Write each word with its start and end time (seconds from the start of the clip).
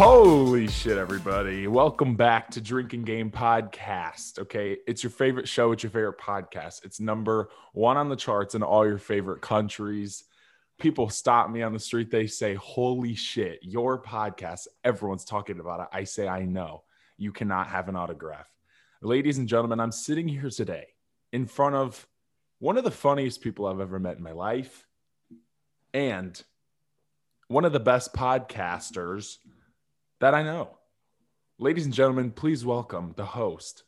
Holy 0.00 0.66
shit, 0.66 0.96
everybody. 0.96 1.66
Welcome 1.66 2.16
back 2.16 2.50
to 2.52 2.62
Drinking 2.62 3.02
Game 3.02 3.30
Podcast. 3.30 4.38
Okay. 4.38 4.78
It's 4.86 5.02
your 5.02 5.10
favorite 5.10 5.46
show. 5.46 5.72
It's 5.72 5.82
your 5.82 5.90
favorite 5.90 6.16
podcast. 6.18 6.86
It's 6.86 7.00
number 7.00 7.50
one 7.74 7.98
on 7.98 8.08
the 8.08 8.16
charts 8.16 8.54
in 8.54 8.62
all 8.62 8.86
your 8.86 8.96
favorite 8.96 9.42
countries. 9.42 10.24
People 10.78 11.10
stop 11.10 11.50
me 11.50 11.60
on 11.60 11.74
the 11.74 11.78
street. 11.78 12.10
They 12.10 12.26
say, 12.26 12.54
Holy 12.54 13.14
shit, 13.14 13.58
your 13.60 14.02
podcast. 14.02 14.68
Everyone's 14.84 15.26
talking 15.26 15.60
about 15.60 15.80
it. 15.80 15.88
I 15.92 16.04
say, 16.04 16.26
I 16.26 16.46
know. 16.46 16.84
You 17.18 17.30
cannot 17.30 17.66
have 17.66 17.90
an 17.90 17.96
autograph. 17.96 18.48
Ladies 19.02 19.36
and 19.36 19.46
gentlemen, 19.46 19.80
I'm 19.80 19.92
sitting 19.92 20.28
here 20.28 20.48
today 20.48 20.86
in 21.30 21.44
front 21.44 21.74
of 21.74 22.08
one 22.58 22.78
of 22.78 22.84
the 22.84 22.90
funniest 22.90 23.42
people 23.42 23.66
I've 23.66 23.80
ever 23.80 23.98
met 23.98 24.16
in 24.16 24.22
my 24.22 24.32
life 24.32 24.86
and 25.92 26.42
one 27.48 27.66
of 27.66 27.74
the 27.74 27.80
best 27.80 28.14
podcasters 28.14 29.36
that 30.20 30.34
I 30.34 30.42
know. 30.42 30.76
Ladies 31.58 31.86
and 31.86 31.94
gentlemen, 31.94 32.30
please 32.30 32.64
welcome 32.64 33.14
the 33.16 33.24
host 33.24 33.84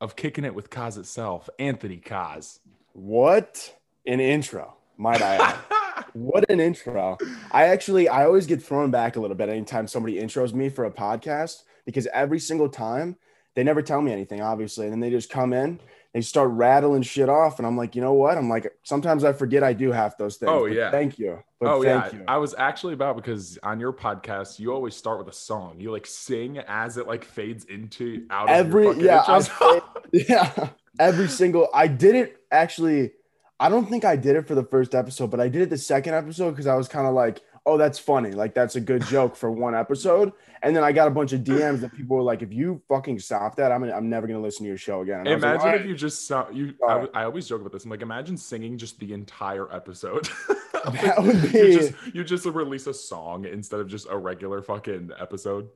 of 0.00 0.14
Kicking 0.14 0.44
It 0.44 0.54
with 0.54 0.70
Kaz 0.70 0.96
itself, 0.96 1.50
Anthony 1.58 2.00
Kaz. 2.04 2.60
What 2.92 3.74
an 4.06 4.20
intro, 4.20 4.74
might 4.96 5.20
I 5.20 5.52
what 6.12 6.48
an 6.48 6.60
intro. 6.60 7.18
I 7.50 7.64
actually, 7.64 8.08
I 8.08 8.24
always 8.24 8.46
get 8.46 8.62
thrown 8.62 8.92
back 8.92 9.16
a 9.16 9.20
little 9.20 9.36
bit 9.36 9.48
anytime 9.48 9.88
somebody 9.88 10.14
intros 10.20 10.54
me 10.54 10.68
for 10.68 10.84
a 10.84 10.92
podcast 10.92 11.64
because 11.84 12.06
every 12.14 12.38
single 12.38 12.68
time 12.68 13.16
they 13.56 13.64
never 13.64 13.82
tell 13.82 14.00
me 14.00 14.12
anything, 14.12 14.40
obviously. 14.40 14.86
And 14.86 14.92
then 14.92 15.00
they 15.00 15.10
just 15.10 15.28
come 15.28 15.52
in 15.52 15.80
they 16.14 16.20
start 16.20 16.50
rattling 16.50 17.02
shit 17.02 17.28
off, 17.28 17.58
and 17.58 17.66
I'm 17.66 17.76
like, 17.76 17.96
you 17.96 18.00
know 18.00 18.12
what? 18.12 18.38
I'm 18.38 18.48
like, 18.48 18.72
sometimes 18.84 19.24
I 19.24 19.32
forget 19.32 19.64
I 19.64 19.72
do 19.72 19.90
half 19.90 20.16
those 20.16 20.36
things. 20.36 20.50
Oh 20.50 20.66
yeah, 20.66 20.92
thank 20.92 21.18
you. 21.18 21.42
But 21.60 21.70
oh 21.70 21.82
yeah, 21.82 22.08
you. 22.12 22.22
I 22.28 22.38
was 22.38 22.54
actually 22.56 22.94
about 22.94 23.16
because 23.16 23.58
on 23.64 23.80
your 23.80 23.92
podcast 23.92 24.60
you 24.60 24.72
always 24.72 24.94
start 24.94 25.18
with 25.18 25.26
a 25.26 25.36
song. 25.36 25.80
You 25.80 25.90
like 25.90 26.06
sing 26.06 26.58
as 26.58 26.96
it 26.98 27.08
like 27.08 27.24
fades 27.24 27.64
into 27.64 28.26
out 28.30 28.48
of 28.48 28.50
every 28.50 28.96
yeah 29.04 29.24
I, 29.26 29.82
yeah 30.12 30.68
every 31.00 31.28
single. 31.28 31.68
I 31.74 31.88
did 31.88 32.14
it 32.14 32.36
actually. 32.50 33.10
I 33.58 33.68
don't 33.68 33.88
think 33.88 34.04
I 34.04 34.14
did 34.14 34.36
it 34.36 34.46
for 34.46 34.54
the 34.54 34.64
first 34.64 34.94
episode, 34.94 35.30
but 35.32 35.40
I 35.40 35.48
did 35.48 35.62
it 35.62 35.70
the 35.70 35.78
second 35.78 36.14
episode 36.14 36.50
because 36.50 36.66
I 36.66 36.76
was 36.76 36.88
kind 36.88 37.06
of 37.06 37.14
like, 37.14 37.40
oh, 37.66 37.78
that's 37.78 37.98
funny. 37.98 38.32
Like 38.32 38.54
that's 38.54 38.76
a 38.76 38.80
good 38.80 39.04
joke 39.06 39.36
for 39.36 39.50
one 39.50 39.74
episode. 39.74 40.32
And 40.62 40.74
then 40.74 40.84
I 40.84 40.92
got 40.92 41.08
a 41.08 41.10
bunch 41.10 41.32
of 41.32 41.40
DMs 41.40 41.80
that 41.80 41.94
people 41.94 42.16
were 42.16 42.22
like, 42.22 42.42
if 42.42 42.52
you 42.52 42.82
fucking 42.88 43.18
stop 43.18 43.56
that, 43.56 43.72
I'm 43.72 43.80
gonna, 43.80 43.94
I'm 43.94 44.08
never 44.08 44.26
gonna 44.26 44.40
listen 44.40 44.64
to 44.64 44.68
your 44.68 44.78
show 44.78 45.00
again. 45.00 45.20
And 45.20 45.28
imagine 45.28 45.66
like, 45.66 45.80
if 45.80 45.86
you 45.86 45.94
just 45.94 46.26
saw 46.26 46.48
you. 46.50 46.74
I, 46.86 47.06
I, 47.14 47.24
always 47.24 47.48
joke 47.48 47.60
about 47.60 47.72
this. 47.72 47.84
I'm 47.84 47.90
like, 47.90 48.02
imagine 48.02 48.36
singing 48.36 48.78
just 48.78 48.98
the 48.98 49.12
entire 49.12 49.72
episode. 49.74 50.28
that 50.84 51.22
would 51.22 51.52
be. 51.52 51.58
You 51.58 51.78
just, 51.78 51.94
you 52.14 52.24
just 52.24 52.46
release 52.46 52.86
a 52.86 52.94
song 52.94 53.44
instead 53.44 53.80
of 53.80 53.88
just 53.88 54.06
a 54.10 54.16
regular 54.16 54.62
fucking 54.62 55.10
episode. 55.18 55.68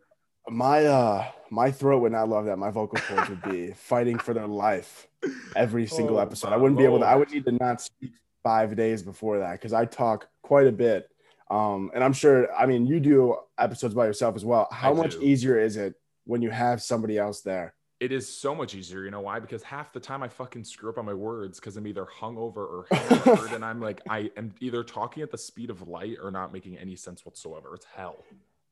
My 0.49 0.87
uh, 0.87 1.27
my 1.51 1.71
throat 1.71 2.01
would 2.01 2.13
not 2.13 2.29
love 2.29 2.47
that. 2.47 2.57
My 2.57 2.71
vocal 2.71 2.99
cords 3.01 3.29
would 3.29 3.43
be 3.43 3.73
fighting 3.77 4.19
for 4.19 4.33
their 4.33 4.47
life 4.47 5.07
every 5.57 5.87
single 5.87 6.19
oh, 6.19 6.23
episode. 6.23 6.53
I 6.53 6.57
wouldn't 6.57 6.79
Lord. 6.79 6.91
be 6.91 6.95
able 6.95 6.99
to. 7.01 7.07
I 7.07 7.15
would 7.15 7.31
need 7.31 7.45
to 7.45 7.53
not 7.53 7.81
speak 7.81 8.13
five 8.43 8.77
days 8.77 9.03
before 9.03 9.41
that 9.41 9.53
because 9.53 9.75
I 9.75 9.85
talk 9.85 10.29
quite 10.43 10.67
a 10.67 10.73
bit 10.73 11.11
um, 11.51 11.91
and 11.95 12.05
I'm 12.05 12.13
sure, 12.13 12.53
I 12.55 12.67
mean, 12.67 12.87
you 12.87 13.01
do 13.01 13.37
episodes 13.59 13.95
by 13.95 14.07
yourself 14.07 14.37
as 14.37 14.45
well. 14.45 14.69
How 14.71 14.93
I 14.93 14.95
much 14.95 15.13
do. 15.13 15.23
easier 15.23 15.59
is 15.59 15.77
it 15.77 15.95
when 16.25 16.43
you 16.43 16.51
have 16.51 16.83
somebody 16.83 17.19
else 17.19 17.41
there? 17.41 17.75
It 18.01 18.13
is 18.13 18.29
so 18.33 18.55
much 18.55 18.75
easier. 18.75 19.03
You 19.03 19.11
know 19.11 19.23
why? 19.23 19.41
Because 19.41 19.63
half 19.63 19.93
the 19.93 19.99
time 19.99 20.23
I 20.23 20.29
fucking 20.29 20.63
screw 20.63 20.91
up 20.91 20.99
on 20.99 21.05
my 21.05 21.15
words 21.15 21.59
because 21.59 21.77
I'm 21.77 21.87
either 21.87 22.05
hungover 22.05 22.59
or 22.59 22.87
hammered, 22.93 23.53
and 23.53 23.65
I'm 23.65 23.81
like, 23.81 24.01
I 24.09 24.31
am 24.37 24.55
either 24.61 24.85
talking 24.85 25.23
at 25.23 25.33
the 25.33 25.39
speed 25.39 25.71
of 25.71 25.89
light 25.89 26.17
or 26.23 26.31
not 26.31 26.53
making 26.53 26.79
any 26.79 26.95
sense 26.95 27.25
whatsoever. 27.25 27.75
It's 27.75 27.87
hell. 27.87 28.25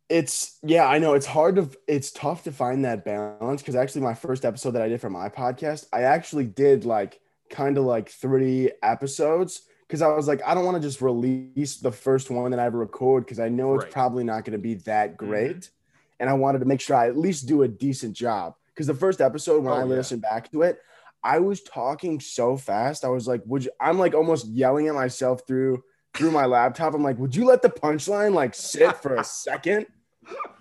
It's 0.09 0.59
yeah, 0.63 0.87
I 0.87 0.99
know. 0.99 1.15
It's 1.15 1.27
hard 1.27 1.57
to, 1.57 1.69
it's 1.89 2.13
tough 2.13 2.45
to 2.45 2.53
find 2.53 2.85
that 2.85 3.05
balance 3.05 3.63
because 3.63 3.75
actually, 3.75 4.03
my 4.03 4.15
first 4.15 4.45
episode 4.45 4.73
that 4.73 4.83
I 4.83 4.89
did 4.89 5.01
for 5.01 5.11
my 5.11 5.29
podcast, 5.29 5.87
I 5.93 6.03
actually 6.03 6.45
did 6.45 6.85
like 6.85 7.19
kind 7.51 7.79
of 7.79 7.85
like 7.85 8.11
three 8.11 8.71
episodes 8.83 9.63
because 9.87 10.03
I 10.03 10.09
was 10.09 10.27
like, 10.27 10.41
I 10.45 10.55
don't 10.55 10.65
want 10.65 10.77
to 10.77 10.87
just 10.87 11.01
release 11.01 11.77
the 11.77 11.93
first 11.93 12.31
one 12.31 12.51
that 12.51 12.61
I 12.61 12.65
ever 12.65 12.79
record 12.79 13.25
because 13.25 13.39
I 13.39 13.49
know 13.49 13.75
it's 13.75 13.85
right. 13.85 13.93
probably 13.93 14.25
not 14.25 14.45
going 14.45 14.53
to 14.53 14.59
be 14.59 14.75
that 14.75 15.17
mm-hmm. 15.17 15.27
great. 15.27 15.57
Mm-hmm. 15.57 15.71
And 16.21 16.31
I 16.31 16.33
wanted 16.33 16.61
to 16.61 16.65
make 16.65 16.81
sure 16.81 16.97
I 16.97 17.09
at 17.09 17.17
least 17.17 17.47
do 17.47 17.63
a 17.63 17.69
decent 17.69 18.17
job. 18.17 18.55
Because 18.75 18.87
the 18.87 18.95
first 18.95 19.21
episode, 19.21 19.63
when 19.63 19.73
oh, 19.73 19.77
I 19.77 19.85
listened 19.85 20.23
back 20.23 20.51
to 20.53 20.63
it, 20.63 20.79
I 21.23 21.41
was 21.41 21.63
talking 21.63 22.21
so 22.21 22.57
fast. 22.57 23.05
I 23.05 23.09
was 23.09 23.27
like, 23.27 23.43
would 23.47 23.65
you, 23.65 23.71
I'm 23.81 23.99
like 23.99 24.15
almost 24.15 24.47
yelling 24.49 24.89
at 24.89 24.95
myself 24.95 25.43
through 25.47 25.83
through 26.17 26.31
my 26.31 26.47
laptop. 26.47 26.95
I'm 26.95 27.03
like, 27.03 27.19
would 27.19 27.37
you 27.37 27.45
let 27.45 27.63
the 27.63 27.69
punchline 27.69 28.33
like 28.33 28.55
sit 28.55 28.97
for 28.97 29.17
a 29.17 29.25
second? 29.25 29.87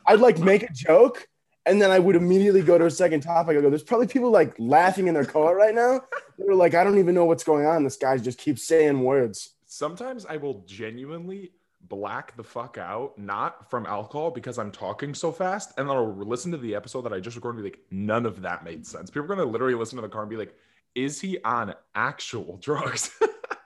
I'd 0.06 0.20
like 0.20 0.38
make 0.38 0.64
a 0.64 0.74
joke 0.74 1.28
and 1.66 1.82
then 1.82 1.92
I 1.92 2.00
would 2.00 2.16
immediately 2.16 2.62
go 2.62 2.78
to 2.78 2.86
a 2.86 2.92
second 2.92 3.22
topic. 3.22 3.58
I 3.58 3.62
go, 3.62 3.70
there's 3.70 3.84
probably 3.84 4.08
people 4.08 4.32
like 4.32 4.56
laughing 4.60 5.08
in 5.08 5.14
their 5.14 5.26
car 5.26 5.56
right 5.56 5.74
now. 5.74 6.02
They're 6.38 6.56
like, 6.56 6.76
I 6.76 6.84
don't 6.84 7.00
even 7.00 7.16
know 7.16 7.26
what's 7.26 7.44
going 7.44 7.66
on. 7.66 7.84
This 7.84 7.98
guy 7.98 8.18
just 8.18 8.38
keeps 8.38 8.68
saying 8.68 9.02
words. 9.02 9.52
Sometimes 9.66 10.26
I 10.26 10.38
will 10.38 10.64
genuinely 10.68 11.52
black 11.82 12.36
the 12.36 12.44
fuck 12.44 12.78
out, 12.78 13.18
not 13.18 13.70
from 13.70 13.86
alcohol 13.86 14.32
because 14.32 14.58
I'm 14.58 14.72
talking 14.72 15.14
so 15.14 15.32
fast, 15.32 15.74
and 15.78 15.90
then 15.90 15.96
I'll 15.96 16.16
listen 16.16 16.52
to 16.52 16.58
the 16.58 16.76
episode 16.76 17.02
that 17.02 17.14
I 17.14 17.20
just 17.20 17.36
recorded 17.36 17.60
and 17.60 17.66
be 17.66 17.72
like, 17.72 17.86
none 17.92 18.26
of 18.26 18.42
that 18.42 18.64
made 18.64 18.86
sense. 18.86 19.10
People 19.10 19.26
are 19.26 19.36
gonna 19.36 19.50
literally 19.50 19.76
listen 19.76 19.96
to 19.98 20.02
the 20.02 20.10
car 20.10 20.22
and 20.22 20.30
be 20.30 20.38
like, 20.38 20.56
is 20.94 21.20
he 21.20 21.40
on 21.44 21.74
actual 21.94 22.58
drugs? 22.62 23.12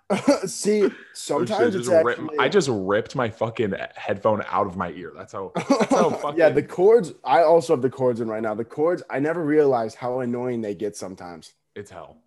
See, 0.46 0.90
sometimes 1.14 1.76
it's 1.76 1.90
actually... 1.90 2.40
I 2.40 2.50
just 2.50 2.68
ripped 2.72 3.16
my 3.16 3.30
fucking 3.30 3.76
headphone 3.96 4.44
out 4.50 4.66
of 4.66 4.76
my 4.76 4.90
ear. 4.92 5.14
That's 5.16 5.34
how. 5.34 5.52
That's 5.56 5.92
how 5.92 6.10
fucking... 6.10 6.40
yeah, 6.40 6.50
the 6.50 6.64
cords. 6.64 7.14
I 7.24 7.44
also 7.44 7.74
have 7.74 7.82
the 7.82 7.90
cords 7.90 8.20
in 8.20 8.28
right 8.28 8.42
now. 8.42 8.56
The 8.56 8.66
cords. 8.66 9.04
I 9.10 9.20
never 9.20 9.44
realized 9.44 9.98
how 9.98 10.22
annoying 10.22 10.62
they 10.62 10.74
get 10.74 10.96
sometimes. 10.96 11.54
It's 11.76 11.92
hell. 11.92 12.18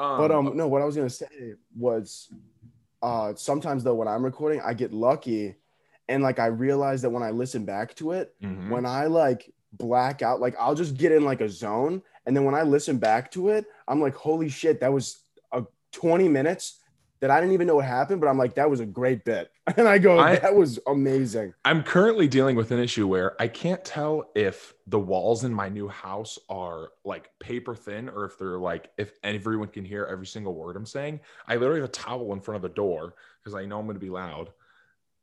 Um, 0.00 0.18
but 0.18 0.32
um, 0.32 0.56
no. 0.56 0.66
What 0.66 0.82
I 0.82 0.84
was 0.84 0.96
gonna 0.96 1.10
say 1.10 1.54
was, 1.76 2.32
uh, 3.02 3.34
sometimes 3.36 3.84
though 3.84 3.94
when 3.94 4.08
I'm 4.08 4.24
recording, 4.24 4.60
I 4.60 4.74
get 4.74 4.92
lucky, 4.92 5.54
and 6.08 6.22
like 6.22 6.40
I 6.40 6.46
realize 6.46 7.02
that 7.02 7.10
when 7.10 7.22
I 7.22 7.30
listen 7.30 7.64
back 7.64 7.94
to 7.96 8.12
it, 8.12 8.34
mm-hmm. 8.42 8.70
when 8.70 8.84
I 8.84 9.06
like 9.06 9.52
black 9.72 10.22
out, 10.22 10.40
like 10.40 10.56
I'll 10.58 10.74
just 10.74 10.96
get 10.96 11.12
in 11.12 11.24
like 11.24 11.40
a 11.40 11.48
zone, 11.48 12.02
and 12.26 12.36
then 12.36 12.44
when 12.44 12.56
I 12.56 12.62
listen 12.62 12.98
back 12.98 13.30
to 13.32 13.50
it, 13.50 13.64
I'm 13.86 14.00
like, 14.00 14.14
holy 14.14 14.48
shit, 14.48 14.80
that 14.80 14.92
was 14.92 15.20
a 15.52 15.64
20 15.92 16.28
minutes 16.28 16.80
that 17.20 17.30
I 17.30 17.40
didn't 17.40 17.52
even 17.52 17.66
know 17.66 17.76
what 17.76 17.84
happened, 17.84 18.20
but 18.20 18.28
I'm 18.28 18.38
like, 18.38 18.54
that 18.54 18.70
was 18.70 18.80
a 18.80 18.86
great 18.86 19.24
bit. 19.24 19.50
And 19.76 19.86
I 19.86 19.98
go, 19.98 20.18
I, 20.18 20.36
that 20.36 20.54
was 20.54 20.78
amazing. 20.86 21.52
I'm 21.64 21.82
currently 21.82 22.26
dealing 22.26 22.56
with 22.56 22.70
an 22.70 22.78
issue 22.78 23.06
where 23.06 23.40
I 23.40 23.48
can't 23.48 23.84
tell 23.84 24.30
if 24.34 24.72
the 24.86 24.98
walls 24.98 25.44
in 25.44 25.52
my 25.52 25.68
new 25.68 25.88
house 25.88 26.38
are 26.48 26.92
like 27.04 27.30
paper 27.38 27.74
thin 27.74 28.08
or 28.08 28.24
if 28.24 28.38
they're 28.38 28.58
like, 28.58 28.90
if 28.96 29.12
everyone 29.22 29.68
can 29.68 29.84
hear 29.84 30.06
every 30.10 30.26
single 30.26 30.54
word 30.54 30.74
I'm 30.74 30.86
saying. 30.86 31.20
I 31.46 31.56
literally 31.56 31.80
have 31.80 31.90
a 31.90 31.92
towel 31.92 32.32
in 32.32 32.40
front 32.40 32.56
of 32.56 32.62
the 32.62 32.74
door 32.74 33.14
because 33.44 33.54
I 33.54 33.66
know 33.66 33.78
I'm 33.78 33.84
going 33.84 33.96
to 33.96 34.00
be 34.00 34.10
loud. 34.10 34.48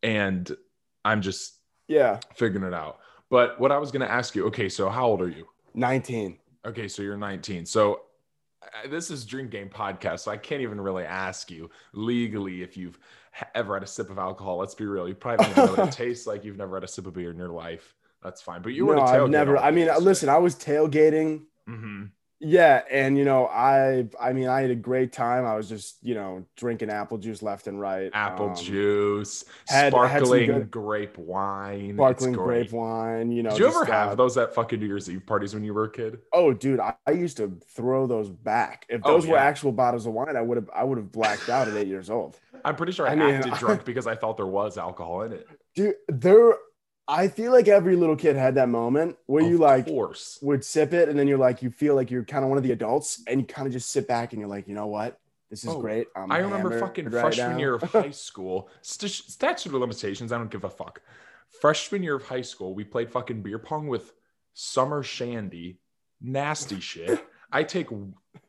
And 0.04 0.56
I'm 1.04 1.24
just, 1.24 1.58
yeah, 1.88 2.20
figuring 2.36 2.68
it 2.68 2.74
out. 2.74 3.00
But 3.32 3.60
what 3.60 3.72
I 3.72 3.80
was 3.80 3.92
going 3.92 4.06
to 4.06 4.12
ask 4.12 4.36
you, 4.36 4.46
okay, 4.48 4.70
so 4.70 4.90
how 4.90 5.08
old 5.08 5.22
are 5.22 5.30
you? 5.30 5.48
19. 5.74 6.38
Okay, 6.66 6.88
so 6.88 7.02
you're 7.02 7.18
19. 7.18 7.66
So 7.66 8.02
this 8.90 9.12
is 9.12 9.26
drink 9.26 9.52
game 9.52 9.70
podcast, 9.70 10.22
so 10.22 10.32
I 10.32 10.38
can't 10.38 10.62
even 10.62 10.80
really 10.80 11.04
ask 11.04 11.50
you 11.52 11.70
legally 11.94 12.62
if 12.62 12.78
you've 12.78 12.98
ever 13.54 13.74
had 13.74 13.84
a 13.84 13.88
sip 13.88 14.10
of 14.10 14.18
alcohol. 14.18 14.58
Let's 14.58 14.76
be 14.76 14.86
real. 14.86 15.08
You 15.08 15.16
probably 15.16 15.46
don't 15.48 15.58
know 15.58 15.66
what 15.74 15.88
it 15.90 15.92
tastes 15.98 16.28
like. 16.28 16.44
You've 16.44 16.58
never 16.58 16.76
had 16.76 16.84
a 16.84 16.88
sip 16.88 17.08
of 17.08 17.14
beer 17.14 17.32
in 17.32 17.38
your 17.38 17.50
life. 17.50 17.96
That's 18.24 18.42
fine. 18.42 18.62
But 18.62 18.74
you 18.74 18.86
were 18.86 18.96
no, 18.96 19.02
I've 19.02 19.30
never. 19.30 19.58
I 19.58 19.72
mean, 19.72 19.90
listen, 20.02 20.30
I 20.30 20.38
was 20.38 20.56
tailgating. 20.56 21.44
Mm-hmm. 21.70 22.06
Yeah, 22.40 22.82
and 22.92 23.18
you 23.18 23.24
know, 23.24 23.48
I 23.48 24.08
I 24.20 24.34
mean, 24.34 24.50
I 24.50 24.62
had 24.62 24.70
a 24.70 24.76
great 24.76 25.14
time. 25.14 25.46
I 25.46 25.56
was 25.56 25.70
just 25.70 25.98
you 26.02 26.16
know 26.16 26.46
drinking 26.58 26.90
apple 26.90 27.18
juice 27.18 27.42
left 27.42 27.68
and 27.68 27.80
right. 27.80 28.12
Apple 28.14 28.50
um, 28.50 28.56
juice, 28.56 29.46
had, 29.68 29.94
sparkling 29.94 30.52
had 30.52 30.70
grape 30.70 31.18
wine, 31.18 31.96
sparkling 31.96 32.34
grape 32.34 32.74
wine. 32.74 33.32
You 33.32 33.44
know, 33.44 33.52
did 33.52 33.60
you 33.60 33.68
ever 33.68 33.86
have 33.86 34.10
uh, 34.10 34.16
those 34.16 34.38
at 34.38 34.54
fucking 34.54 34.82
New 34.82 34.86
Year's 34.86 35.10
Eve 35.10 35.26
parties 35.26 35.54
when 35.54 35.64
you 35.64 35.74
were 35.74 35.86
a 35.86 35.92
kid? 35.92 36.20
Oh, 36.34 36.52
dude, 36.52 36.82
I, 36.82 36.96
I 37.08 37.12
used 37.12 37.38
to 37.38 37.58
throw 37.70 38.06
those 38.06 38.30
back. 38.30 38.86
If 38.90 39.02
oh, 39.06 39.14
those 39.14 39.24
oh, 39.24 39.28
yeah. 39.28 39.34
were 39.34 39.40
actual 39.40 39.72
bottles 39.72 40.06
of 40.06 40.12
wine, 40.12 40.36
I 40.36 40.42
would 40.42 40.58
have 40.58 40.70
I 40.76 40.84
would 40.84 40.98
have 40.98 41.14
blacked 41.14 41.48
out 41.48 41.70
at 41.70 41.76
eight 41.78 41.88
years 41.88 42.10
old. 42.10 42.38
I'm 42.66 42.76
pretty 42.76 42.92
sure 42.92 43.08
I, 43.08 43.12
I 43.12 43.16
mean, 43.16 43.30
acted 43.30 43.54
drunk 43.54 43.86
because 43.86 44.08
I 44.08 44.16
thought 44.16 44.36
there 44.36 44.46
was 44.46 44.78
alcohol 44.78 45.22
in 45.22 45.32
it. 45.32 45.48
Dude, 45.74 45.96
there 46.10 46.56
I 47.08 47.28
feel 47.28 47.52
like 47.52 47.68
every 47.68 47.96
little 47.96 48.16
kid 48.16 48.36
had 48.36 48.56
that 48.56 48.70
moment 48.70 49.18
where 49.28 49.44
of 49.44 49.50
you 49.50 49.58
like 49.58 49.86
course. 49.86 50.40
would 50.42 50.64
sip 50.64 50.94
it 50.94 51.08
and 51.08 51.18
then 51.18 51.28
you're 51.28 51.38
like 51.38 51.62
you 51.62 51.70
feel 51.70 51.94
like 51.96 52.10
you're 52.10 52.24
kind 52.24 52.44
of 52.44 52.50
one 52.50 52.58
of 52.58 52.64
the 52.64 52.72
adults 52.72 53.22
and 53.28 53.40
you 53.40 53.46
kind 53.46 53.68
of 53.68 53.74
just 53.74 53.92
sit 53.92 54.08
back 54.08 54.34
and 54.34 54.40
you're 54.40 54.50
like, 54.50 54.68
you 54.68 54.74
know 54.74 54.88
what? 54.88 55.20
This 55.50 55.64
is 55.64 55.70
oh, 55.70 55.80
great. 55.80 56.08
I'm 56.16 56.32
i 56.32 56.40
remember 56.40 56.80
fucking 56.80 57.10
right 57.10 57.22
freshman 57.22 57.52
now. 57.52 57.58
year 57.58 57.76
of 57.76 57.84
high 57.84 58.10
school. 58.12 58.70
St- 58.82 59.12
statute 59.12 59.74
of 59.74 59.80
limitations, 59.80 60.32
I 60.32 60.38
don't 60.38 60.50
give 60.50 60.64
a 60.64 60.70
fuck. 60.70 61.02
Freshman 61.62 62.02
year 62.02 62.16
of 62.16 62.26
high 62.26 62.42
school, 62.42 62.74
we 62.74 62.84
played 62.84 63.12
fucking 63.12 63.44
beer 63.44 63.60
pong 63.60 63.88
with 63.88 64.14
Summer 64.54 65.04
Shandy. 65.04 65.78
Nasty 66.20 66.80
shit. 66.80 67.24
I 67.52 67.64
take 67.64 67.88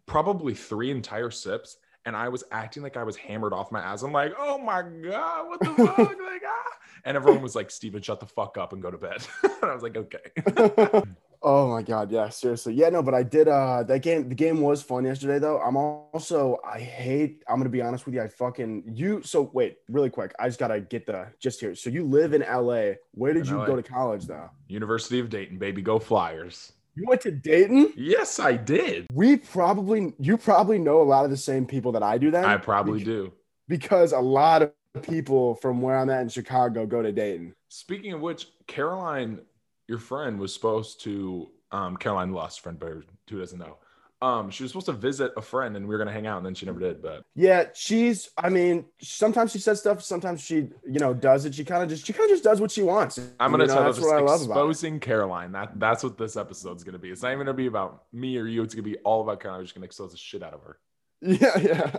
probably 0.06 0.54
three 0.54 0.90
entire 0.90 1.30
sips 1.30 1.76
and 2.06 2.16
I 2.16 2.28
was 2.28 2.44
acting 2.50 2.82
like 2.82 2.96
I 2.96 3.02
was 3.02 3.16
hammered 3.16 3.52
off 3.52 3.70
my 3.70 3.80
ass. 3.80 4.02
I'm 4.02 4.12
like, 4.12 4.32
oh 4.38 4.56
my 4.58 4.82
god, 4.82 5.48
what 5.48 5.60
the 5.60 5.66
fuck? 5.86 5.98
like, 5.98 6.42
ah. 6.46 6.62
And 7.06 7.16
everyone 7.16 7.40
was 7.40 7.54
like, 7.54 7.70
Steven, 7.70 8.02
shut 8.02 8.18
the 8.18 8.26
fuck 8.26 8.58
up 8.58 8.72
and 8.72 8.82
go 8.82 8.90
to 8.90 8.98
bed. 8.98 9.24
and 9.44 9.52
I 9.62 9.72
was 9.72 9.82
like, 9.84 9.96
okay. 9.96 11.02
oh 11.42 11.70
my 11.70 11.82
god, 11.82 12.10
yeah, 12.10 12.28
seriously. 12.30 12.74
Yeah, 12.74 12.88
no, 12.88 13.00
but 13.00 13.14
I 13.14 13.22
did 13.22 13.46
uh 13.46 13.84
that 13.84 14.02
game 14.02 14.28
the 14.28 14.34
game 14.34 14.60
was 14.60 14.82
fun 14.82 15.04
yesterday 15.04 15.38
though. 15.38 15.60
I'm 15.60 15.76
also 15.76 16.58
I 16.66 16.80
hate 16.80 17.44
I'm 17.48 17.58
gonna 17.58 17.70
be 17.70 17.80
honest 17.80 18.06
with 18.06 18.16
you, 18.16 18.22
I 18.22 18.26
fucking 18.28 18.82
you 18.92 19.22
so 19.22 19.48
wait, 19.54 19.78
really 19.88 20.10
quick. 20.10 20.34
I 20.40 20.48
just 20.48 20.58
gotta 20.58 20.80
get 20.80 21.06
the 21.06 21.28
just 21.38 21.60
here. 21.60 21.76
So 21.76 21.90
you 21.90 22.04
live 22.04 22.34
in 22.34 22.40
LA. 22.42 22.94
Where 23.12 23.32
did 23.32 23.46
In 23.46 23.52
you 23.52 23.58
LA. 23.58 23.66
go 23.66 23.76
to 23.76 23.84
college 23.84 24.26
though? 24.26 24.50
University 24.66 25.20
of 25.20 25.30
Dayton, 25.30 25.58
baby, 25.58 25.82
go 25.82 26.00
Flyers. 26.00 26.72
You 26.96 27.04
went 27.06 27.20
to 27.20 27.30
Dayton? 27.30 27.92
Yes, 27.96 28.40
I 28.40 28.54
did. 28.56 29.06
We 29.12 29.36
probably 29.36 30.12
you 30.18 30.36
probably 30.36 30.80
know 30.80 31.02
a 31.02 31.04
lot 31.04 31.24
of 31.24 31.30
the 31.30 31.36
same 31.36 31.66
people 31.66 31.92
that 31.92 32.02
I 32.02 32.18
do 32.18 32.32
that. 32.32 32.46
I 32.46 32.56
probably 32.56 32.98
Bec- 32.98 33.06
do. 33.06 33.32
because 33.68 34.12
a 34.12 34.18
lot 34.18 34.62
of 34.62 34.72
people 34.96 35.54
from 35.56 35.80
where 35.82 35.98
I'm 35.98 36.10
at 36.10 36.22
in 36.22 36.28
Chicago 36.28 36.86
go 36.86 37.02
to 37.02 37.12
Dayton. 37.12 37.54
Speaking 37.68 38.12
of 38.12 38.20
which, 38.20 38.48
Caroline, 38.66 39.40
your 39.88 39.98
friend, 39.98 40.38
was 40.38 40.52
supposed 40.52 41.00
to 41.02 41.50
um 41.72 41.96
Caroline 41.96 42.32
Lust, 42.32 42.60
friend 42.60 42.78
Bear, 42.78 43.02
who 43.30 43.38
doesn't 43.38 43.58
know. 43.58 43.76
Um, 44.22 44.48
she 44.50 44.62
was 44.62 44.72
supposed 44.72 44.86
to 44.86 44.92
visit 44.94 45.32
a 45.36 45.42
friend 45.42 45.76
and 45.76 45.86
we 45.86 45.94
were 45.94 45.98
gonna 45.98 46.10
hang 46.12 46.26
out, 46.26 46.38
and 46.38 46.46
then 46.46 46.54
she 46.54 46.64
never 46.64 46.80
did. 46.80 47.02
But 47.02 47.24
Yeah, 47.34 47.66
she's. 47.74 48.30
I 48.38 48.48
mean, 48.48 48.86
sometimes 48.98 49.52
she 49.52 49.58
says 49.58 49.80
stuff. 49.80 50.02
Sometimes 50.02 50.40
she, 50.40 50.54
you 50.88 50.98
know, 51.00 51.12
does 51.12 51.44
it. 51.44 51.54
She 51.54 51.64
kind 51.66 51.82
of 51.82 51.90
just. 51.90 52.06
She 52.06 52.14
kind 52.14 52.24
of 52.24 52.30
just 52.30 52.42
does 52.42 52.58
what 52.58 52.70
she 52.70 52.82
wants. 52.82 53.18
I'm 53.38 53.50
gonna 53.50 53.64
You 53.64 53.68
know, 53.68 53.74
tell 53.74 53.84
that's 53.84 54.00
what 54.00 54.14
I 54.16 54.20
love 54.20 54.40
about. 54.40 54.52
exposing 54.52 55.00
Caroline. 55.00 55.52
That 55.52 55.78
that's 55.78 56.02
what 56.02 56.16
this 56.16 56.36
episode's 56.36 56.82
gonna 56.82 56.98
be. 56.98 57.10
It's 57.10 57.20
not 57.22 57.32
even 57.32 57.40
gonna 57.40 57.52
be 57.54 57.66
about 57.66 58.04
me 58.12 58.38
or 58.38 58.46
you. 58.46 58.62
It's 58.62 58.74
gonna 58.74 58.84
be 58.84 58.96
all 58.98 59.20
about 59.20 59.40
Caroline. 59.40 59.60
We're 59.60 59.64
just 59.64 59.74
gonna 59.74 59.84
expose 59.84 60.12
the 60.12 60.18
shit 60.18 60.42
out 60.42 60.54
of 60.54 60.62
her. 60.62 60.78
Yeah, 61.22 61.58
yeah, 61.58 61.96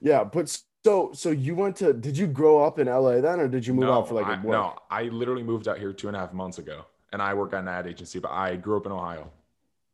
yeah. 0.00 0.24
But 0.24 0.56
so, 0.84 1.12
so 1.14 1.30
you 1.30 1.54
went 1.54 1.76
to? 1.76 1.92
Did 1.92 2.16
you 2.18 2.26
grow 2.26 2.62
up 2.64 2.78
in 2.78 2.86
LA 2.86 3.20
then, 3.20 3.40
or 3.40 3.48
did 3.48 3.66
you 3.66 3.74
move 3.74 3.88
out 3.88 4.08
for 4.08 4.14
like 4.14 4.26
I, 4.26 4.34
a 4.34 4.36
work? 4.36 4.44
no, 4.52 4.76
I 4.90 5.04
literally 5.04 5.42
moved 5.42 5.66
out 5.68 5.78
here 5.78 5.92
two 5.92 6.08
and 6.08 6.16
a 6.16 6.20
half 6.20 6.32
months 6.32 6.58
ago, 6.58 6.84
and 7.12 7.22
I 7.22 7.34
work 7.34 7.52
at 7.54 7.60
an 7.60 7.68
ad 7.68 7.86
agency. 7.86 8.18
But 8.18 8.32
I 8.32 8.56
grew 8.56 8.76
up 8.76 8.86
in 8.86 8.92
Ohio, 8.92 9.30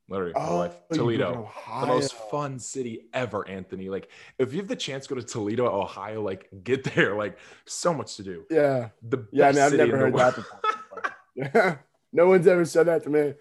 literally. 0.08 0.32
my 0.34 0.46
Oh, 0.48 0.56
life. 0.58 0.74
Toledo, 0.92 1.50
the 1.80 1.86
most 1.86 2.14
fun 2.30 2.58
city 2.58 3.08
ever, 3.14 3.46
Anthony. 3.48 3.88
Like, 3.88 4.08
if 4.38 4.52
you 4.52 4.58
have 4.58 4.68
the 4.68 4.76
chance 4.76 5.06
to 5.06 5.14
go 5.14 5.20
to 5.20 5.26
Toledo, 5.26 5.66
Ohio, 5.66 6.22
like 6.22 6.48
get 6.64 6.82
there. 6.84 7.14
Like, 7.20 7.38
so 7.66 7.94
much 7.94 8.16
to 8.16 8.22
do. 8.22 8.44
Yeah, 8.50 8.88
The 9.02 9.26
yeah. 9.30 9.48
I 9.48 9.52
mean, 9.52 9.60
I've 9.62 9.72
never 9.74 9.96
heard 9.96 10.16
that 10.16 10.34
before. 10.36 10.60
yeah, 11.36 11.76
no 12.12 12.26
one's 12.28 12.46
ever 12.46 12.64
said 12.64 12.86
that 12.88 13.02
to 13.04 13.10
me. 13.10 13.34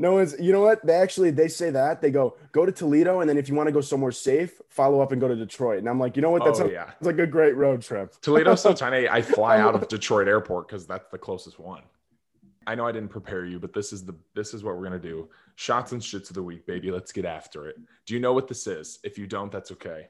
No 0.00 0.12
one's. 0.12 0.38
You 0.38 0.52
know 0.52 0.60
what? 0.60 0.84
They 0.86 0.94
actually 0.94 1.32
they 1.32 1.48
say 1.48 1.70
that 1.70 2.00
they 2.00 2.12
go 2.12 2.36
go 2.52 2.64
to 2.64 2.70
Toledo, 2.70 3.20
and 3.20 3.28
then 3.28 3.36
if 3.36 3.48
you 3.48 3.54
want 3.56 3.66
to 3.66 3.72
go 3.72 3.80
somewhere 3.80 4.12
safe, 4.12 4.60
follow 4.68 5.00
up 5.00 5.10
and 5.10 5.20
go 5.20 5.26
to 5.26 5.34
Detroit. 5.34 5.78
And 5.80 5.88
I'm 5.88 5.98
like, 5.98 6.14
you 6.14 6.22
know 6.22 6.30
what? 6.30 6.44
That's 6.44 6.60
oh 6.60 6.66
a, 6.68 6.72
yeah. 6.72 6.92
it's 6.96 7.06
like 7.06 7.18
a 7.18 7.26
great 7.26 7.56
road 7.56 7.82
trip. 7.82 8.14
Toledo's 8.22 8.62
so 8.62 8.72
tiny. 8.72 9.08
I 9.08 9.20
fly 9.36 9.58
out 9.58 9.74
of 9.74 9.88
Detroit 9.88 10.28
Airport 10.28 10.68
because 10.68 10.86
that's 10.86 11.10
the 11.10 11.18
closest 11.18 11.58
one. 11.58 11.82
I 12.68 12.76
know 12.76 12.86
I 12.86 12.92
didn't 12.92 13.08
prepare 13.08 13.44
you, 13.44 13.58
but 13.58 13.72
this 13.72 13.92
is 13.92 14.04
the 14.04 14.14
this 14.36 14.54
is 14.54 14.62
what 14.62 14.76
we're 14.76 14.84
gonna 14.84 15.00
do. 15.00 15.28
Shots 15.56 15.90
and 15.90 16.00
shits 16.00 16.30
of 16.30 16.34
the 16.34 16.42
week, 16.42 16.64
baby. 16.64 16.92
Let's 16.92 17.10
get 17.10 17.24
after 17.24 17.66
it. 17.66 17.76
Do 18.06 18.14
you 18.14 18.20
know 18.20 18.32
what 18.32 18.46
this 18.46 18.68
is? 18.68 19.00
If 19.02 19.18
you 19.18 19.26
don't, 19.26 19.50
that's 19.50 19.72
okay. 19.72 20.08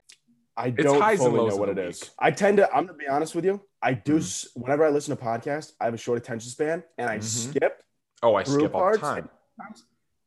I 0.55 0.71
don't 0.71 1.01
highs 1.01 1.19
fully 1.19 1.49
know 1.49 1.57
what 1.57 1.71
it 1.71 1.79
is. 1.79 2.11
I 2.19 2.31
tend 2.31 2.59
to. 2.59 2.69
I'm 2.75 2.85
gonna 2.85 2.99
be 2.99 3.09
honest 3.09 3.35
with 3.35 3.47
you. 3.47 3.63
I 3.81 3.95
do. 3.95 4.17
Mhm. 4.17 4.49
Whenever 4.55 4.85
I 4.85 4.91
listen 4.91 5.17
to 5.17 5.23
podcasts, 5.23 5.73
I 5.81 5.87
have 5.87 5.95
a 5.95 5.99
short 5.99 6.19
attention 6.19 6.51
span, 6.51 6.83
and 6.99 7.09
I 7.09 7.19
Mhm. 7.19 7.23
skip. 7.23 7.83
Oh, 8.23 8.35
I 8.35 8.43
skip 8.43 8.75
all 8.75 8.91
the 8.93 8.99
time. 8.99 9.31
Sometimes, 9.59 9.85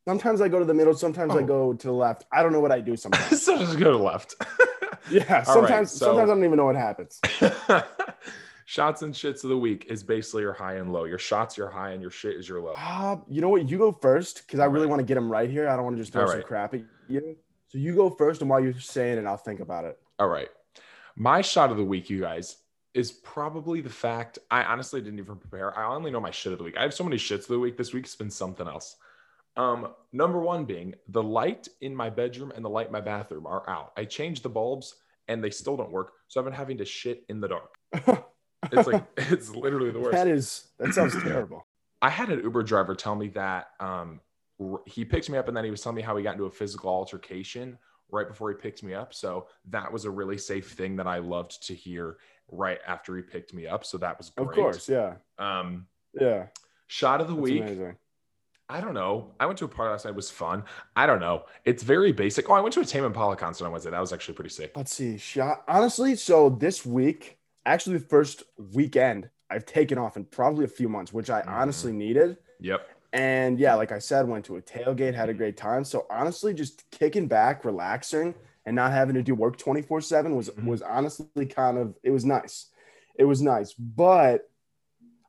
sometimes 0.07 0.41
I 0.41 0.47
go 0.49 0.59
to 0.59 0.65
the 0.65 0.73
middle. 0.73 0.93
Sometimes 0.93 1.33
I 1.33 1.39
Oh. 1.39 1.45
go 1.45 1.73
to 1.73 1.87
the 1.87 1.93
left. 1.93 2.25
I 2.31 2.43
don't 2.43 2.51
know 2.51 2.59
what 2.59 2.71
I 2.71 2.81
do 2.81 2.95
sometimes. 2.97 3.41
so 3.45 3.57
just 3.57 3.79
go 3.79 3.91
to 3.91 3.97
left. 3.97 4.35
yeah. 5.09 5.21
All 5.21 5.35
right, 5.35 5.45
Sometimes. 5.47 5.91
so- 5.91 6.05
sometimes 6.07 6.29
I 6.29 6.33
don't 6.33 6.43
even 6.45 6.57
know 6.57 6.65
what 6.65 6.75
happens. 6.75 7.19
shots 8.65 9.01
and 9.01 9.13
shits 9.13 9.43
of 9.43 9.49
the 9.49 9.57
week 9.57 9.85
is 9.89 10.03
basically 10.03 10.43
your 10.43 10.53
high 10.53 10.75
and 10.75 10.91
low. 10.93 11.03
Your 11.05 11.17
shots 11.17 11.57
your 11.57 11.69
high 11.69 11.91
and 11.91 12.01
your 12.01 12.11
shit 12.11 12.35
is 12.35 12.47
your 12.47 12.61
low. 12.61 12.73
Uh, 12.77 13.17
you 13.29 13.41
know 13.41 13.49
what? 13.49 13.69
You 13.69 13.77
go 13.77 13.91
first 13.91 14.45
because 14.45 14.59
I 14.59 14.65
really 14.65 14.85
Alright. 14.85 14.89
want 14.89 14.99
to 15.01 15.05
get 15.05 15.15
them 15.15 15.31
right 15.31 15.49
here. 15.49 15.67
I 15.67 15.75
don't 15.75 15.85
want 15.85 15.97
to 15.97 16.01
just 16.01 16.13
throw 16.13 16.23
some 16.25 16.31
Alright. 16.31 16.45
crap 16.47 16.73
at 16.73 16.81
you. 17.07 17.35
So 17.69 17.77
you 17.77 17.95
go 17.95 18.09
first, 18.09 18.41
and 18.41 18.49
while 18.49 18.59
you're 18.59 18.77
saying 18.79 19.17
it, 19.17 19.25
I'll 19.25 19.37
think 19.37 19.61
about 19.61 19.85
it. 19.85 19.97
All 20.19 20.27
right. 20.27 20.49
My 21.15 21.41
shot 21.41 21.71
of 21.71 21.77
the 21.77 21.83
week, 21.85 22.09
you 22.09 22.19
guys, 22.19 22.57
is 22.93 23.11
probably 23.11 23.79
the 23.79 23.89
fact 23.89 24.39
I 24.49 24.63
honestly 24.63 24.99
didn't 25.01 25.19
even 25.19 25.37
prepare. 25.37 25.77
I 25.77 25.93
only 25.93 26.11
know 26.11 26.19
my 26.19 26.31
shit 26.31 26.51
of 26.51 26.57
the 26.57 26.65
week. 26.65 26.75
I 26.77 26.81
have 26.81 26.93
so 26.93 27.05
many 27.05 27.15
shits 27.15 27.41
of 27.43 27.47
the 27.47 27.59
week. 27.59 27.77
This 27.77 27.93
week's 27.93 28.13
been 28.15 28.29
something 28.29 28.67
else. 28.67 28.97
Um, 29.57 29.89
number 30.13 30.39
one 30.39 30.65
being 30.65 30.95
the 31.09 31.21
light 31.21 31.67
in 31.81 31.95
my 31.95 32.09
bedroom 32.09 32.51
and 32.55 32.63
the 32.63 32.69
light 32.69 32.87
in 32.87 32.91
my 32.91 33.01
bathroom 33.01 33.45
are 33.45 33.69
out. 33.69 33.91
I 33.97 34.05
changed 34.05 34.43
the 34.43 34.49
bulbs 34.49 34.95
and 35.27 35.43
they 35.43 35.49
still 35.49 35.75
don't 35.77 35.91
work. 35.91 36.13
So 36.27 36.39
I've 36.39 36.45
been 36.45 36.53
having 36.53 36.77
to 36.77 36.85
shit 36.85 37.23
in 37.29 37.39
the 37.41 37.47
dark. 37.49 37.75
It's 38.71 38.87
like 38.87 39.03
it's 39.17 39.49
literally 39.49 39.89
the 39.89 39.99
worst. 39.99 40.11
that 40.11 40.27
is. 40.27 40.67
That 40.77 40.93
sounds 40.93 41.13
terrible. 41.23 41.65
I 42.03 42.11
had 42.11 42.29
an 42.29 42.41
Uber 42.43 42.61
driver 42.61 42.93
tell 42.93 43.15
me 43.15 43.27
that 43.29 43.69
um, 43.79 44.21
r- 44.59 44.81
he 44.85 45.03
picked 45.03 45.31
me 45.31 45.37
up 45.39 45.47
and 45.47 45.57
then 45.57 45.65
he 45.65 45.71
was 45.71 45.81
telling 45.81 45.95
me 45.95 46.03
how 46.03 46.15
he 46.15 46.21
got 46.23 46.33
into 46.33 46.45
a 46.45 46.51
physical 46.51 46.91
altercation 46.91 47.77
right 48.11 48.27
before 48.27 48.51
he 48.51 48.55
picked 48.55 48.83
me 48.83 48.93
up. 48.93 49.15
So 49.15 49.47
that 49.69 49.91
was 49.91 50.05
a 50.05 50.11
really 50.11 50.37
safe 50.37 50.73
thing 50.73 50.95
that 50.97 51.07
I 51.07 51.17
loved 51.17 51.65
to 51.67 51.73
hear 51.73 52.17
right 52.51 52.77
after 52.87 53.15
he 53.17 53.23
picked 53.23 53.51
me 53.51 53.65
up. 53.65 53.83
So 53.83 53.97
that 53.97 54.15
was 54.19 54.29
great. 54.29 54.47
Of 54.49 54.53
course. 54.53 54.87
Yeah. 54.87 55.15
Um, 55.39 55.87
Yeah. 56.13 56.45
shot 56.85 57.19
of 57.19 57.27
the 57.29 57.33
That's 57.33 57.41
week. 57.43 57.63
amazing. 57.63 57.97
I 58.71 58.79
don't 58.79 58.93
know. 58.93 59.31
I 59.37 59.45
went 59.47 59.59
to 59.59 59.65
a 59.65 59.67
party 59.67 59.91
last 59.91 60.05
night. 60.05 60.11
It 60.11 60.15
was 60.15 60.29
fun. 60.31 60.63
I 60.95 61.05
don't 61.05 61.19
know. 61.19 61.43
It's 61.65 61.83
very 61.83 62.13
basic. 62.13 62.49
Oh, 62.49 62.53
I 62.53 62.61
went 62.61 62.73
to 62.75 62.79
a 62.79 62.85
Tame 62.85 63.03
Impala 63.03 63.35
concert 63.35 63.65
on 63.65 63.71
Wednesday. 63.73 63.91
That 63.91 63.99
was 63.99 64.13
actually 64.13 64.35
pretty 64.35 64.49
sick. 64.51 64.71
Let's 64.77 64.93
see. 64.95 65.17
Shot 65.17 65.63
honestly. 65.67 66.15
So 66.15 66.49
this 66.49 66.85
week, 66.85 67.37
actually, 67.65 67.97
the 67.97 68.05
first 68.05 68.43
weekend 68.73 69.29
I've 69.49 69.65
taken 69.65 69.97
off 69.97 70.15
in 70.15 70.23
probably 70.23 70.63
a 70.63 70.69
few 70.69 70.87
months, 70.87 71.11
which 71.11 71.29
I 71.29 71.41
Mhm. 71.41 71.47
honestly 71.49 71.91
needed. 71.91 72.37
Yep. 72.61 72.87
And 73.11 73.59
yeah, 73.59 73.75
like 73.75 73.91
I 73.91 73.99
said, 73.99 74.25
went 74.25 74.45
to 74.45 74.55
a 74.55 74.61
tailgate, 74.61 75.13
had 75.15 75.27
a 75.27 75.33
great 75.33 75.57
time. 75.57 75.83
So 75.83 76.05
honestly, 76.09 76.53
just 76.53 76.89
kicking 76.91 77.27
back, 77.27 77.65
relaxing, 77.65 78.33
and 78.65 78.73
not 78.73 78.93
having 78.93 79.15
to 79.15 79.21
do 79.21 79.35
work 79.35 79.57
24-7 79.57 80.37
was 80.37 80.49
Mhm. 80.49 80.65
was 80.65 80.81
honestly 80.81 81.45
kind 81.45 81.77
of 81.77 81.97
it 82.03 82.11
was 82.11 82.23
nice. 82.23 82.67
It 83.15 83.25
was 83.25 83.41
nice. 83.41 83.73
But 83.73 84.49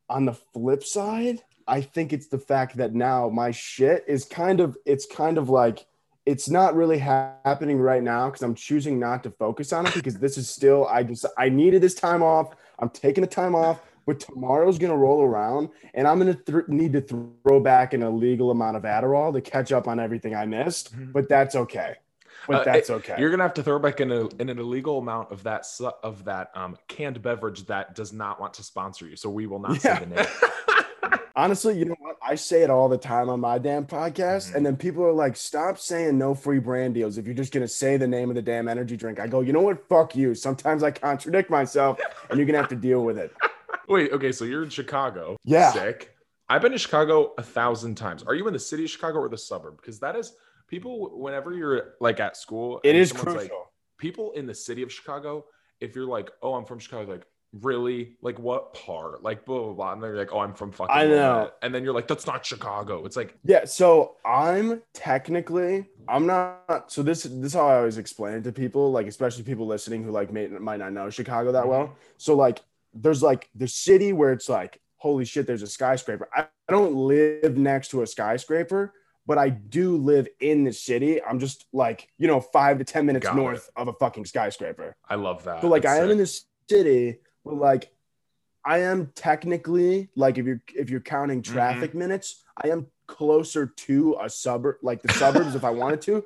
on 0.08 0.26
the 0.26 0.34
flip 0.34 0.84
side, 0.84 1.42
I 1.66 1.80
think 1.80 2.12
it's 2.12 2.28
the 2.28 2.38
fact 2.38 2.76
that 2.76 2.94
now 2.94 3.28
my 3.28 3.50
shit 3.50 4.04
is 4.06 4.24
kind 4.24 4.60
of 4.60 4.76
it's 4.86 5.06
kind 5.06 5.38
of 5.38 5.48
like 5.48 5.86
it's 6.24 6.48
not 6.48 6.74
really 6.76 6.98
ha- 6.98 7.32
happening 7.44 7.78
right 7.80 8.02
now 8.02 8.26
because 8.26 8.42
I'm 8.42 8.54
choosing 8.54 8.98
not 9.00 9.22
to 9.24 9.30
focus 9.30 9.72
on 9.72 9.86
it 9.86 9.94
because 9.94 10.18
this 10.18 10.38
is 10.38 10.48
still 10.48 10.86
I 10.86 11.02
just 11.02 11.26
I 11.38 11.48
needed 11.48 11.82
this 11.82 11.94
time 11.94 12.22
off. 12.22 12.54
I'm 12.78 12.90
taking 12.90 13.22
the 13.22 13.28
time 13.28 13.54
off, 13.54 13.80
but 14.06 14.20
tomorrow's 14.20 14.78
gonna 14.78 14.96
roll 14.96 15.22
around 15.22 15.68
and 15.94 16.06
I'm 16.06 16.18
gonna 16.18 16.34
th- 16.34 16.68
need 16.68 16.92
to 16.92 17.00
throw 17.00 17.60
back 17.60 17.92
an 17.92 18.02
illegal 18.02 18.50
amount 18.50 18.76
of 18.76 18.84
Adderall 18.84 19.32
to 19.32 19.40
catch 19.40 19.72
up 19.72 19.88
on 19.88 19.98
everything 19.98 20.34
I 20.34 20.46
missed. 20.46 20.94
Mhm. 20.96 21.12
But 21.12 21.28
that's 21.28 21.54
okay. 21.56 21.96
But 22.48 22.62
Uh, 22.66 22.72
that's 22.72 22.90
okay. 22.90 23.14
You're 23.18 23.30
gonna 23.30 23.44
have 23.44 23.54
to 23.54 23.62
throw 23.62 23.78
back 23.78 24.00
in, 24.00 24.10
a, 24.10 24.26
in 24.40 24.48
an 24.48 24.58
illegal 24.58 24.98
amount 24.98 25.30
of 25.30 25.44
that 25.44 25.64
su- 25.64 25.92
of 26.02 26.24
that 26.24 26.50
um, 26.56 26.76
canned 26.88 27.22
beverage 27.22 27.66
that 27.66 27.94
does 27.94 28.12
not 28.12 28.40
want 28.40 28.54
to 28.54 28.64
sponsor 28.64 29.06
you. 29.06 29.14
So 29.16 29.30
we 29.30 29.46
will 29.46 29.60
not 29.60 29.82
Yeah. 29.84 29.98
say 29.98 30.04
the 30.04 30.14
name. 30.14 30.26
Honestly, 31.34 31.78
you 31.78 31.86
know 31.86 31.96
what? 31.98 32.16
I 32.22 32.34
say 32.34 32.62
it 32.62 32.70
all 32.70 32.88
the 32.88 32.98
time 32.98 33.30
on 33.30 33.40
my 33.40 33.58
damn 33.58 33.86
podcast, 33.86 34.50
Mhm. 34.50 34.54
and 34.56 34.66
then 34.66 34.76
people 34.76 35.02
are 35.04 35.12
like, 35.12 35.34
"Stop 35.36 35.78
saying 35.78 36.18
no 36.18 36.34
free 36.34 36.58
brand 36.58 36.94
deals 36.94 37.16
if 37.16 37.24
you're 37.26 37.34
just 37.34 37.52
gonna 37.52 37.68
say 37.68 37.96
the 37.96 38.06
name 38.06 38.28
of 38.28 38.34
the 38.36 38.42
damn 38.42 38.68
energy 38.68 38.96
drink." 38.96 39.18
I 39.18 39.26
go, 39.26 39.40
"You 39.40 39.52
know 39.52 39.62
what? 39.62 39.88
Fuck 39.88 40.14
you." 40.14 40.34
Sometimes 40.34 40.82
I 40.82 40.90
contradict 40.90 41.48
myself, 41.48 41.98
and 42.28 42.38
you're 42.38 42.46
gonna 42.46 42.58
have 42.58 42.68
to 42.68 42.76
deal 42.76 43.02
with 43.04 43.16
it. 43.18 43.32
Wait, 43.88 44.12
okay, 44.12 44.30
so 44.32 44.44
you're 44.44 44.62
in 44.62 44.68
Chicago. 44.68 45.36
Yeah. 45.44 45.72
Sick. 45.72 46.14
I've 46.48 46.60
been 46.60 46.72
to 46.72 46.78
Chicago 46.78 47.32
a 47.38 47.42
thousand 47.42 47.94
times. 47.96 48.22
Are 48.24 48.34
you 48.34 48.46
in 48.46 48.52
the 48.52 48.58
city 48.58 48.84
of 48.84 48.90
Chicago 48.90 49.18
or 49.20 49.28
the 49.28 49.38
suburb? 49.38 49.78
Because 49.78 50.00
that 50.00 50.16
is 50.16 50.34
people 50.68 51.18
whenever 51.18 51.52
you're 51.52 51.94
like 52.00 52.20
at 52.20 52.36
school. 52.36 52.80
It 52.84 52.94
is 52.94 53.10
crucial. 53.10 53.40
Like, 53.40 53.52
people 53.98 54.32
in 54.32 54.46
the 54.46 54.54
city 54.54 54.82
of 54.82 54.92
Chicago, 54.92 55.46
if 55.80 55.96
you're 55.96 56.06
like, 56.06 56.30
oh, 56.42 56.54
I'm 56.54 56.64
from 56.66 56.78
Chicago, 56.78 57.12
like, 57.12 57.26
really? 57.60 58.16
Like 58.22 58.38
what 58.38 58.74
part? 58.74 59.22
Like 59.22 59.44
blah 59.44 59.64
blah 59.64 59.72
blah. 59.72 59.92
And 59.92 60.02
they're 60.02 60.16
like, 60.16 60.32
oh, 60.32 60.40
I'm 60.40 60.54
from 60.54 60.72
fucking 60.72 60.94
I 60.94 61.06
know. 61.06 61.50
And 61.62 61.74
then 61.74 61.84
you're 61.84 61.94
like, 61.94 62.08
that's 62.08 62.26
not 62.26 62.44
Chicago. 62.44 63.04
It's 63.04 63.16
like, 63.16 63.36
Yeah, 63.44 63.64
so 63.64 64.16
I'm 64.24 64.82
technically 64.94 65.86
I'm 66.08 66.26
not 66.26 66.90
so 66.90 67.02
this 67.02 67.22
this 67.24 67.32
is 67.32 67.54
how 67.54 67.68
I 67.68 67.76
always 67.76 67.98
explain 67.98 68.34
it 68.34 68.44
to 68.44 68.52
people, 68.52 68.90
like 68.90 69.06
especially 69.06 69.44
people 69.44 69.66
listening 69.66 70.02
who 70.02 70.10
like 70.10 70.32
may, 70.32 70.48
might 70.48 70.78
not 70.78 70.92
know 70.92 71.10
Chicago 71.10 71.52
that 71.52 71.60
mm-hmm. 71.60 71.70
well. 71.70 71.96
So 72.16 72.34
like 72.34 72.60
there's 72.94 73.22
like 73.22 73.48
the 73.54 73.68
city 73.68 74.12
where 74.12 74.32
it's 74.32 74.48
like, 74.48 74.80
holy 74.96 75.24
shit, 75.24 75.46
there's 75.46 75.62
a 75.62 75.66
skyscraper. 75.66 76.28
I, 76.34 76.42
I 76.68 76.72
don't 76.72 76.94
live 76.94 77.56
next 77.56 77.88
to 77.88 78.02
a 78.02 78.06
skyscraper, 78.06 78.92
but 79.26 79.38
I 79.38 79.50
do 79.50 79.96
live 79.96 80.28
in 80.40 80.64
the 80.64 80.72
city. 80.72 81.22
I'm 81.22 81.38
just 81.38 81.66
like, 81.72 82.08
you 82.18 82.26
know, 82.26 82.40
five 82.40 82.78
to 82.78 82.84
ten 82.84 83.06
minutes 83.06 83.26
Got 83.26 83.36
north 83.36 83.70
of 83.76 83.88
a 83.88 83.92
fucking 83.94 84.26
skyscraper. 84.26 84.94
I 85.08 85.14
love 85.14 85.44
that. 85.44 85.60
So 85.60 85.68
like 85.68 85.82
That's 85.82 86.00
I 86.00 86.02
am 86.02 86.10
in 86.10 86.26
sick. 86.26 86.44
the 86.68 86.74
city, 86.76 87.18
but 87.44 87.54
like 87.54 87.90
I 88.64 88.78
am 88.78 89.10
technically 89.14 90.08
like 90.14 90.38
if 90.38 90.46
you're 90.46 90.62
if 90.74 90.88
you're 90.90 91.00
counting 91.00 91.42
traffic 91.42 91.90
Mm-hmm. 91.90 91.98
minutes, 91.98 92.44
I 92.62 92.68
am 92.68 92.86
closer 93.06 93.66
to 93.66 94.16
a 94.22 94.30
suburb, 94.30 94.76
like 94.82 95.02
the 95.02 95.12
suburbs 95.12 95.54
if 95.54 95.64
I 95.64 95.70
wanted 95.70 96.00
to. 96.02 96.24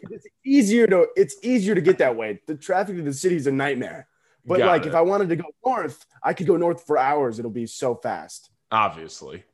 It's 0.00 0.26
easier 0.44 0.86
to 0.86 1.08
it's 1.16 1.36
easier 1.42 1.74
to 1.74 1.80
get 1.80 1.98
that 1.98 2.16
way. 2.16 2.40
The 2.46 2.54
traffic 2.54 2.96
to 2.96 3.02
the 3.02 3.12
city 3.12 3.36
is 3.36 3.46
a 3.46 3.52
nightmare. 3.52 4.08
But 4.46 4.58
Got 4.58 4.66
like 4.68 4.82
it. 4.86 4.88
if 4.88 4.94
I 4.94 5.02
wanted 5.02 5.28
to 5.30 5.36
go 5.36 5.44
north, 5.64 6.04
I 6.22 6.32
could 6.32 6.46
go 6.46 6.56
north 6.56 6.86
for 6.86 6.96
hours. 6.96 7.38
It'll 7.38 7.50
be 7.50 7.66
so 7.66 7.94
fast. 7.94 8.50
Obviously. 8.70 9.44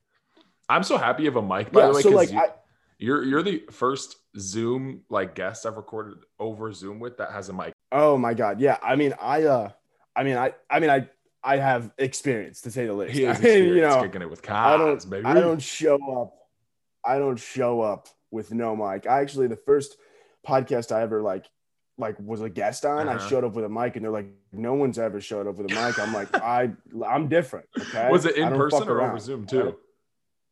I'm 0.68 0.82
so 0.84 0.96
happy 0.96 1.24
you 1.24 1.28
have 1.30 1.36
a 1.36 1.42
mic, 1.42 1.72
by 1.72 1.80
Yeah. 1.80 1.86
the 1.88 1.94
way. 1.94 2.02
So 2.02 2.10
like 2.10 2.30
you, 2.32 2.42
you're 2.98 3.24
you're 3.24 3.42
the 3.42 3.64
first 3.70 4.16
Zoom 4.38 5.02
like 5.10 5.34
guest 5.34 5.66
I've 5.66 5.76
recorded 5.76 6.18
over 6.38 6.72
Zoom 6.72 6.98
with 7.00 7.16
that 7.18 7.30
has 7.32 7.48
a 7.48 7.52
mic. 7.52 7.72
oh 7.92 8.16
my 8.16 8.34
god, 8.34 8.60
yeah. 8.60 8.78
I 8.82 8.94
mean, 8.96 9.14
I 9.20 9.44
uh, 9.44 9.70
I 10.16 10.24
mean, 10.24 10.36
I, 10.36 10.54
I 10.70 10.80
mean, 10.80 10.90
I, 10.90 11.08
I 11.44 11.58
have 11.58 11.92
experience 11.98 12.62
to 12.62 12.70
say 12.70 12.86
the 12.86 12.94
least. 12.94 13.12
He 13.12 13.22
has 13.24 13.36
I 13.40 13.40
mean, 13.40 13.50
experience 13.50 13.76
you 13.76 13.82
know, 13.82 14.02
kicking 14.02 14.22
it 14.22 14.30
with 14.30 14.50
I 14.50 14.76
don't, 14.76 15.10
baby. 15.10 15.26
I 15.26 15.34
don't 15.34 15.62
show 15.62 16.22
up. 16.22 16.34
I 17.04 17.18
don't 17.18 17.38
show 17.38 17.82
up 17.82 18.08
with 18.30 18.52
no 18.52 18.74
mic. 18.74 19.06
I 19.06 19.20
actually 19.20 19.46
the 19.46 19.56
first 19.56 19.96
podcast 20.46 20.90
I 20.90 21.02
ever 21.02 21.22
like 21.22 21.46
like 21.98 22.16
was 22.18 22.40
a 22.40 22.48
guest 22.48 22.84
on. 22.84 23.08
Uh-huh. 23.08 23.24
I 23.24 23.28
showed 23.28 23.44
up 23.44 23.54
with 23.54 23.64
a 23.64 23.68
mic, 23.68 23.96
and 23.96 24.04
they're 24.04 24.12
like, 24.12 24.26
"No 24.52 24.74
one's 24.74 24.98
ever 24.98 25.20
showed 25.20 25.46
up 25.46 25.56
with 25.56 25.70
a 25.70 25.74
mic." 25.74 25.98
I'm 25.98 26.12
like, 26.12 26.34
I 26.42 26.72
I'm 27.06 27.28
different. 27.28 27.66
Okay. 27.78 28.10
Was 28.10 28.24
it 28.24 28.36
in 28.36 28.48
person 28.48 28.88
or 28.88 29.02
over. 29.02 29.18
Zoom 29.18 29.46
too? 29.46 29.76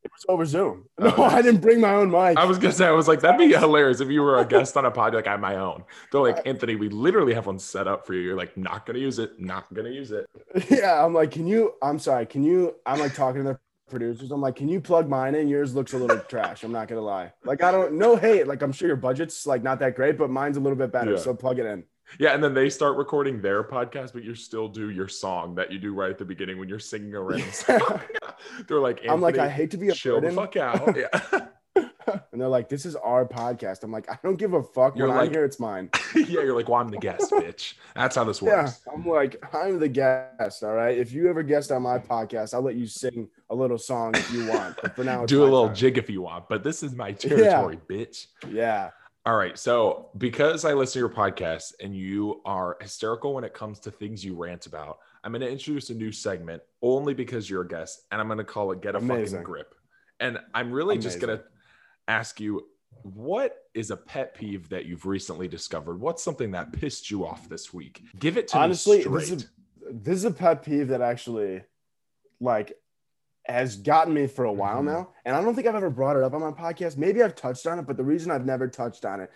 It 0.05 0.13
was 0.13 0.25
over 0.29 0.45
Zoom. 0.45 0.85
Oh, 0.99 1.09
No, 1.17 1.25
I 1.25 1.41
didn't 1.41 1.63
bring 1.63 1.81
my 1.81 1.95
own 1.95 2.11
mic. 2.11 2.37
I 2.37 2.45
was 2.45 2.59
gonna 2.59 2.75
say, 2.75 2.87
I 2.87 2.91
was 2.91 3.09
like, 3.09 3.21
that'd 3.21 3.39
be 3.39 3.55
hilarious 3.55 4.01
if 4.01 4.11
you 4.11 4.21
were 4.21 4.39
a 4.39 4.45
guest 4.45 4.77
on 4.77 4.85
a 4.85 4.91
pod, 4.91 5.15
like 5.15 5.27
I'm 5.27 5.41
my 5.41 5.57
own. 5.57 5.83
They're 6.13 6.21
like, 6.21 6.47
Anthony, 6.47 6.77
we 6.77 6.91
literally 6.91 7.33
have 7.33 7.47
one 7.47 7.59
set 7.59 7.89
up 7.89 8.07
for 8.07 8.13
you. 8.13 8.21
You're 8.21 8.37
like, 8.37 8.55
not 8.57 8.85
gonna 8.85 8.99
use 8.99 9.19
it, 9.19 9.41
not 9.41 9.73
gonna 9.73 9.89
use 9.89 10.11
it. 10.13 10.27
yeah, 10.71 11.03
I'm 11.03 11.15
like, 11.15 11.31
can 11.31 11.47
you? 11.47 11.73
I'm 11.83 11.99
sorry. 11.99 12.27
Can 12.27 12.45
you? 12.45 12.77
I'm 12.85 12.99
like 13.01 13.15
talking 13.15 13.45
to 13.45 13.49
the 13.55 13.59
producers. 13.89 14.31
I'm 14.31 14.43
like, 14.43 14.57
can 14.57 14.69
you 14.69 14.81
plug 14.81 15.09
mine 15.09 15.35
in? 15.35 15.49
Yours 15.49 15.75
looks 15.75 15.95
a 15.95 15.99
little 15.99 16.19
trash. 16.29 16.65
I'm 16.65 16.73
not 16.73 16.87
gonna 16.89 17.01
lie. 17.01 17.33
Like, 17.45 17.63
I 17.63 17.71
don't 17.73 17.95
no 17.95 18.17
hate. 18.17 18.47
Like, 18.47 18.61
I'm 18.63 18.73
sure 18.73 18.89
your 18.89 18.97
budget's 18.99 19.47
like 19.47 19.63
not 19.63 19.79
that 19.79 19.97
great, 19.97 20.19
but 20.19 20.29
mine's 20.29 20.59
a 20.59 20.61
little 20.61 20.77
bit 20.79 20.93
better. 20.93 21.13
Yeah. 21.13 21.17
So 21.19 21.33
plug 21.35 21.59
it 21.59 21.67
in. 21.67 21.85
Yeah, 22.19 22.35
and 22.35 22.43
then 22.43 22.55
they 22.55 22.71
start 22.71 22.97
recording 22.97 23.41
their 23.41 23.65
podcast, 23.65 24.13
but 24.13 24.23
you 24.25 24.35
still 24.35 24.69
do 24.69 24.91
your 24.91 25.09
song 25.09 25.55
that 25.57 25.73
you 25.73 25.79
do 25.79 25.95
right 25.95 26.11
at 26.11 26.19
the 26.19 26.25
beginning 26.25 26.59
when 26.59 26.69
you're 26.69 26.79
singing 26.79 27.15
a 27.15 27.21
random 27.23 27.51
song. 27.51 28.01
They're 28.69 28.79
like, 28.81 29.01
I'm 29.09 29.21
like, 29.21 29.39
I 29.39 29.49
hate 29.49 29.71
to 29.73 29.77
be 29.79 29.89
a 29.89 29.93
chill 29.93 30.17
the 30.17 30.29
burden. 30.31 30.37
fuck 30.37 30.57
out. 30.57 30.97
Yeah. 31.77 32.21
And 32.33 32.41
they're 32.41 32.49
like, 32.49 32.69
this 32.69 32.85
is 32.85 32.95
our 32.97 33.27
podcast. 33.27 33.83
I'm 33.83 33.91
like, 33.91 34.09
I 34.11 34.19
don't 34.23 34.37
give 34.37 34.53
a 34.53 34.63
fuck. 34.63 34.95
You're 34.97 35.09
when 35.09 35.17
like- 35.17 35.31
here, 35.31 35.45
it's 35.45 35.59
mine. 35.59 35.89
yeah, 36.15 36.43
you're 36.43 36.55
like, 36.55 36.69
well, 36.69 36.81
I'm 36.81 36.89
the 36.91 36.99
guest, 36.99 37.33
bitch. 37.33 37.75
That's 37.97 38.15
how 38.15 38.25
this 38.25 38.43
works. 38.43 38.81
Yeah. 38.87 38.93
I'm 38.93 39.07
like, 39.07 39.43
I'm 39.55 39.79
the 39.81 39.89
guest. 39.89 40.63
All 40.63 40.75
right. 40.75 40.97
If 40.97 41.13
you 41.13 41.29
ever 41.31 41.43
guest 41.43 41.73
on 41.73 41.83
my 41.83 41.99
podcast, 41.99 42.53
I'll 42.53 42.61
let 42.63 42.75
you 42.77 42.87
sing 42.87 43.29
a 43.51 43.55
little 43.55 43.79
song 43.79 44.15
if 44.15 44.31
you 44.33 44.47
want. 44.47 44.77
But 44.83 44.95
for 44.95 45.03
now, 45.03 45.23
it's 45.25 45.31
Do 45.31 45.43
a 45.43 45.45
little 45.45 45.67
time. 45.69 45.75
jig 45.77 45.99
if 45.99 46.11
you 46.11 46.21
want, 46.23 46.49
but 46.49 46.63
this 46.63 46.83
is 46.83 46.95
my 46.95 47.13
territory, 47.13 47.81
bitch. 47.89 48.27
Yeah. 48.49 48.91
All 49.27 49.37
right. 49.37 49.59
So, 49.59 50.11
because 50.19 50.65
I 50.65 50.75
listen 50.75 50.95
to 50.95 50.99
your 50.99 51.09
podcast 51.09 51.73
and 51.83 51.97
you 51.97 52.43
are 52.45 52.77
hysterical 52.81 53.35
when 53.35 53.45
it 53.45 53.55
comes 53.55 53.79
to 53.81 53.91
things 53.91 54.23
you 54.23 54.35
rant 54.37 54.67
about, 54.67 54.99
I'm 55.23 55.33
going 55.33 55.41
to 55.41 55.51
introduce 55.51 55.89
a 55.89 55.95
new 55.95 56.13
segment 56.13 56.63
only 56.83 57.15
because 57.15 57.49
you're 57.49 57.63
a 57.63 57.69
guest, 57.69 58.03
and 58.13 58.21
I'm 58.21 58.27
going 58.27 58.39
to 58.39 58.45
call 58.45 58.73
it 58.73 58.83
Get 58.83 58.95
a 58.95 58.99
Amazing. 58.99 59.39
Fucking 59.39 59.45
Grip. 59.45 59.75
And 60.21 60.39
I'm 60.53 60.71
really 60.71 60.99
just 60.99 61.21
going 61.21 61.39
to 61.39 61.45
ask 62.07 62.39
you 62.39 62.67
what 63.03 63.57
is 63.75 63.91
a 63.91 63.97
pet 63.97 64.35
peeve 64.35 64.69
that 64.69 64.87
you've 64.87 65.07
recently 65.07 65.49
discovered? 65.49 66.01
What's 66.01 66.23
something 66.23 66.53
that 66.53 66.73
pissed 66.73 67.11
you 67.11 67.27
off 67.27 67.49
this 67.49 67.73
week? 67.73 68.03
Give 68.19 68.37
it 68.37 68.49
to 68.49 68.59
Honestly, 68.59 68.99
me 68.99 69.05
this 69.05 69.47
this 69.91 70.17
is 70.17 70.25
a 70.25 70.31
pet 70.31 70.63
peeve 70.63 70.89
that 70.89 71.01
actually 71.01 71.63
like 72.41 72.73
has 73.47 73.77
gotten 73.77 74.15
me 74.15 74.27
for 74.27 74.45
a 74.45 74.53
while 74.53 74.81
Mhm. 74.81 74.87
now. 74.87 75.09
And 75.25 75.37
I 75.37 75.43
don't 75.43 75.55
think 75.55 75.67
I've 75.67 75.75
ever 75.75 75.91
brought 75.91 76.17
it 76.17 76.23
up 76.23 76.33
on 76.33 76.41
my 76.41 76.51
podcast. 76.51 76.97
Maybe 76.97 77.23
I've 77.23 77.35
touched 77.35 77.67
on 77.67 77.79
it, 77.79 77.87
but 77.87 77.97
the 77.97 78.05
reason 78.05 78.31
I've 78.31 78.47
never 78.47 78.69
touched 78.69 79.05
on 79.05 79.21
it 79.21 79.31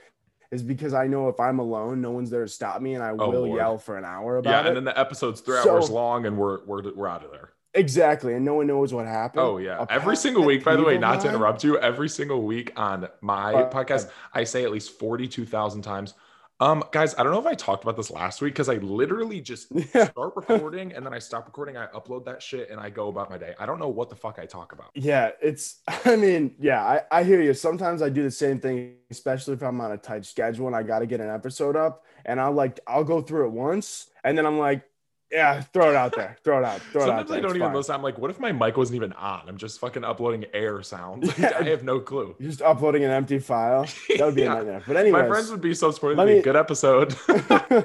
is 0.50 0.62
because 0.62 0.94
I 0.94 1.06
know 1.06 1.28
if 1.28 1.38
I'm 1.38 1.58
alone, 1.58 2.00
no 2.00 2.10
one's 2.10 2.30
there 2.30 2.42
to 2.44 2.48
stop 2.48 2.80
me 2.80 2.94
and 2.94 3.04
I 3.04 3.10
Oh, 3.10 3.28
will 3.30 3.42
Lord. 3.46 3.56
yell 3.58 3.76
for 3.78 3.98
an 3.98 4.04
hour 4.06 4.38
about 4.38 4.50
yeah, 4.50 4.60
it. 4.60 4.66
and 4.68 4.76
then 4.76 4.84
the 4.84 4.98
episode's 4.98 5.42
three 5.42 5.58
So- 5.62 5.72
hours 5.74 5.90
long, 5.90 6.24
and 6.24 6.38
we're 6.38 6.64
we're 6.64 6.90
we're 6.94 7.06
out 7.08 7.22
of 7.24 7.30
there. 7.32 7.50
exactly. 7.74 8.32
And 8.32 8.46
no 8.46 8.54
one 8.54 8.66
knows 8.66 8.94
what 8.94 9.06
happened. 9.06 9.42
Oh 9.42 9.58
yeah, 9.58 9.84
A 9.84 9.92
every 9.92 10.16
single 10.16 10.42
week. 10.44 10.64
By 10.64 10.74
the 10.74 10.82
way, 10.82 10.96
not 10.96 11.20
to 11.20 11.28
interrupt 11.28 11.62
you, 11.64 11.78
every 11.78 12.08
single 12.08 12.40
week 12.42 12.72
on 12.76 13.08
my 13.20 13.52
Uh, 13.52 13.70
podcast, 13.70 14.08
I 14.32 14.44
say 14.44 14.64
at 14.64 14.70
least 14.72 14.98
forty-two 14.98 15.44
thousand 15.44 15.82
times. 15.82 16.14
Um, 16.60 16.82
guys, 16.90 17.14
I 17.16 17.22
don't 17.22 17.30
know 17.32 17.38
if 17.38 17.46
I 17.46 17.54
talked 17.54 17.84
about 17.84 17.96
this 17.96 18.10
last 18.10 18.42
week 18.42 18.52
because 18.52 18.68
I 18.68 18.74
literally 18.76 19.40
just 19.40 19.68
Yeah. 19.94 20.10
start 20.10 20.34
recording 20.34 20.92
and 20.92 21.06
then 21.06 21.14
I 21.14 21.20
stop 21.20 21.46
recording. 21.46 21.76
I 21.76 21.86
upload 21.88 22.24
that 22.24 22.42
shit 22.42 22.68
and 22.70 22.80
I 22.80 22.90
go 22.90 23.08
about 23.08 23.30
my 23.30 23.38
day. 23.38 23.54
I 23.60 23.66
don't 23.66 23.78
know 23.78 23.88
what 23.88 24.10
the 24.10 24.16
fuck 24.16 24.40
I 24.40 24.46
talk 24.46 24.72
about. 24.72 24.90
Yeah, 24.94 25.30
it's. 25.40 25.82
I 26.04 26.16
mean, 26.16 26.56
yeah, 26.58 26.82
I, 26.82 27.02
I 27.20 27.22
hear 27.22 27.40
you. 27.40 27.54
Sometimes 27.54 28.02
I 28.02 28.08
do 28.08 28.24
the 28.24 28.30
same 28.30 28.58
thing, 28.58 28.96
especially 29.10 29.54
if 29.54 29.62
I'm 29.62 29.80
on 29.80 29.92
a 29.92 29.96
tight 29.96 30.24
schedule 30.24 30.66
and 30.66 30.74
I 30.74 30.82
got 30.82 30.98
to 30.98 31.06
get 31.06 31.20
an 31.20 31.30
episode 31.30 31.76
up. 31.76 32.04
And 32.24 32.40
I'll 32.40 32.52
like, 32.52 32.80
I'll 32.88 33.04
go 33.04 33.22
through 33.22 33.46
it 33.46 33.52
once, 33.52 34.10
and 34.24 34.36
then 34.36 34.44
I'm 34.44 34.58
like, 34.58 34.82
yeah, 35.30 35.60
throw 35.60 35.90
it 35.90 35.96
out 35.96 36.14
there, 36.16 36.36
throw 36.42 36.58
it 36.58 36.64
out, 36.64 36.80
throw 36.80 37.02
it 37.02 37.04
out 37.04 37.08
Sometimes 37.08 37.28
there. 37.30 37.38
I 37.38 37.40
don't 37.42 37.50
it's 37.50 37.56
even 37.56 37.68
fine. 37.68 37.76
listen. 37.76 37.94
I'm 37.94 38.02
like, 38.02 38.16
what 38.18 38.30
if 38.30 38.40
my 38.40 38.50
mic 38.52 38.76
wasn't 38.76 38.96
even 38.96 39.12
on? 39.12 39.48
I'm 39.48 39.56
just 39.58 39.78
fucking 39.80 40.04
uploading 40.04 40.44
air 40.54 40.82
sounds. 40.82 41.36
Yeah. 41.38 41.52
I 41.58 41.62
have 41.64 41.84
no 41.84 42.00
clue. 42.00 42.34
You're 42.38 42.48
just 42.50 42.62
uploading 42.62 43.04
an 43.04 43.10
empty 43.10 43.38
file. 43.38 43.86
That 44.16 44.20
would 44.26 44.34
be 44.34 44.42
Yeah. 44.44 44.52
a 44.52 44.56
nightmare. 44.56 44.82
But 44.86 44.96
anyway, 44.96 45.22
My 45.22 45.28
friends 45.28 45.50
would 45.50 45.60
be 45.60 45.74
so 45.74 45.90
supportive. 45.90 46.18
let 46.18 46.24
They'd 46.26 46.32
be, 46.32 46.36
me- 46.38 46.42
Good 46.42 46.56
episode. 46.56 47.10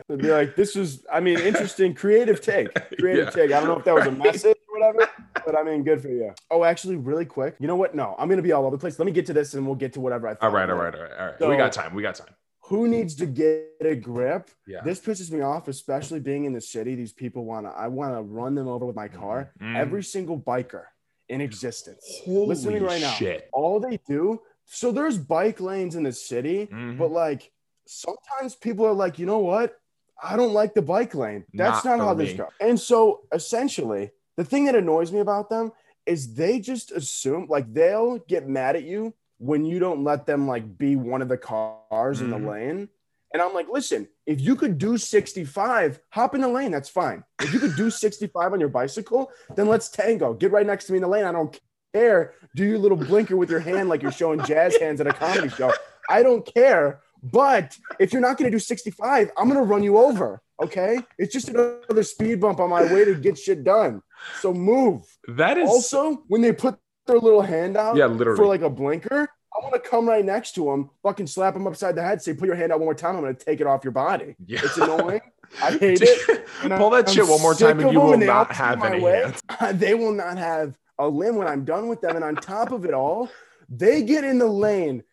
they'd 0.08 0.18
be 0.18 0.32
like, 0.32 0.56
this 0.56 0.76
is. 0.76 1.06
I 1.12 1.20
mean, 1.20 1.38
interesting, 1.40 1.94
creative 1.94 2.40
take, 2.42 2.74
creative 2.98 3.26
Yeah. 3.26 3.30
take. 3.32 3.52
I 3.52 3.60
don't 3.60 3.68
know 3.68 3.78
if 3.78 3.86
that 3.86 3.94
was 3.96 4.06
a 4.08 4.12
message 4.12 4.56
or 4.70 4.80
whatever, 4.80 5.10
but 5.46 5.58
I 5.58 5.64
mean, 5.64 5.84
good 5.84 6.02
for 6.02 6.08
you. 6.08 6.34
Oh, 6.50 6.64
actually, 6.64 6.96
really 6.96 7.26
quick. 7.26 7.56
You 7.60 7.68
know 7.68 7.76
what? 7.76 7.94
No, 7.94 8.16
I'm 8.18 8.30
gonna 8.30 8.42
be 8.42 8.52
all 8.54 8.66
over 8.66 8.76
the 8.76 8.80
place. 8.80 8.98
Let 9.00 9.06
me 9.06 9.12
get 9.12 9.26
to 9.28 9.34
this, 9.34 9.54
and 9.54 9.66
we'll 9.66 9.76
get 9.76 9.94
to 9.94 10.00
whatever 10.00 10.28
I. 10.28 10.32
all 10.32 10.36
thought 10.38 10.54
right, 10.54 10.70
all 10.70 10.76
right, 10.78 10.96
all 10.96 11.02
right, 11.02 11.12
all 11.20 11.26
right. 11.28 11.36
So- 11.40 11.50
we 11.50 11.58
got 11.58 11.74
time. 11.74 11.94
We 11.94 12.02
got 12.02 12.16
time. 12.16 12.30
Who 12.68 12.88
needs 12.88 13.16
to 13.16 13.26
get 13.26 13.72
a 13.82 13.96
grip? 13.96 14.50
Yeah. 14.66 14.82
This 14.84 15.00
pisses 15.00 15.32
me 15.32 15.42
off, 15.42 15.68
especially 15.68 16.20
being 16.22 16.46
in 16.46 16.54
the 16.54 16.62
city. 16.62 16.96
These 16.96 17.12
people 17.12 17.44
want 17.46 17.66
to, 17.66 17.72
I 17.72 17.88
want 17.90 18.16
to 18.16 18.22
run 18.22 18.56
them 18.56 18.68
over 18.68 18.86
with 18.86 18.96
my 18.96 19.10
car. 19.10 19.52
Mhm. 19.62 19.76
Every 19.76 20.04
single 20.04 20.40
biker 20.40 20.86
in 21.28 21.42
existence. 21.42 22.22
Holy 22.26 22.48
Listen 22.48 22.74
to 22.74 22.80
me 22.80 22.86
right 22.86 23.02
now. 23.02 23.18
All 23.52 23.80
they 23.80 24.00
do, 24.08 24.42
so 24.66 24.92
there's 24.92 25.18
bike 25.18 25.60
lanes 25.60 25.96
in 25.96 26.04
the 26.04 26.14
city, 26.14 26.68
Mhm. 26.68 26.98
but 26.98 27.12
like 27.12 27.52
sometimes 27.86 28.56
people 28.56 28.86
are 28.86 28.94
like, 28.94 29.20
you 29.20 29.26
know 29.26 29.40
what? 29.40 29.78
I 30.22 30.38
don't 30.38 30.54
like 30.54 30.74
the 30.74 30.82
bike 30.82 31.14
lane. 31.16 31.44
That's 31.54 31.84
Not 31.84 31.98
not, 31.98 32.06
how 32.06 32.14
this 32.14 32.32
me. 32.32 32.38
goes. 32.38 32.48
And 32.62 32.80
so 32.80 33.24
essentially, 33.34 34.12
the 34.38 34.46
thing 34.46 34.66
that 34.66 34.76
annoys 34.76 35.12
me 35.12 35.20
about 35.20 35.50
them 35.50 35.74
is 36.06 36.34
they 36.36 36.60
just 36.60 36.92
assume 36.92 37.48
like 37.50 37.74
they'll 37.74 38.20
get 38.20 38.48
mad 38.48 38.76
at 38.78 38.84
you 38.84 39.14
when 39.44 39.66
you 39.66 39.78
don't 39.78 40.04
let 40.06 40.26
them 40.26 40.48
like 40.48 40.78
be 40.78 40.96
one 40.96 41.22
of 41.22 41.28
the 41.28 41.38
cars 41.38 42.22
in 42.22 42.28
Mhm. 42.28 42.42
the 42.42 42.50
lane. 42.50 42.90
And 43.34 43.42
I'm 43.42 43.54
like, 43.54 43.68
listen, 43.68 44.08
if 44.26 44.40
you 44.40 44.56
could 44.56 44.78
do 44.78 44.98
65, 44.98 46.00
hop 46.12 46.34
in 46.36 46.42
the 46.42 46.48
lane. 46.48 46.72
That's 46.72 46.88
fine. 46.90 47.24
If 47.42 47.52
you 47.54 47.60
could 47.60 47.76
do 47.76 47.90
65 48.04 48.54
on 48.54 48.60
your 48.60 48.70
bicycle, 48.70 49.32
then 49.56 49.68
let's 49.68 49.90
tango. 49.90 50.34
Get 50.34 50.52
right 50.52 50.66
next 50.66 50.86
to 50.86 50.94
me 50.94 50.98
in 51.00 51.02
the 51.02 51.10
lane. 51.10 51.26
I 51.26 51.32
don't 51.34 51.60
care. 51.94 52.34
Do 52.56 52.64
your 52.64 52.78
little 52.78 52.98
blinker 52.98 53.36
with 53.36 53.50
your 53.50 53.60
hand 53.60 53.90
like 53.90 54.02
you're 54.02 54.12
showing 54.12 54.42
jazz 54.46 54.78
hands 54.78 55.02
at 55.02 55.08
a 55.08 55.14
comedy 55.14 55.50
show. 55.50 55.74
I 56.10 56.24
don't 56.24 56.46
care. 56.46 57.02
But 57.22 57.78
if 58.00 58.14
you're 58.14 58.22
not 58.22 58.38
going 58.38 58.50
to 58.52 58.56
do 58.56 58.60
65, 58.60 59.32
I'm 59.38 59.50
going 59.50 59.60
to 59.60 59.66
run 59.66 59.82
you 59.84 59.98
over. 59.98 60.42
Okay. 60.62 61.00
It's 61.18 61.34
just 61.34 61.50
another 61.50 62.04
speed 62.04 62.40
bump 62.40 62.60
on 62.60 62.70
my 62.70 62.84
way 62.94 63.04
to 63.06 63.16
get 63.16 63.38
shit 63.38 63.64
done. 63.64 64.02
So 64.42 64.54
move. 64.54 65.02
That 65.28 65.58
is 65.58 65.70
Also, 65.70 66.24
when 66.28 66.42
they 66.42 66.52
put 66.52 66.78
their 67.06 67.20
little 67.20 67.42
hand 67.42 67.78
out 67.78 67.96
yeah, 67.96 68.06
literally. 68.06 68.38
for 68.38 68.46
like 68.46 68.62
a 68.62 68.70
blinker, 68.70 69.28
I 69.56 69.64
want 69.64 69.74
to 69.74 69.90
come 69.90 70.08
right 70.08 70.26
next 70.26 70.56
to 70.56 70.66
them, 70.66 70.90
fucking 71.04 71.28
slap 71.28 71.54
them 71.54 71.68
upside 71.68 71.96
the 71.96 72.02
head, 72.02 72.22
say, 72.22 72.34
put 72.34 72.48
your 72.48 72.56
hand 72.56 72.72
out 72.72 72.80
one 72.80 72.88
more 72.88 72.96
time. 72.96 73.16
I'm 73.16 73.22
going 73.22 73.36
to 73.36 73.46
take 73.46 73.62
it 73.62 73.68
off 73.68 73.84
your 73.84 73.92
body. 73.92 74.36
yeah. 74.46 74.62
It's 74.64 74.78
annoying. 74.78 75.22
I 75.62 75.72
hate 75.78 76.02
it. 76.02 76.48
Pull 76.62 76.90
that 76.92 77.08
I'm 77.08 77.14
shit 77.14 77.28
one 77.28 77.42
more 77.42 77.54
time 77.54 77.80
and 77.80 77.92
you 77.92 78.00
will 78.00 78.18
not 78.18 78.52
have 78.52 78.84
any 78.84 79.02
hands. 79.02 79.42
they 79.74 79.94
will 79.94 80.14
not 80.14 80.38
have 80.38 80.78
a 80.98 81.08
limb 81.08 81.36
when 81.36 81.48
I'm 81.48 81.66
done 81.66 81.88
with 81.88 82.02
them. 82.02 82.16
And 82.16 82.26
on 82.26 82.36
top 82.36 82.72
of 82.72 82.86
it 82.86 82.94
all, 82.94 83.30
they 83.70 84.04
get 84.04 84.24
in 84.24 84.40
the 84.40 84.48
lane, 84.48 85.04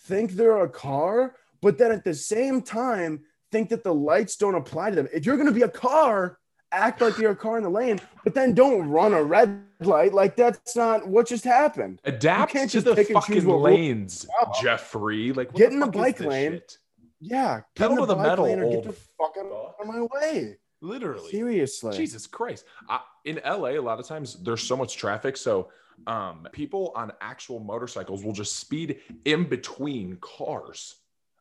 think 0.00 0.32
they're 0.32 0.62
a 0.62 0.68
car, 0.68 1.36
but 1.62 1.78
then 1.78 1.90
at 1.90 2.04
the 2.04 2.14
same 2.14 2.62
time, 2.62 3.24
think 3.50 3.70
that 3.70 3.82
the 3.82 3.94
lights 3.94 4.36
don't 4.36 4.54
apply 4.54 4.90
to 4.90 4.96
them. 4.96 5.08
If 5.12 5.24
you're 5.24 5.36
going 5.36 5.48
to 5.48 5.54
be 5.54 5.62
a 5.62 5.68
car, 5.68 6.38
act 6.72 7.00
like 7.00 7.18
you're 7.18 7.32
a 7.32 7.36
car 7.36 7.56
in 7.56 7.62
the 7.62 7.70
lane, 7.70 8.00
but 8.24 8.34
then 8.34 8.54
don't 8.54 8.88
run 8.88 9.14
a 9.14 9.22
red 9.22 9.62
light. 9.80 10.12
Like 10.12 10.36
that's 10.36 10.76
not 10.76 11.06
what 11.06 11.26
just 11.26 11.44
happened. 11.44 12.00
Adapt 12.04 12.52
can't 12.52 12.70
to 12.70 12.76
just 12.76 12.86
the 12.86 12.94
pick 12.94 13.10
and 13.10 13.22
choose 13.24 13.44
fucking 13.44 13.60
lanes, 13.60 14.26
Jeffrey. 14.62 15.32
Like, 15.32 15.54
Get 15.54 15.72
in 15.72 15.80
the 15.80 15.86
bike 15.86 16.20
lane. 16.20 16.52
shit? 16.52 16.78
Yeah. 17.20 17.62
get 17.74 17.88
Pedal 17.88 17.96
to 17.98 18.06
the 18.06 18.14
bike 18.14 18.26
metal, 18.26 18.44
lane 18.44 18.60
or 18.60 18.70
Get 18.70 18.84
the 18.84 18.92
fuck 18.92 19.34
out 19.38 19.74
of 19.80 19.86
my 19.86 20.02
way. 20.12 20.56
Literally. 20.80 21.30
Seriously. 21.30 21.96
Jesus 21.96 22.26
Christ. 22.26 22.64
I, 22.88 23.00
in 23.24 23.40
LA, 23.44 23.70
a 23.70 23.80
lot 23.80 23.98
of 23.98 24.06
times 24.06 24.34
there's 24.42 24.62
so 24.62 24.76
much 24.76 24.96
traffic. 24.96 25.36
So 25.36 25.70
um, 26.06 26.46
people 26.52 26.92
on 26.94 27.10
actual 27.20 27.58
motorcycles 27.58 28.24
will 28.24 28.32
just 28.32 28.56
speed 28.58 29.00
in 29.24 29.48
between 29.48 30.16
cars. 30.20 30.94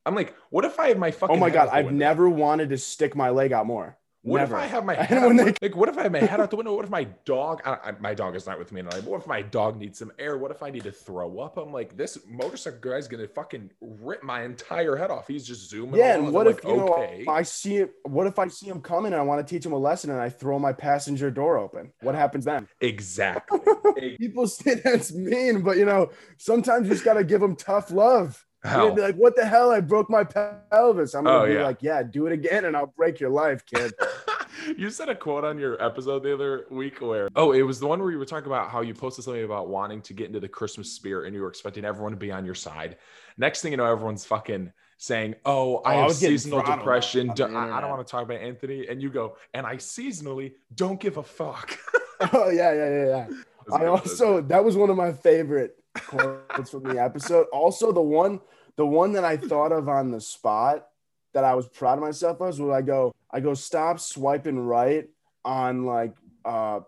I'm 0.08 0.16
like, 0.16 0.34
what 0.50 0.66
if 0.66 0.80
I 0.80 0.88
have 0.88 0.98
my 0.98 1.12
fucking 1.12 1.36
Oh 1.36 1.40
my 1.40 1.50
god, 1.52 1.68
I've 1.72 1.86
window? 1.86 2.00
never 2.00 2.30
wanted 2.30 2.70
to 2.70 2.78
stick 2.78 3.16
my 3.16 3.30
leg 3.30 3.52
out 3.52 3.68
more. 3.68 3.98
What 4.24 4.40
Never. 4.40 4.58
if 4.58 4.64
I 4.64 4.66
have 4.66 4.84
my 4.84 4.94
head 5.04 5.18
out, 5.20 5.36
they- 5.38 5.44
like? 5.62 5.76
What 5.76 5.90
if 5.90 5.98
I 5.98 6.04
have 6.04 6.12
my 6.12 6.20
head 6.20 6.40
out 6.40 6.50
the 6.50 6.58
window? 6.58 6.76
What 6.76 6.86
if 6.86 6.92
my 6.92 7.06
dog? 7.26 7.62
I, 7.66 7.74
I, 7.76 7.92
my 8.00 8.14
dog 8.14 8.36
is 8.36 8.46
not 8.46 8.60
with 8.60 8.72
me 8.72 8.82
tonight. 8.82 9.04
What 9.04 9.22
if 9.22 9.28
my 9.28 9.42
dog 9.42 9.78
needs 9.78 10.00
some 10.00 10.12
air? 10.20 10.38
What 10.38 10.52
if 10.52 10.62
I 10.64 10.70
need 10.70 10.84
to 10.84 10.92
throw 10.92 11.40
up? 11.40 11.58
I'm 11.58 11.72
like, 11.72 11.96
this 11.96 12.18
motorcycle 12.28 12.80
guy's 12.82 13.08
gonna 13.08 13.28
fucking 13.28 13.72
rip 13.80 14.24
my 14.24 14.44
entire 14.44 14.96
head 14.96 15.12
off. 15.12 15.28
He's 15.28 15.48
just 15.48 15.70
zooming. 15.70 16.00
Yeah, 16.00 16.16
and 16.16 16.34
what 16.34 16.48
if 16.48 16.64
like, 16.64 16.74
you 16.74 16.82
okay. 16.82 17.24
know 17.26 17.32
I 17.32 17.44
see 17.44 17.78
it? 17.78 17.94
What 18.04 18.28
if 18.28 18.38
I 18.40 18.48
see 18.48 18.68
him 18.68 18.82
coming 18.82 19.14
and 19.14 19.22
I 19.22 19.24
want 19.24 19.46
to 19.46 19.50
teach 19.54 19.66
him 19.66 19.72
a 19.74 19.78
lesson 19.78 20.10
and 20.10 20.20
I 20.20 20.30
throw 20.30 20.60
my 20.60 20.74
passenger 20.74 21.32
door 21.32 21.58
open? 21.58 21.94
What 22.02 22.16
happens 22.16 22.46
then? 22.46 22.68
exactly. 22.82 23.60
People 24.20 24.48
say 24.48 24.76
that's 24.76 25.14
mean, 25.14 25.62
but 25.62 25.78
you 25.78 25.86
know 25.86 26.12
sometimes 26.38 26.88
you 26.88 26.94
just 26.94 27.06
gotta 27.06 27.24
give 27.24 27.40
them 27.42 27.56
tough 27.56 27.92
love. 27.92 28.44
You're 28.76 28.96
be 28.96 29.02
like, 29.02 29.16
"What 29.16 29.36
the 29.36 29.46
hell? 29.46 29.72
I 29.72 29.80
broke 29.82 30.10
my 30.10 30.24
pelvis." 30.24 31.14
I'm 31.14 31.24
gonna 31.24 31.44
Oh, 31.44 31.46
be 31.48 31.54
yeah. 31.54 31.64
like, 31.64 31.82
"Yeah, 31.82 32.04
do 32.04 32.28
it 32.28 32.34
again, 32.34 32.66
and 32.66 32.76
I'll 32.76 32.94
break 32.98 33.20
your 33.20 33.30
life, 33.30 33.66
kid." 33.66 33.94
you 34.78 34.90
said 34.90 35.08
a 35.10 35.16
quote 35.16 35.44
on 35.46 35.58
your 35.58 35.82
episode 35.84 36.24
the 36.24 36.34
other 36.34 36.66
week 36.72 37.00
where 37.00 37.30
oh 37.36 37.52
it 37.52 37.62
was 37.62 37.80
the 37.80 37.86
one 37.88 38.02
where 38.02 38.12
you 38.12 38.18
were 38.18 38.26
talking 38.26 38.48
about 38.48 38.70
how 38.70 38.82
you 38.82 38.94
posted 38.94 39.24
something 39.24 39.44
about 39.44 39.70
wanting 39.70 40.02
to 40.02 40.14
get 40.14 40.26
into 40.28 40.40
the 40.40 40.48
christmas 40.48 40.92
spirit 40.92 41.28
and 41.28 41.36
you 41.36 41.42
were 41.42 41.48
expecting 41.48 41.86
everyone 41.86 42.12
to 42.12 42.18
be 42.18 42.32
on 42.32 42.44
your 42.44 42.56
side 42.56 42.98
next 43.38 43.62
thing 43.62 43.72
you 43.72 43.78
know 43.78 43.86
everyone's 43.86 44.26
fucking 44.26 44.72
saying 44.98 45.36
oh 45.46 45.78
i 45.86 45.96
Oh, 45.96 46.08
have 46.08 46.20
getting 46.20 46.38
seasonal 46.38 46.64
depression 46.64 47.32
Do- 47.36 47.44
I, 47.56 47.78
I 47.78 47.82
don't 47.82 47.90
want 47.92 48.06
to 48.06 48.12
talk 48.12 48.24
about 48.24 48.42
anthony 48.42 48.88
and 48.88 49.00
you 49.02 49.10
go 49.12 49.38
and 49.54 49.66
i 49.66 49.76
seasonally 49.76 50.54
don't 50.76 51.00
give 51.00 51.18
a 51.18 51.24
fuck 51.24 51.78
oh 52.34 52.50
yeah, 52.50 52.74
yeah, 52.74 52.90
yeah, 52.90 53.28
yeah. 53.30 53.76
I 53.78 53.86
also 53.86 54.42
that 54.42 54.64
was 54.66 54.76
one 54.76 54.90
of 54.90 54.98
my 54.98 55.14
favorite 55.14 55.78
quotes 55.96 56.72
from 56.72 56.84
the 56.84 57.00
episode. 57.02 57.46
Also, 57.54 57.92
the 57.92 58.02
one 58.02 58.40
the 58.78 58.86
one 58.86 59.14
that 59.14 59.26
I 59.26 59.38
thought 59.38 59.72
of 59.72 59.90
on 59.90 60.12
the 60.12 60.22
spot 60.22 60.88
that 61.34 61.44
I 61.44 61.56
was 61.56 61.68
proud 61.68 61.98
of 61.98 62.04
myself 62.04 62.40
was 62.40 62.60
when 62.62 62.72
I 62.72 62.82
go 62.82 63.14
I 63.30 63.42
go 63.42 63.54
stop 63.54 64.00
swiping 64.00 64.60
right 64.60 65.08
on 65.44 65.86
like 65.86 66.16
uh 66.46 66.80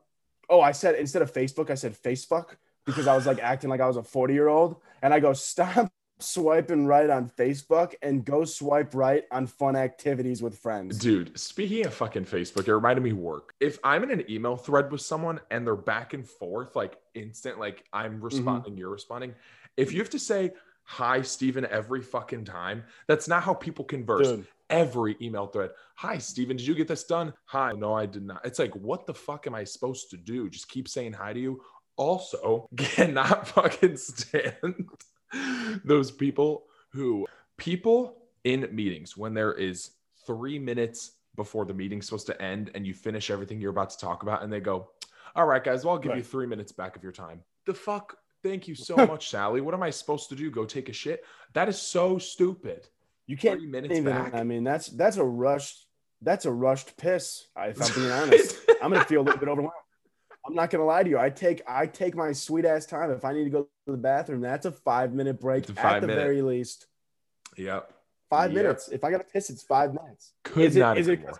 oh 0.49 0.61
I 0.61 0.71
said 0.71 0.95
instead 0.95 1.21
of 1.21 1.33
Facebook 1.33 1.69
I 1.69 1.75
said 1.75 1.93
Facebook 2.01 2.55
because 2.85 3.07
I 3.07 3.15
was 3.15 3.25
like 3.27 3.39
acting 3.39 3.69
like 3.69 3.81
I 3.81 3.87
was 3.87 3.97
a 3.97 4.03
40 4.03 4.33
year 4.33 4.47
old 4.47 4.77
and 5.01 5.13
I 5.13 5.19
go 5.19 5.33
stop 5.33 5.91
swiping 6.19 6.85
right 6.85 7.09
on 7.09 7.29
Facebook 7.29 7.93
and 8.01 8.25
go 8.25 8.43
swipe 8.43 8.93
right 8.93 9.23
on 9.31 9.47
fun 9.47 9.75
activities 9.75 10.41
with 10.41 10.57
friends. 10.57 10.97
Dude, 10.97 11.37
speaking 11.39 11.85
of 11.85 11.93
fucking 11.93 12.25
Facebook, 12.25 12.67
it 12.67 12.73
reminded 12.73 13.03
me 13.03 13.11
of 13.11 13.17
work. 13.17 13.53
If 13.59 13.79
I'm 13.83 14.03
in 14.03 14.11
an 14.11 14.29
email 14.29 14.57
thread 14.57 14.91
with 14.91 15.01
someone 15.01 15.39
and 15.49 15.65
they're 15.65 15.75
back 15.75 16.13
and 16.13 16.27
forth, 16.27 16.75
like 16.75 16.97
instant, 17.13 17.59
like 17.59 17.85
Mm-hmm. 17.93 18.15
I'm 18.15 18.21
responding, 18.21 18.77
you're 18.77 18.89
responding. 18.89 19.33
If 19.77 19.93
you 19.93 19.99
have 19.99 20.09
to 20.11 20.19
say 20.19 20.51
hi, 20.89 21.21
Steven, 21.21 21.67
every 21.67 22.01
fucking 22.01 22.43
time, 22.45 22.83
that's 23.07 23.27
not 23.27 23.43
how 23.43 23.53
people 23.53 23.85
converse. 23.85 24.27
Dude, 24.27 24.47
Every 24.71 25.15
email 25.21 25.45
thread. 25.45 25.69
Hi, 25.95 26.17
Steven, 26.17 26.57
did 26.57 26.65
you 26.65 26.73
get 26.73 26.87
this 26.87 27.03
done? 27.03 27.31
Hi. 27.45 27.73
No, 27.73 27.93
I 27.93 28.07
did 28.07 28.23
not. 28.23 28.43
It's 28.43 28.57
like, 28.57 28.75
what 28.75 29.05
the 29.05 29.13
fuck 29.13 29.45
am 29.45 29.53
I 29.53 29.63
supposed 29.63 30.09
to 30.09 30.17
do? 30.17 30.49
Just 30.49 30.67
keep 30.67 30.87
saying 30.87 31.13
hi 31.13 31.33
to 31.33 31.39
you. 31.39 31.61
Also, 31.95 32.67
cannot 32.77 33.47
fucking 33.47 33.97
stand 33.97 34.89
those 35.85 36.09
people 36.09 36.63
who 36.91 37.27
people 37.57 38.23
in 38.43 38.67
meetings 38.71 39.15
when 39.15 39.35
there 39.35 39.53
is 39.53 39.91
three 40.25 40.57
minutes 40.57 41.11
before 41.35 41.65
the 41.65 41.73
meeting's 41.73 42.05
supposed 42.05 42.27
to 42.27 42.41
end 42.41 42.71
and 42.73 42.85
you 42.85 42.95
finish 42.95 43.29
everything 43.29 43.61
you're 43.61 43.71
about 43.71 43.91
to 43.91 43.97
talk 43.97 44.23
about 44.23 44.43
and 44.43 44.51
they 44.51 44.59
go, 44.59 44.89
All 45.35 45.45
right, 45.45 45.63
guys, 45.63 45.85
well, 45.85 45.95
I'll 45.95 46.01
give 46.01 46.15
you 46.15 46.23
three 46.23 46.47
minutes 46.47 46.71
back 46.71 46.95
of 46.95 47.03
your 47.03 47.11
time. 47.11 47.43
The 47.65 47.75
fuck? 47.75 48.17
Thank 48.43 48.67
you 48.67 48.75
so 48.75 48.95
much, 49.07 49.29
Sally. 49.29 49.61
What 49.61 49.73
am 49.73 49.83
I 49.83 49.89
supposed 49.89 50.29
to 50.29 50.35
do? 50.35 50.49
Go 50.51 50.65
take 50.65 50.89
a 50.89 50.93
shit? 50.93 51.23
That 51.53 51.67
is 51.69 51.79
so 51.81 52.17
stupid. 52.17 52.87
you 53.27 53.37
can't 53.37 53.59
Three 53.59 53.67
minutes 53.69 53.93
even 53.97 54.05
back. 54.13 54.33
I 54.33 54.43
mean 54.43 54.63
that's 54.63 54.87
that's 54.87 55.17
a 55.17 55.23
rushed 55.23 55.85
that's 56.21 56.45
a 56.45 56.51
rushed 56.51 56.97
piss. 56.97 57.47
If 57.57 57.81
I'm 57.81 57.95
being 58.01 58.11
honest, 58.21 58.57
I'm 58.81 58.91
gonna 58.91 59.05
feel 59.05 59.21
a 59.21 59.23
little 59.23 59.39
bit 59.39 59.49
overwhelmed. 59.49 59.73
I'm 60.47 60.55
not 60.55 60.69
gonna 60.69 60.85
lie 60.85 61.03
to 61.03 61.09
you. 61.09 61.19
I 61.19 61.29
take 61.29 61.61
I 61.67 61.85
take 61.85 62.15
my 62.15 62.31
sweet 62.31 62.65
ass 62.65 62.85
time. 62.85 63.11
If 63.11 63.25
I 63.25 63.33
need 63.33 63.43
to 63.45 63.49
go 63.49 63.63
to 63.85 63.91
the 63.91 63.97
bathroom, 63.97 64.41
that's 64.41 64.65
a 64.65 64.71
five 64.71 65.13
minute 65.13 65.39
break 65.39 65.67
a 65.67 65.71
at 65.71 65.77
five 65.77 66.01
the 66.01 66.07
minute. 66.07 66.21
very 66.21 66.41
least. 66.41 66.87
Yep. 67.57 67.93
Five 68.29 68.51
Yep. 68.53 68.63
minutes. 68.63 68.89
If 68.89 69.03
I 69.03 69.11
gotta 69.11 69.23
piss, 69.25 69.49
it's 69.49 69.63
five 69.63 69.93
minutes. 69.93 70.33
Could 70.43 70.63
Is 70.65 70.75
not 70.75 70.97
is 70.97 71.07
agree 71.07 71.25
it- 71.27 71.37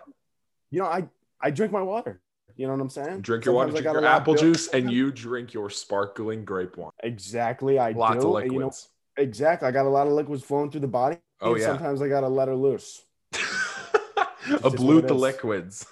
You 0.70 0.80
know, 0.80 0.86
I 0.86 1.08
I 1.40 1.50
drink 1.50 1.72
my 1.72 1.82
water. 1.82 2.20
You 2.60 2.66
know 2.66 2.74
what 2.74 2.82
I'm 2.82 2.90
saying? 2.90 3.22
Drink 3.22 3.46
your 3.46 3.54
water, 3.54 3.68
Sometimes 3.72 3.86
I 3.86 3.90
drink 3.92 4.02
your 4.04 4.12
apple 4.12 4.34
juice, 4.34 4.68
and 4.68 4.90
you 4.90 5.10
drink 5.10 5.54
your 5.54 5.70
sparkling 5.70 6.44
grape 6.44 6.76
wine. 6.76 6.90
Exactly. 7.02 7.78
I 7.78 7.92
Lots 7.92 8.22
do. 8.22 8.36
of 8.36 8.42
and 8.42 8.52
You 8.52 8.58
know, 8.58 8.66
liquids. 8.66 8.88
exactly. 9.16 9.66
I 9.66 9.70
got 9.70 9.86
a 9.86 9.88
lot 9.88 10.06
of 10.06 10.12
liquids 10.12 10.42
flowing 10.44 10.70
through 10.70 10.82
the 10.82 10.86
body. 10.86 11.16
Oh, 11.40 11.54
yeah. 11.54 11.68
Sometimes 11.68 12.02
I 12.02 12.08
gotta 12.08 12.28
let 12.28 12.48
her 12.48 12.54
loose. 12.54 13.00
a 13.34 14.58
what 14.60 14.76
blue 14.76 14.98
it 14.98 15.08
the 15.08 15.14
liquids. 15.14 15.86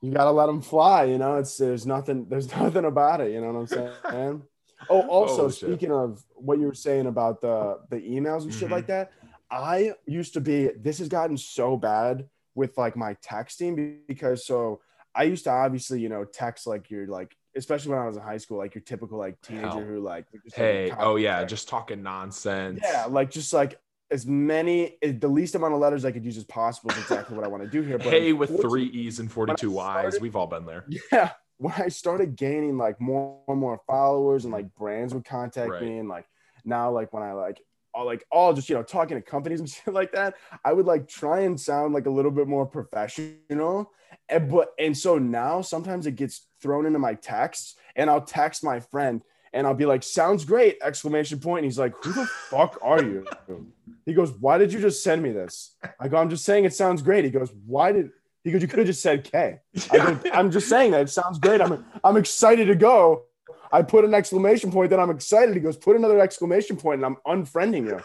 You 0.00 0.12
gotta 0.12 0.30
let 0.30 0.46
them 0.46 0.62
fly. 0.62 1.04
You 1.04 1.18
know, 1.18 1.36
it's 1.36 1.58
there's 1.58 1.86
nothing 1.86 2.26
there's 2.26 2.50
nothing 2.56 2.86
about 2.86 3.20
it. 3.20 3.32
You 3.32 3.42
know 3.42 3.52
what 3.52 3.60
I'm 3.60 3.66
saying? 3.66 4.42
Oh, 4.88 5.00
also 5.10 5.44
Oh, 5.44 5.50
speaking 5.50 5.92
of 5.92 6.24
what 6.36 6.58
you 6.58 6.68
were 6.68 6.72
saying 6.74 7.04
about 7.04 7.42
the 7.42 7.80
the 7.90 7.96
emails 7.96 8.44
and 8.44 8.54
shit 8.54 8.68
Mhm. 8.70 8.72
like 8.72 8.86
that, 8.86 9.12
I 9.50 9.92
used 10.06 10.32
to 10.32 10.40
be. 10.40 10.70
This 10.74 11.00
has 11.00 11.08
gotten 11.10 11.36
so 11.36 11.76
bad 11.76 12.30
with 12.54 12.78
like 12.78 12.96
my 12.96 13.12
texting 13.16 13.98
because 14.08 14.46
so 14.46 14.80
I 15.14 15.24
used 15.24 15.44
to 15.44 15.50
obviously 15.50 16.00
you 16.00 16.08
know 16.08 16.24
text 16.24 16.66
like 16.66 16.90
you're 16.90 17.06
like 17.06 17.36
especially 17.56 17.90
when 17.92 17.98
I 18.00 18.06
was 18.06 18.16
in 18.16 18.22
high 18.22 18.38
school 18.38 18.58
like 18.58 18.74
your 18.74 18.82
typical 18.82 19.18
like 19.18 19.40
teenager 19.42 19.68
Hell. 19.68 19.80
who 19.84 20.00
like 20.00 20.26
just, 20.44 20.44
like, 20.58 20.66
Hey, 20.66 20.92
oh 20.98 21.16
yeah, 21.16 21.38
text. 21.40 21.50
just 21.50 21.68
talking 21.68 22.02
nonsense. 22.02 22.80
yeah 22.82 23.06
like 23.06 23.30
just 23.30 23.52
like 23.52 23.78
as 24.10 24.26
many 24.26 24.96
eh, 25.02 25.12
the 25.18 25.28
least 25.28 25.54
amount 25.54 25.74
of 25.74 25.80
letters 25.80 26.04
I 26.04 26.12
could 26.12 26.24
use 26.24 26.36
as 26.36 26.44
possible 26.44 26.90
is 26.90 26.98
exactly 26.98 27.36
what 27.36 27.44
I 27.44 27.48
want 27.48 27.62
to 27.62 27.68
do 27.68 27.82
here. 27.82 27.98
But 27.98 28.08
Hey, 28.08 28.32
with 28.32 28.60
three 28.60 28.84
E's 28.86 29.18
and 29.20 29.30
42 29.30 29.70
Y's. 29.70 30.20
We've 30.20 30.36
all 30.36 30.46
been 30.46 30.66
there. 30.66 30.86
yeah 31.12 31.32
when 31.58 31.72
i 31.76 31.86
started 31.88 32.34
gaining 32.34 32.76
like 32.76 33.00
more 33.00 33.38
and 33.46 33.58
more 33.60 33.78
followers 33.86 34.44
and 34.44 34.52
like 34.52 34.74
brands 34.74 35.14
would 35.14 35.24
contact 35.24 35.70
Right. 35.70 35.82
me 35.82 35.98
and 35.98 36.08
like 36.08 36.26
now 36.64 36.90
like 36.90 37.12
when 37.12 37.22
i 37.22 37.32
like 37.34 37.60
all 37.94 38.06
like 38.06 38.24
all 38.30 38.52
just 38.52 38.68
you 38.68 38.74
know 38.74 38.82
talking 38.82 39.16
to 39.16 39.22
companies 39.22 39.60
and 39.60 39.68
shit 39.70 39.92
like 39.92 40.12
that 40.12 40.34
i 40.64 40.72
would 40.72 40.86
like 40.86 41.08
try 41.08 41.40
and 41.40 41.60
sound 41.60 41.94
like 41.94 42.06
a 42.06 42.10
little 42.10 42.30
bit 42.30 42.48
more 42.48 42.66
professional. 42.66 43.90
And 44.28 44.50
but 44.50 44.72
and 44.78 44.96
so 44.96 45.18
now 45.18 45.62
sometimes 45.62 46.06
it 46.06 46.16
gets 46.16 46.46
thrown 46.60 46.86
into 46.86 46.98
my 46.98 47.14
texts 47.14 47.76
and 47.96 48.08
i'll 48.10 48.20
text 48.20 48.62
my 48.62 48.80
friend 48.80 49.22
and 49.52 49.66
i'll 49.66 49.74
be 49.74 49.86
like 49.86 50.02
sounds 50.02 50.44
great! 50.44 50.78
exclamation 50.82 51.38
point 51.40 51.60
and 51.60 51.64
he's 51.66 51.78
like 51.78 51.94
who 52.02 52.12
the 52.12 52.26
fuck 52.26 52.78
are 52.82 53.02
you? 53.02 53.26
He 54.04 54.14
goes 54.14 54.32
why 54.32 54.58
did 54.58 54.72
you 54.72 54.80
just 54.80 55.04
send 55.04 55.22
me 55.22 55.30
this? 55.30 55.76
I 56.00 56.08
go 56.08 56.16
i'm 56.16 56.28
just 56.28 56.44
saying 56.44 56.64
it 56.64 56.74
sounds 56.74 57.02
great. 57.02 57.24
He 57.24 57.30
goes 57.30 57.52
why 57.66 57.92
did 57.92 58.10
he 58.44 58.50
goes 58.50 58.62
you 58.62 58.68
could 58.68 58.80
have 58.80 58.88
just 58.88 59.02
said 59.02 59.24
k. 59.24 59.60
I 59.90 59.96
go, 59.98 60.20
I'm 60.32 60.50
just 60.50 60.68
saying 60.68 60.90
that 60.90 61.02
it 61.02 61.10
sounds 61.10 61.38
great. 61.38 61.60
I'm 61.60 61.84
I'm 62.02 62.16
excited 62.16 62.66
to 62.66 62.74
go. 62.74 63.24
I 63.72 63.82
put 63.82 64.04
an 64.04 64.12
exclamation 64.12 64.70
point, 64.70 64.90
then 64.90 65.00
I'm 65.00 65.10
excited. 65.10 65.54
He 65.54 65.60
goes, 65.60 65.76
put 65.76 65.96
another 65.96 66.20
exclamation 66.20 66.76
point, 66.76 67.02
and 67.02 67.06
I'm 67.06 67.44
unfriending 67.44 67.86
you. 67.86 68.00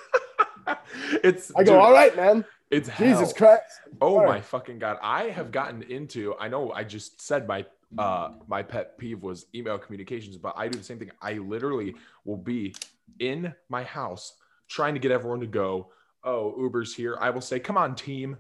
it's 1.24 1.52
I 1.56 1.64
go, 1.64 1.74
dude, 1.74 1.82
all 1.82 1.92
right, 1.92 2.16
man. 2.16 2.46
it's 2.72 2.90
Jesus 2.98 3.32
hell. 3.32 3.34
Christ. 3.34 3.82
Oh 4.02 4.26
my 4.26 4.42
fucking 4.42 4.80
god! 4.80 4.98
I 5.02 5.26
have 5.26 5.52
gotten 5.52 5.84
into. 5.84 6.36
I 6.40 6.48
know 6.48 6.72
I 6.72 6.84
just 6.84 7.22
said 7.22 7.48
my 7.48 7.66
uh 7.98 8.32
my 8.48 8.64
pet 8.64 8.98
peeve 8.98 9.22
was 9.22 9.46
email 9.56 9.78
communications, 9.78 10.38
but 10.38 10.54
I 10.58 10.68
do 10.68 10.78
the 10.78 10.84
same 10.84 11.00
thing. 11.00 11.12
I 11.22 11.34
literally 11.34 11.96
will 12.26 12.38
be 12.38 12.76
in 13.20 13.54
my 13.70 13.84
house 13.84 14.34
trying 14.68 14.94
to 14.94 15.00
get 15.00 15.12
everyone 15.12 15.40
to 15.42 15.48
go. 15.48 15.92
Oh, 16.24 16.54
Uber's 16.58 16.94
here. 16.94 17.18
I 17.20 17.30
will 17.30 17.42
say, 17.42 17.60
"Come 17.60 17.78
on, 17.78 17.96
team." 17.96 18.38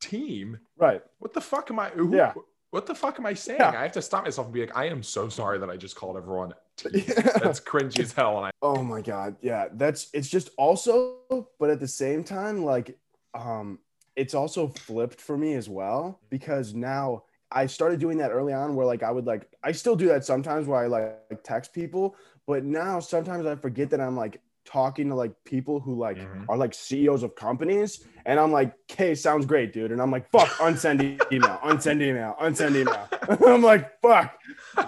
Team. 0.00 0.60
Right. 0.76 1.02
What 1.18 1.34
the 1.34 1.40
fuck 1.40 1.70
am 1.72 1.80
I? 1.80 1.88
Who, 1.90 2.14
Yeah. 2.14 2.32
What 2.70 2.86
the 2.86 2.94
fuck 2.94 3.18
am 3.18 3.24
I 3.24 3.34
saying? 3.34 3.60
Yeah. 3.60 3.70
I 3.70 3.82
have 3.82 3.92
to 3.92 4.02
stop 4.02 4.24
myself 4.24 4.46
and 4.46 4.54
be 4.54 4.60
like, 4.60 4.76
I 4.76 4.86
am 4.86 5.02
so 5.02 5.28
sorry 5.28 5.58
that 5.58 5.70
I 5.70 5.76
just 5.76 5.96
called 5.96 6.16
everyone. 6.16 6.52
That's 6.82 7.60
cringy 7.60 8.00
as 8.00 8.12
hell. 8.12 8.36
And 8.38 8.46
I 8.46 8.50
Oh 8.60 8.82
my 8.82 9.00
god. 9.00 9.36
Yeah. 9.40 9.68
That's 9.72 10.08
it's 10.12 10.28
just 10.28 10.50
also, 10.58 11.48
but 11.58 11.70
at 11.70 11.80
the 11.80 11.88
same 11.88 12.24
time, 12.24 12.64
like 12.64 12.98
um, 13.34 13.78
it's 14.16 14.34
also 14.34 14.68
flipped 14.68 15.20
for 15.20 15.38
me 15.38 15.54
as 15.54 15.68
well 15.68 16.20
because 16.28 16.74
now 16.74 17.22
I 17.50 17.66
started 17.66 18.00
doing 18.00 18.18
that 18.18 18.30
early 18.30 18.52
on 18.52 18.74
where 18.74 18.86
like 18.86 19.02
I 19.02 19.10
would 19.10 19.26
like 19.26 19.48
I 19.62 19.72
still 19.72 19.96
do 19.96 20.08
that 20.08 20.24
sometimes 20.24 20.66
where 20.66 20.80
I 20.80 20.86
like 20.86 21.42
text 21.42 21.72
people, 21.72 22.16
but 22.46 22.64
now 22.64 23.00
sometimes 23.00 23.46
I 23.46 23.54
forget 23.54 23.88
that 23.90 24.00
I'm 24.00 24.16
like 24.16 24.40
talking 24.68 25.08
to 25.08 25.14
like 25.14 25.32
people 25.44 25.80
who 25.80 25.94
like 25.98 26.18
Mhm. 26.18 26.44
are 26.48 26.56
like 26.56 26.74
CEOs 26.74 27.22
of 27.22 27.34
companies 27.34 28.04
and 28.26 28.38
I'm 28.38 28.52
like, 28.52 28.74
okay, 28.90 29.14
sounds 29.14 29.46
great, 29.46 29.72
dude. 29.72 29.90
And 29.92 30.02
I'm 30.02 30.10
like, 30.10 30.30
fuck, 30.30 30.48
unsend 30.58 31.00
email, 31.32 31.58
unsend 31.64 32.02
email, 32.02 32.36
unsend 32.40 32.76
email. 32.76 33.08
I'm 33.46 33.62
like, 33.62 33.98
fuck. 34.02 34.38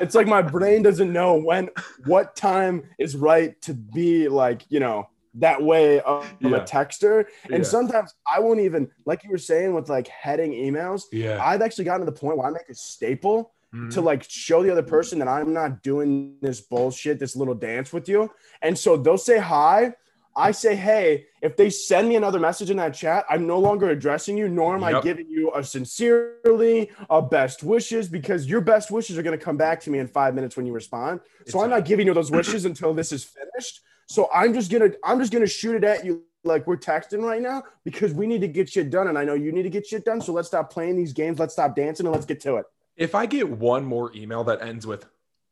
It's 0.00 0.14
like 0.14 0.26
my 0.26 0.42
brain 0.42 0.82
doesn't 0.82 1.10
know 1.12 1.34
when 1.36 1.70
what 2.04 2.36
time 2.36 2.82
is 2.98 3.16
right 3.16 3.60
to 3.62 3.72
be 3.72 4.28
like, 4.28 4.62
you 4.68 4.80
know, 4.80 5.08
that 5.34 5.62
way 5.62 6.00
of, 6.00 6.24
of 6.24 6.50
Yeah. 6.50 6.56
a 6.58 6.64
texter. 6.64 7.24
And 7.44 7.58
Yeah. 7.58 7.62
sometimes 7.62 8.14
I 8.32 8.40
won't 8.40 8.60
even, 8.60 8.90
like 9.06 9.24
you 9.24 9.30
were 9.30 9.38
saying 9.38 9.72
with 9.74 9.88
like 9.88 10.08
heading 10.08 10.52
emails, 10.52 11.04
yeah. 11.12 11.42
I've 11.42 11.62
actually 11.62 11.84
gotten 11.84 12.04
to 12.04 12.12
the 12.12 12.18
point 12.20 12.36
where 12.36 12.46
I 12.46 12.50
make 12.50 12.68
a 12.68 12.74
staple 12.74 13.52
Mhm. 13.74 13.90
to 13.94 14.00
like 14.00 14.24
show 14.28 14.62
the 14.62 14.70
other 14.70 14.82
person 14.82 15.18
that 15.20 15.28
I'm 15.28 15.52
not 15.52 15.82
doing 15.82 16.34
this 16.40 16.60
bullshit, 16.60 17.18
this 17.20 17.36
little 17.36 17.54
dance 17.54 17.92
with 17.92 18.08
you. 18.08 18.30
And 18.62 18.76
so 18.76 18.96
they'll 18.96 19.16
say 19.18 19.38
hi. 19.38 19.94
I 20.36 20.52
say, 20.52 20.76
hey, 20.76 21.26
if 21.42 21.56
they 21.56 21.70
send 21.70 22.08
me 22.08 22.14
another 22.16 22.38
message 22.38 22.70
in 22.70 22.76
that 22.78 22.94
chat, 22.94 23.24
I'm 23.28 23.46
no 23.48 23.58
longer 23.58 23.90
addressing 23.90 24.38
you, 24.38 24.48
nor 24.48 24.76
am 24.76 24.84
I 24.84 25.00
giving 25.00 25.28
you 25.28 25.52
a 25.54 25.62
sincerely, 25.62 26.90
a 27.10 27.20
best 27.20 27.62
wishes, 27.62 28.08
because 28.08 28.46
your 28.46 28.60
best 28.60 28.90
wishes 28.90 29.18
are 29.18 29.22
going 29.22 29.38
to 29.38 29.44
come 29.44 29.56
back 29.56 29.80
to 29.82 29.90
me 29.90 29.98
in 29.98 30.06
five 30.06 30.34
minutes 30.34 30.56
when 30.56 30.66
you 30.66 30.72
respond. 30.72 31.20
It's 31.40 31.52
So 31.52 31.60
I'm 31.60 31.66
a- 31.72 31.76
not 31.76 31.84
giving 31.84 32.06
you 32.06 32.14
those 32.14 32.30
wishes 32.30 32.64
until 32.64 32.94
this 32.94 33.12
is 33.12 33.24
finished. 33.24 33.80
So 34.06 34.28
I'm 34.34 34.54
just 34.54 34.70
gonna, 34.72 34.90
I'm 35.04 35.18
just 35.20 35.32
gonna 35.32 35.46
shoot 35.46 35.76
it 35.76 35.84
at 35.84 36.04
you 36.04 36.24
like 36.42 36.66
we're 36.66 36.76
texting 36.76 37.22
right 37.22 37.40
now 37.42 37.62
because 37.84 38.12
we 38.14 38.26
need 38.26 38.40
to 38.40 38.48
get 38.48 38.68
shit 38.68 38.90
done, 38.90 39.06
and 39.08 39.16
I 39.18 39.24
know 39.24 39.34
you 39.34 39.52
need 39.52 39.62
to 39.64 39.70
get 39.70 39.86
shit 39.86 40.04
done. 40.04 40.20
So 40.20 40.32
let's 40.32 40.48
stop 40.48 40.72
playing 40.72 40.96
these 40.96 41.12
games. 41.12 41.38
Let's 41.38 41.52
stop 41.52 41.76
dancing 41.76 42.06
and 42.06 42.14
let's 42.14 42.26
get 42.26 42.40
to 42.42 42.56
it. 42.56 42.66
If 42.96 43.14
I 43.14 43.26
get 43.26 43.48
one 43.48 43.84
more 43.84 44.10
email 44.14 44.44
that 44.44 44.60
ends 44.62 44.86
with 44.86 45.06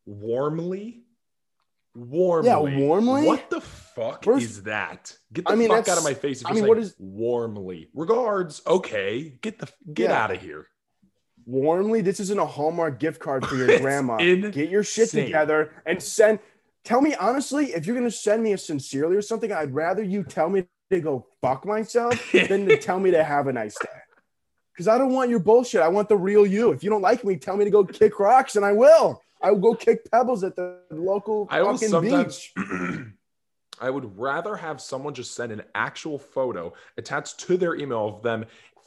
warmly, 0.07 1.03
warmly, 1.95 2.49
Yeah, 2.49 2.59
warmly? 2.59 3.27
What 3.27 3.49
the 3.51 3.61
fuck 3.61 4.25
First- 4.25 4.45
is 4.45 4.63
that? 4.65 5.17
Get 5.33 5.47
the 5.47 5.53
I 5.53 5.55
mean, 5.55 5.69
fuck 5.69 5.89
out 5.89 5.99
of 5.99 6.05
my 6.05 6.15
face! 6.15 6.41
If 6.43 6.47
I 6.47 6.53
mean, 6.53 6.67
what 6.67 6.79
is- 6.79 6.95
warmly? 6.99 7.89
Regards. 7.95 8.63
Okay, 8.67 9.39
get 9.41 9.59
the 9.59 9.69
get 9.93 10.11
Yeah. 10.11 10.23
out 10.25 10.31
of 10.31 10.41
here. 10.41 10.67
warmly. 11.47 12.03
This 12.03 12.21
isn't 12.21 12.39
a 12.39 12.45
Hallmark 12.45 12.99
gift 12.99 13.21
card 13.21 13.47
for 13.47 13.55
your 13.57 13.79
grandma. 13.79 14.17
insane. 14.19 14.51
Get 14.51 14.69
your 14.69 14.83
shit 14.83 15.09
together 15.09 15.73
and 15.87 16.03
send. 16.03 16.41
Tell 16.85 17.01
me 17.01 17.15
honestly, 17.15 17.73
if 17.73 17.87
you're 17.87 17.97
gonna 17.97 18.11
send 18.11 18.43
me 18.43 18.53
a 18.53 18.59
sincerely 18.59 19.17
or 19.17 19.23
something, 19.23 19.51
I'd 19.51 19.73
rather 19.75 20.03
you 20.03 20.25
tell 20.25 20.51
me 20.51 20.67
to 20.91 21.01
go 21.01 21.27
fuck 21.41 21.65
myself 21.65 22.13
than 22.33 22.67
to 22.67 22.77
tell 22.77 23.01
me 23.01 23.11
to 23.13 23.25
have 23.25 23.47
a 23.47 23.53
nice 23.55 23.75
day. 23.79 23.89
Because 24.79 24.87
I 24.87 24.97
don't 24.97 25.13
want 25.13 25.29
your 25.29 25.41
bullshit. 25.41 25.81
I 25.81 25.89
want 25.89 26.09
the 26.09 26.17
real 26.17 26.47
you. 26.47 26.71
If 26.71 26.85
you 26.85 26.89
don't 26.91 27.03
like 27.03 27.25
me, 27.25 27.35
tell 27.37 27.57
me 27.57 27.65
to 27.65 27.71
go 27.71 27.85
kick 27.85 28.21
rocks, 28.21 28.55
and 28.55 28.65
I 28.65 28.71
will. 28.71 29.21
I 29.43 29.51
will 29.51 29.59
go 29.59 29.75
kick 29.75 30.09
pebbles 30.09 30.45
at 30.45 30.55
the 30.55 30.79
local 30.93 31.49
I 31.51 31.59
almost 31.59 31.83
fucking 31.83 32.09
sometimes. 32.11 32.51
beach. 32.55 32.97
I 33.81 33.91
would 33.91 34.17
rather 34.17 34.55
have 34.55 34.81
someone 34.81 35.15
just 35.15 35.35
send 35.35 35.51
an 35.51 35.63
actual 35.75 36.17
photo 36.17 36.75
attached 36.97 37.41
to 37.41 37.57
their 37.57 37.75
email 37.75 38.07
of 38.07 38.23
them 38.23 38.45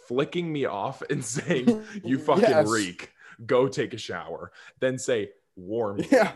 flicking 0.07 0.51
me 0.51 0.63
off 0.63 1.01
and 1.09 1.23
saying, 1.25 1.83
You 2.05 2.17
fucking 2.25 2.43
Yes. 2.43 2.69
reek. 2.69 3.11
Go 3.45 3.67
take 3.67 3.93
a 3.93 3.97
shower. 3.97 4.53
Then 4.79 4.97
say, 4.97 5.31
Warm. 5.57 6.01
Yeah, 6.09 6.31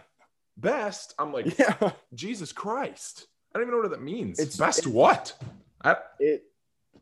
Best. 0.58 1.14
I'm 1.18 1.32
like, 1.32 1.58
yeah. 1.58 1.92
Jesus 2.14 2.52
Christ. 2.52 3.28
I 3.54 3.60
don't 3.60 3.70
even 3.70 3.76
know 3.78 3.84
what 3.88 3.92
that 3.92 4.04
means. 4.04 4.38
It's- 4.38 4.58
Best 4.58 4.80
it's- 4.80 4.94
what? 4.94 5.34
I, 5.82 5.96
It, 6.20 6.44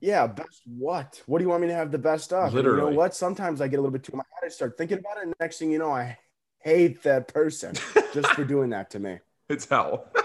yeah, 0.04 0.28
best 0.28 0.64
what? 0.66 1.22
What 1.28 1.40
do 1.40 1.46
you 1.46 1.50
want 1.50 1.62
me 1.62 1.70
to 1.70 1.74
have 1.74 1.90
the 1.90 1.98
best 1.98 2.34
of? 2.34 2.44
And 2.44 2.52
you 2.52 2.58
Literally. 2.58 2.92
know 2.92 2.98
what? 2.98 3.16
Sometimes 3.16 3.62
I 3.62 3.70
get 3.70 3.78
a 3.78 3.82
little 3.82 3.94
bit 3.94 4.04
too 4.04 4.18
my 4.18 4.24
head. 4.34 4.46
I 4.46 4.50
start 4.50 4.78
thinking 4.78 5.00
about 5.00 5.16
it, 5.16 5.24
and 5.24 5.34
next 5.40 5.60
thing 5.60 5.72
you 5.72 5.80
know, 5.80 5.92
I 5.92 6.18
hate 6.60 7.02
that 7.04 7.34
person 7.34 7.74
just 8.14 8.28
for 8.32 8.44
doing 8.44 8.72
that 8.72 8.90
to 8.92 9.00
me. 9.00 9.20
it's 9.50 9.66
hell. 9.66 10.12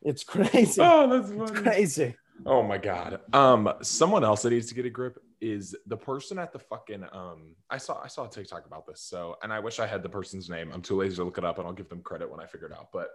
It's 0.00 0.22
crazy. 0.22 0.80
oh, 0.80 1.08
that's 1.08 1.30
It's 1.30 1.60
crazy. 1.60 2.14
Oh 2.46 2.62
my 2.62 2.78
god. 2.78 3.20
Um, 3.32 3.70
someone 3.82 4.22
else 4.22 4.42
that 4.42 4.50
needs 4.50 4.68
to 4.68 4.74
get 4.74 4.86
a 4.86 4.90
grip 4.90 5.18
is 5.40 5.74
the 5.86 5.96
person 5.96 6.38
at 6.38 6.52
the 6.52 6.60
fucking 6.60 7.04
um. 7.12 7.56
I 7.68 7.78
saw 7.78 8.00
I 8.00 8.06
saw 8.06 8.26
a 8.26 8.30
TikTok 8.30 8.64
about 8.64 8.86
this. 8.86 9.02
So, 9.02 9.36
and 9.42 9.52
I 9.52 9.58
wish 9.58 9.80
I 9.80 9.88
had 9.88 10.04
the 10.04 10.08
person's 10.08 10.48
name. 10.48 10.70
I'm 10.72 10.82
too 10.82 10.96
lazy 10.96 11.16
to 11.16 11.24
look 11.24 11.36
it 11.36 11.44
up, 11.44 11.58
and 11.58 11.66
I'll 11.66 11.74
give 11.74 11.88
them 11.88 12.00
credit 12.00 12.30
when 12.30 12.38
I 12.38 12.46
figure 12.46 12.68
it 12.68 12.72
out. 12.72 12.90
But 12.92 13.08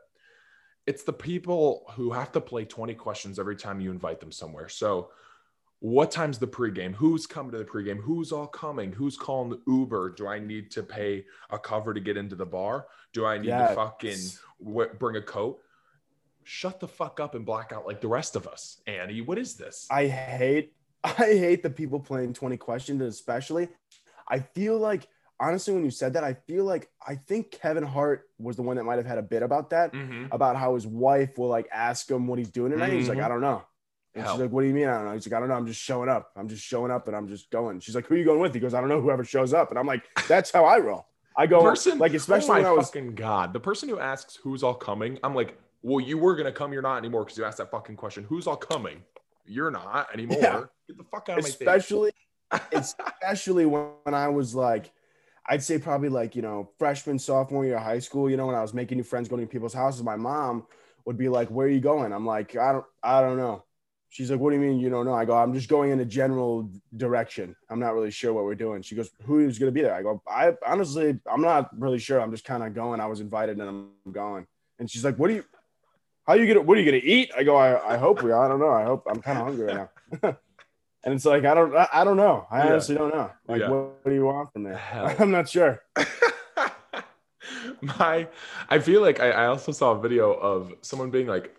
it's 0.85 1.03
the 1.03 1.13
people 1.13 1.85
who 1.95 2.11
have 2.11 2.33
to 2.33 2.41
play 2.41 2.65
20 2.65 2.93
questions 2.95 3.39
every 3.39 3.55
time 3.55 3.79
you 3.79 3.89
invite 3.89 4.19
them 4.19 4.31
somewhere. 4.31 4.67
So, 4.67 5.09
what 5.85 6.11
time's 6.11 6.39
the 6.39 6.47
pregame? 6.47 6.93
Who's 6.95 7.27
coming 7.27 7.51
to 7.51 7.57
the 7.57 7.65
pregame? 7.65 7.99
Who's 8.01 8.31
all 8.31 8.47
coming? 8.47 8.93
Who's 8.93 9.17
calling 9.17 9.49
the 9.49 9.59
Uber? 9.67 10.11
Do 10.11 10.27
I 10.27 10.39
need 10.39 10.71
to 10.71 10.81
pay 10.81 11.25
a 11.49 11.59
cover 11.59 11.93
to 11.93 11.99
get 11.99 12.15
into 12.15 12.37
the 12.37 12.45
bar? 12.45 12.87
Do 13.11 13.25
I 13.25 13.37
need 13.37 13.49
to 13.49 13.73
fucking 13.75 14.17
w- 14.63 14.89
bring 14.97 15.17
a 15.17 15.21
coat? 15.21 15.59
Shut 16.45 16.79
the 16.79 16.87
fuck 16.87 17.19
up 17.19 17.35
and 17.35 17.45
black 17.45 17.73
out 17.73 17.85
like 17.85 17.99
the 17.99 18.07
rest 18.07 18.37
of 18.37 18.47
us, 18.47 18.79
Annie. 18.87 19.19
What 19.19 19.37
is 19.37 19.55
this? 19.55 19.85
I 19.91 20.07
hate 20.07 20.73
I 21.03 21.11
hate 21.11 21.63
the 21.63 21.69
people 21.69 21.99
playing 21.99 22.31
20 22.31 22.55
questions, 22.55 23.01
especially 23.01 23.67
I 24.29 24.39
feel 24.39 24.77
like 24.77 25.09
honestly, 25.37 25.73
when 25.73 25.83
you 25.83 25.91
said 25.91 26.13
that, 26.13 26.23
I 26.23 26.33
feel 26.33 26.63
like 26.63 26.89
I 27.05 27.15
think 27.15 27.51
Kevin 27.51 27.83
Hart 27.83 28.29
was 28.39 28.55
the 28.55 28.61
one 28.61 28.77
that 28.77 28.85
might 28.85 28.95
have 28.99 29.05
had 29.05 29.17
a 29.17 29.21
bit 29.21 29.43
about 29.43 29.71
that, 29.71 29.91
Mhm. 29.91 30.29
about 30.33 30.55
how 30.55 30.75
his 30.75 30.87
wife 30.87 31.37
will 31.37 31.49
like 31.49 31.67
ask 31.73 32.09
him 32.09 32.25
what 32.27 32.39
he's 32.39 32.49
doing 32.49 32.71
tonight. 32.71 32.93
He's 32.93 33.09
like, 33.09 33.17
Mhm. 33.17 33.25
I 33.25 33.27
don't 33.27 33.41
know. 33.41 33.63
And 34.15 34.23
Hell. 34.23 34.35
she's 34.35 34.41
like, 34.41 34.51
What 34.51 34.61
do 34.61 34.67
you 34.67 34.73
mean? 34.73 34.87
I 34.87 34.95
don't 34.97 35.05
know. 35.05 35.13
He's 35.13 35.27
like, 35.27 35.35
I 35.35 35.39
don't 35.39 35.49
know. 35.49 35.55
I'm 35.55 35.67
just 35.67 35.81
showing 35.81 36.09
up. 36.09 36.31
I'm 36.35 36.47
just 36.47 36.63
showing 36.63 36.91
up 36.91 37.07
and 37.07 37.15
I'm 37.15 37.27
just 37.27 37.49
going. 37.49 37.79
She's 37.79 37.95
like, 37.95 38.07
Who 38.07 38.15
are 38.15 38.17
you 38.17 38.25
going 38.25 38.39
with? 38.39 38.53
He 38.53 38.59
goes, 38.59 38.73
I 38.73 38.79
don't 38.79 38.89
know. 38.89 39.01
Whoever 39.01 39.23
shows 39.23 39.53
up. 39.53 39.69
And 39.69 39.79
I'm 39.79 39.87
like, 39.87 40.03
That's 40.27 40.51
how 40.51 40.65
I 40.65 40.79
roll. 40.79 41.07
I 41.35 41.47
go 41.47 41.61
person, 41.61 41.97
like, 41.97 42.13
especially 42.13 42.49
oh 42.49 42.53
my 42.53 42.59
when 42.59 42.67
I 42.67 42.71
was 42.73 42.87
fucking 42.87 43.15
god, 43.15 43.53
the 43.53 43.59
person 43.59 43.89
who 43.89 43.99
asks 43.99 44.35
who's 44.35 44.61
all 44.61 44.75
coming, 44.75 45.17
I'm 45.23 45.33
like, 45.33 45.57
well, 45.81 45.99
you 45.99 46.17
were 46.17 46.35
gonna 46.35 46.51
come, 46.51 46.71
you're 46.71 46.83
not 46.83 46.97
anymore 46.97 47.23
because 47.23 47.37
you 47.37 47.43
asked 47.43 47.57
that 47.57 47.71
fucking 47.71 47.95
question. 47.95 48.23
Who's 48.23 48.45
all 48.45 48.55
coming? 48.55 49.01
You're 49.45 49.71
not 49.71 50.13
anymore. 50.13 50.37
Yeah. 50.39 50.63
Get 50.87 50.97
the 50.97 51.03
fuck 51.03 51.29
out 51.29 51.39
of 51.39 51.43
my 51.43 51.49
face. 51.49 51.59
especially 51.59 52.11
especially 52.71 53.65
when, 53.65 53.87
when 54.03 54.13
I 54.13 54.27
was 54.27 54.53
like, 54.53 54.91
I'd 55.47 55.63
say 55.63 55.77
probably 55.77 56.09
like, 56.09 56.35
you 56.35 56.41
know, 56.41 56.69
freshman, 56.77 57.19
sophomore 57.19 57.65
year 57.65 57.77
of 57.77 57.83
high 57.83 57.99
school, 57.99 58.29
you 58.29 58.37
know, 58.37 58.47
when 58.47 58.55
I 58.55 58.61
was 58.61 58.73
making 58.73 58.97
new 58.97 59.03
friends, 59.03 59.27
going 59.27 59.41
to 59.41 59.47
people's 59.47 59.73
houses, 59.73 60.03
my 60.03 60.15
mom 60.15 60.65
would 61.05 61.17
be 61.17 61.29
like, 61.29 61.49
where 61.49 61.67
are 61.67 61.69
you 61.69 61.81
going? 61.81 62.13
I'm 62.13 62.25
like, 62.25 62.55
I 62.55 62.71
don't, 62.71 62.85
I 63.01 63.21
don't 63.21 63.37
know. 63.37 63.63
She's 64.13 64.29
like, 64.29 64.39
what 64.39 64.51
do 64.51 64.57
you 64.57 64.61
mean 64.61 64.77
you 64.79 64.91
don't 64.91 65.07
know? 65.07 65.13
I 65.15 65.25
go, 65.25 65.35
I'm 65.35 65.55
just 65.55 65.67
going 65.67 65.89
in 65.89 65.99
a 65.99 66.05
general 66.05 66.69
direction. 66.97 67.55
I'm 67.67 67.79
not 67.79 67.95
really 67.95 68.11
sure 68.11 68.31
what 68.31 68.43
we're 68.43 68.53
doing. 68.53 68.83
She 68.83 68.93
goes, 68.93 69.09
who's 69.25 69.57
going 69.57 69.69
to 69.69 69.73
be 69.73 69.81
there? 69.81 69.95
I 69.95 70.03
go, 70.03 70.21
I 70.27 70.53
honestly, 70.67 71.17
I'm 71.25 71.41
not 71.41 71.71
really 71.79 71.97
sure. 71.97 72.21
I'm 72.21 72.29
just 72.29 72.45
kind 72.45 72.61
of 72.61 72.75
going. 72.75 72.99
I 72.99 73.07
was 73.07 73.21
invited 73.21 73.57
and 73.57 73.67
I'm 73.67 74.11
going. 74.11 74.45
And 74.77 74.87
she's 74.87 75.03
like, 75.03 75.17
what 75.17 75.29
do 75.29 75.33
you, 75.33 75.43
how 76.27 76.35
you 76.35 76.45
gonna, 76.45 76.61
what 76.61 76.77
are 76.77 76.81
you 76.81 76.85
gonna 76.91 77.01
eat? 77.03 77.31
I 77.35 77.41
go, 77.41 77.55
I, 77.55 77.95
I 77.95 77.97
hope 77.97 78.21
we, 78.21 78.31
I 78.31 78.47
don't 78.47 78.59
know. 78.59 78.69
I 78.69 78.83
hope 78.83 79.03
I'm 79.09 79.19
kind 79.19 79.39
of 79.39 79.45
hungry 79.45 79.65
right 79.65 79.89
now. 80.21 80.37
and 81.03 81.13
it's 81.15 81.25
like, 81.25 81.43
I 81.45 81.55
don't, 81.55 81.75
I, 81.75 81.87
I 81.91 82.03
don't 82.03 82.15
know. 82.17 82.45
I 82.51 82.59
Yeah. 82.59 82.69
honestly 82.73 82.93
don't 82.93 83.15
know. 83.15 83.31
Like, 83.47 83.61
Yeah. 83.61 83.69
what, 83.69 83.79
what 84.03 84.05
do 84.05 84.13
you 84.13 84.25
want 84.25 84.53
from 84.53 84.63
me? 84.65 84.75
Hell. 84.75 85.11
I'm 85.19 85.31
not 85.31 85.49
sure. 85.49 85.81
my 87.81 88.27
I 88.69 88.77
feel 88.77 89.01
like 89.01 89.19
I, 89.19 89.31
I 89.31 89.45
also 89.47 89.71
saw 89.71 89.93
a 89.93 89.99
video 89.99 90.33
of 90.33 90.71
someone 90.81 91.09
being 91.09 91.25
like 91.25 91.55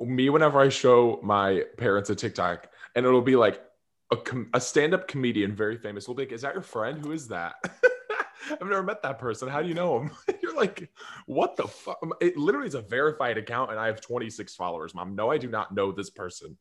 me 0.00 0.30
whenever 0.30 0.60
I 0.60 0.68
show 0.68 1.20
my 1.22 1.64
parents 1.76 2.10
a 2.10 2.14
TikTok 2.14 2.68
and 2.94 3.04
it'll 3.06 3.20
be 3.20 3.36
like 3.36 3.62
a, 4.10 4.16
com- 4.16 4.50
a 4.54 4.60
stand-up 4.60 5.06
comedian 5.06 5.54
very 5.54 5.76
famous 5.76 6.08
will 6.08 6.14
be 6.14 6.22
like, 6.24 6.32
is 6.32 6.42
that 6.42 6.54
your 6.54 6.62
friend? 6.62 7.04
Who 7.04 7.12
is 7.12 7.28
that? 7.28 7.54
I've 8.50 8.62
never 8.62 8.82
met 8.82 9.02
that 9.02 9.18
person. 9.18 9.48
How 9.48 9.62
do 9.62 9.68
you 9.68 9.74
know 9.74 10.00
him? 10.00 10.10
You're 10.42 10.56
like, 10.56 10.90
what 11.26 11.56
the 11.56 11.68
fuck? 11.68 11.98
Um, 12.02 12.12
it 12.20 12.36
literally 12.36 12.66
is 12.66 12.74
a 12.74 12.82
verified 12.82 13.38
account 13.38 13.70
and 13.70 13.78
I 13.78 13.86
have 13.86 14.00
26 14.00 14.54
followers, 14.54 14.94
mom. 14.94 15.14
No, 15.14 15.30
I 15.30 15.38
do 15.38 15.48
not 15.48 15.72
know 15.72 15.92
this 15.92 16.10
person. 16.10 16.56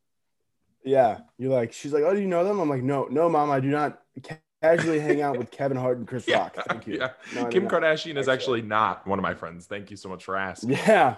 Yeah. 0.83 1.19
You're 1.37 1.51
like, 1.51 1.73
she's 1.73 1.93
like, 1.93 2.03
oh, 2.03 2.13
do 2.13 2.19
you 2.19 2.27
know 2.27 2.43
them? 2.43 2.59
I'm 2.59 2.69
like, 2.69 2.83
no, 2.83 3.05
no, 3.09 3.29
mom, 3.29 3.49
I 3.49 3.59
do 3.59 3.69
not 3.69 4.01
casually 4.61 4.99
hang 4.99 5.21
out 5.21 5.37
with 5.37 5.51
Kevin 5.51 5.77
Hart 5.77 5.97
and 5.97 6.07
Chris 6.07 6.27
Rock. 6.31 6.55
Thank 6.67 6.87
you. 6.87 6.97
yeah. 6.97 7.09
No, 7.33 7.45
Kim. 7.47 7.67
Kardashian 7.67 8.17
is 8.17 8.27
actually 8.27 8.61
not 8.61 9.07
one 9.07 9.17
of 9.17 9.23
my 9.23 9.33
friends. 9.33 9.65
Thank 9.65 9.89
you 9.91 9.97
so 9.97 10.09
much 10.09 10.23
for 10.23 10.35
asking. 10.35 10.71
Yeah. 10.71 11.15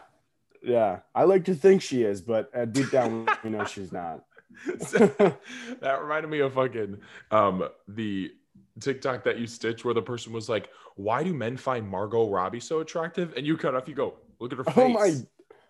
Yeah. 0.62 1.00
I 1.15 1.24
like 1.24 1.45
to 1.45 1.56
think 1.56 1.82
she 1.82 2.04
is, 2.04 2.21
but 2.21 2.50
uh, 2.56 2.65
deep 2.65 2.91
down, 2.91 3.28
we 3.43 3.50
know 3.50 3.65
she's 3.65 3.91
not. 3.91 4.24
that 4.65 6.00
reminded 6.02 6.30
me 6.30 6.39
of 6.39 6.54
fucking 6.54 6.97
um 7.32 7.67
the 7.88 8.32
TikTok 8.80 9.24
that 9.24 9.39
you 9.39 9.47
stitched 9.47 9.86
where 9.86 9.93
the 9.93 10.02
person 10.02 10.34
was 10.34 10.50
like, 10.50 10.69
"Why 10.95 11.24
do 11.24 11.34
men 11.34 11.58
find 11.58 11.88
Margot 11.88 12.30
Robbie 12.30 12.60
so 12.60 12.80
attractive?" 12.80 13.34
And 13.36 13.45
you 13.45 13.58
cut 13.58 13.76
off, 13.76 13.88
you 13.88 13.95
go, 13.95 14.15
"Look 14.39 14.52
at 14.52 14.58
her 14.58 14.63
face." 14.63 14.76
Oh 14.78 14.89
my, 14.89 15.13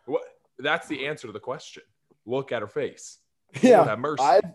What? 0.06 0.24
That's 0.60 0.88
the 0.88 1.08
answer 1.08 1.28
to 1.28 1.34
the 1.34 1.40
question. 1.40 1.84
Look 2.26 2.52
at 2.52 2.62
her 2.62 2.68
face. 2.68 3.20
Yeah. 3.62 3.86
have 3.86 4.00
mercy. 4.00 4.24
I've 4.24 4.52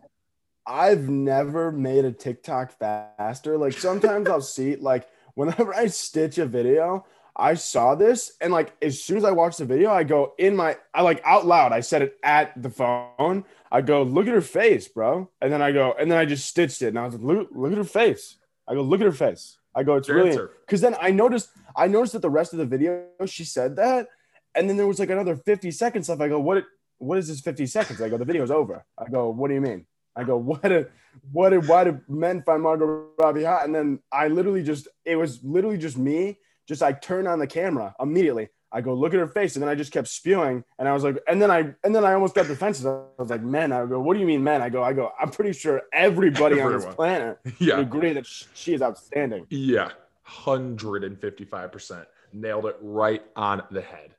I've 0.66 1.09
never 1.09 1.70
made 1.70 2.05
a 2.05 2.12
TikTok 2.12 2.77
faster. 2.79 3.57
Like 3.57 3.75
sometimes 3.75 4.29
I'll 4.29 4.40
see 4.40 4.77
like 4.77 5.09
whenever 5.35 5.75
I 5.75 5.87
stitch 5.87 6.38
a 6.38 6.46
video, 6.46 7.07
I 7.38 7.55
saw 7.55 7.94
this 7.94 8.33
and 8.40 8.53
like 8.53 8.72
as 8.81 9.03
soon 9.03 9.18
as 9.18 9.25
I 9.25 9.31
watched 9.33 9.59
the 9.59 9.66
video, 9.66 9.90
I 9.90 10.05
go 10.05 10.33
in 10.38 10.57
my 10.57 10.79
I 10.94 11.03
like 11.03 11.20
out 11.25 11.46
loud. 11.46 11.72
I 11.72 11.81
said 11.81 12.03
it 12.03 12.16
at 12.22 12.61
the 12.61 12.70
phone. 12.70 13.44
I 13.70 13.83
go, 13.83 14.03
look 14.03 14.27
at 14.27 14.33
her 14.33 14.40
face, 14.40 14.88
bro. 14.88 15.29
And 15.40 15.53
then 15.53 15.61
I 15.61 15.72
go, 15.72 15.94
and 15.99 16.11
then 16.11 16.18
I 16.18 16.25
just 16.25 16.46
stitched 16.46 16.81
it. 16.83 16.88
And 16.88 16.99
I 16.99 17.05
was 17.05 17.14
like, 17.14 17.22
look, 17.22 17.49
look 17.53 17.72
at 17.72 17.79
her 17.79 17.85
face. 17.85 18.37
I 18.66 18.75
go, 18.75 18.83
look 18.83 19.01
at 19.01 19.07
her 19.07 19.12
face. 19.12 19.59
I 19.75 19.83
go, 19.83 19.96
it's 19.96 20.09
Your 20.09 20.16
really 20.16 20.38
because 20.61 20.81
then 20.81 20.96
I 21.01 21.11
noticed 21.11 21.51
I 21.77 21.87
noticed 21.87 22.14
that 22.14 22.22
the 22.22 22.31
rest 22.31 22.55
of 22.55 22.59
the 22.59 22.64
video 22.64 23.05
she 23.27 23.44
said 23.44 23.77
that, 23.77 24.09
and 24.55 24.68
then 24.68 24.79
there 24.79 24.87
was 24.87 24.99
like 24.99 25.11
another 25.11 25.37
50 25.37 25.70
seconds 25.70 26.09
left. 26.09 26.22
I 26.22 26.29
go, 26.29 26.40
what 26.40 26.64
what 26.99 27.18
is 27.18 27.29
this 27.29 27.40
50 27.40 27.66
seconds? 27.66 28.01
I 28.01 28.09
go, 28.09 28.16
the 28.16 28.25
video's 28.25 28.51
over. 28.51 28.85
I 28.96 29.11
go, 29.11 29.29
what 29.29 29.49
do 29.49 29.55
you 29.55 29.61
mean? 29.61 29.85
I 30.16 30.25
go, 30.25 30.38
what 30.38 30.62
did 30.62 30.90
what 31.31 31.51
did 31.51 31.68
why 31.68 31.85
did 31.85 32.01
men 32.09 32.42
find 32.42 32.62
Margot 32.62 33.09
Robbie 33.18 33.44
hot? 33.44 33.66
And 33.66 33.75
then 33.75 34.01
I 34.11 34.29
literally 34.29 34.62
just 34.62 34.88
it 35.05 35.16
was 35.16 35.44
literally 35.44 35.79
just 35.79 35.99
me, 35.99 36.38
just 36.66 36.83
I 36.83 36.92
turned 36.92 37.29
on 37.29 37.38
the 37.38 37.46
camera 37.46 37.94
immediately. 38.00 38.48
I 38.72 38.81
go, 38.81 38.94
look 38.94 39.14
at 39.14 39.20
her 39.20 39.29
face, 39.29 39.55
and 39.55 39.62
then 39.62 39.70
I 39.70 39.74
just 39.76 39.92
kept 39.92 40.09
spewing, 40.09 40.64
and 40.79 40.88
I 40.88 40.92
was 40.92 41.05
like, 41.05 41.16
and 41.29 41.40
then 41.40 41.50
I 41.50 41.74
and 41.85 41.94
then 41.94 42.05
I 42.05 42.12
almost 42.14 42.35
got 42.35 42.46
defensive. 42.48 42.87
I 42.87 43.05
was 43.22 43.31
like, 43.31 43.42
men. 43.42 43.72
I 43.72 43.87
go, 43.87 44.00
what 44.00 44.14
do 44.14 44.20
you 44.20 44.26
mean, 44.26 44.42
men? 44.42 44.61
I 44.61 44.68
go, 44.68 44.83
I 44.83 44.92
go, 44.92 45.12
I'm 45.20 45.31
pretty 45.31 45.52
sure 45.52 45.83
everybody 45.92 46.61
on 46.61 46.72
this 46.72 46.85
planet 46.85 47.38
would 47.44 47.55
Yeah. 47.61 47.79
agree 47.81 48.12
that 48.12 48.26
she 48.26 48.74
is 48.74 48.83
outstanding. 48.83 49.46
Yeah. 49.50 49.90
155%. 50.29 52.07
Nailed 52.33 52.66
it 52.66 52.76
right 52.83 53.22
on 53.37 53.62
the 53.70 53.81
head. 53.81 54.14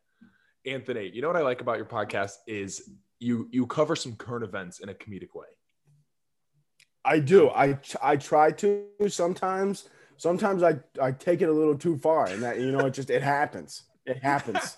Anthony, 0.65 1.12
you 1.13 1.21
know 1.21 1.27
what 1.27 1.38
I 1.38 1.41
like 1.41 1.62
about 1.62 1.77
your 1.77 1.86
podcast 1.86 2.36
is 2.47 2.89
you 3.19 3.47
you 3.51 3.65
cover 3.67 3.95
some 3.95 4.15
current 4.15 4.43
events 4.43 4.79
in 4.79 4.89
a 4.89 4.93
comedic 4.93 5.33
way. 5.36 5.47
I 7.05 7.19
do. 7.19 7.49
I 7.49 7.79
I 8.01 8.15
try 8.17 8.51
to 8.51 8.86
sometimes. 9.07 9.88
Sometimes 10.17 10.63
I 10.63 10.80
I 11.01 11.12
take 11.12 11.41
it 11.41 11.49
a 11.49 11.51
little 11.53 11.77
too 11.77 11.97
far, 11.97 12.25
and 12.25 12.41
that 12.43 12.60
you 12.60 12.71
know 12.71 12.86
it 12.86 12.91
just 12.91 13.10
it 13.10 13.21
happens. 13.21 13.84
It 14.06 14.21
happens. 14.23 14.77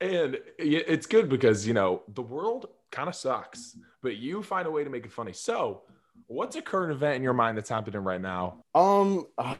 and 0.00 0.38
it's 0.58 1.06
good 1.06 1.28
because 1.28 1.66
you 1.66 1.74
know 1.74 2.02
the 2.08 2.22
world 2.22 2.68
kind 2.90 3.08
of 3.08 3.14
sucks, 3.14 3.76
but 4.02 4.16
you 4.16 4.42
find 4.42 4.66
a 4.66 4.70
way 4.70 4.84
to 4.84 4.90
make 4.90 5.04
it 5.04 5.12
funny. 5.12 5.32
So, 5.32 5.82
what's 6.26 6.56
a 6.56 6.62
current 6.62 6.92
event 6.92 7.16
in 7.16 7.22
your 7.22 7.32
mind 7.32 7.56
that's 7.56 7.70
happening 7.70 8.02
right 8.02 8.20
now? 8.20 8.64
Um, 8.74 9.26
uh, 9.38 9.56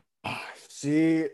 see, 0.69 1.27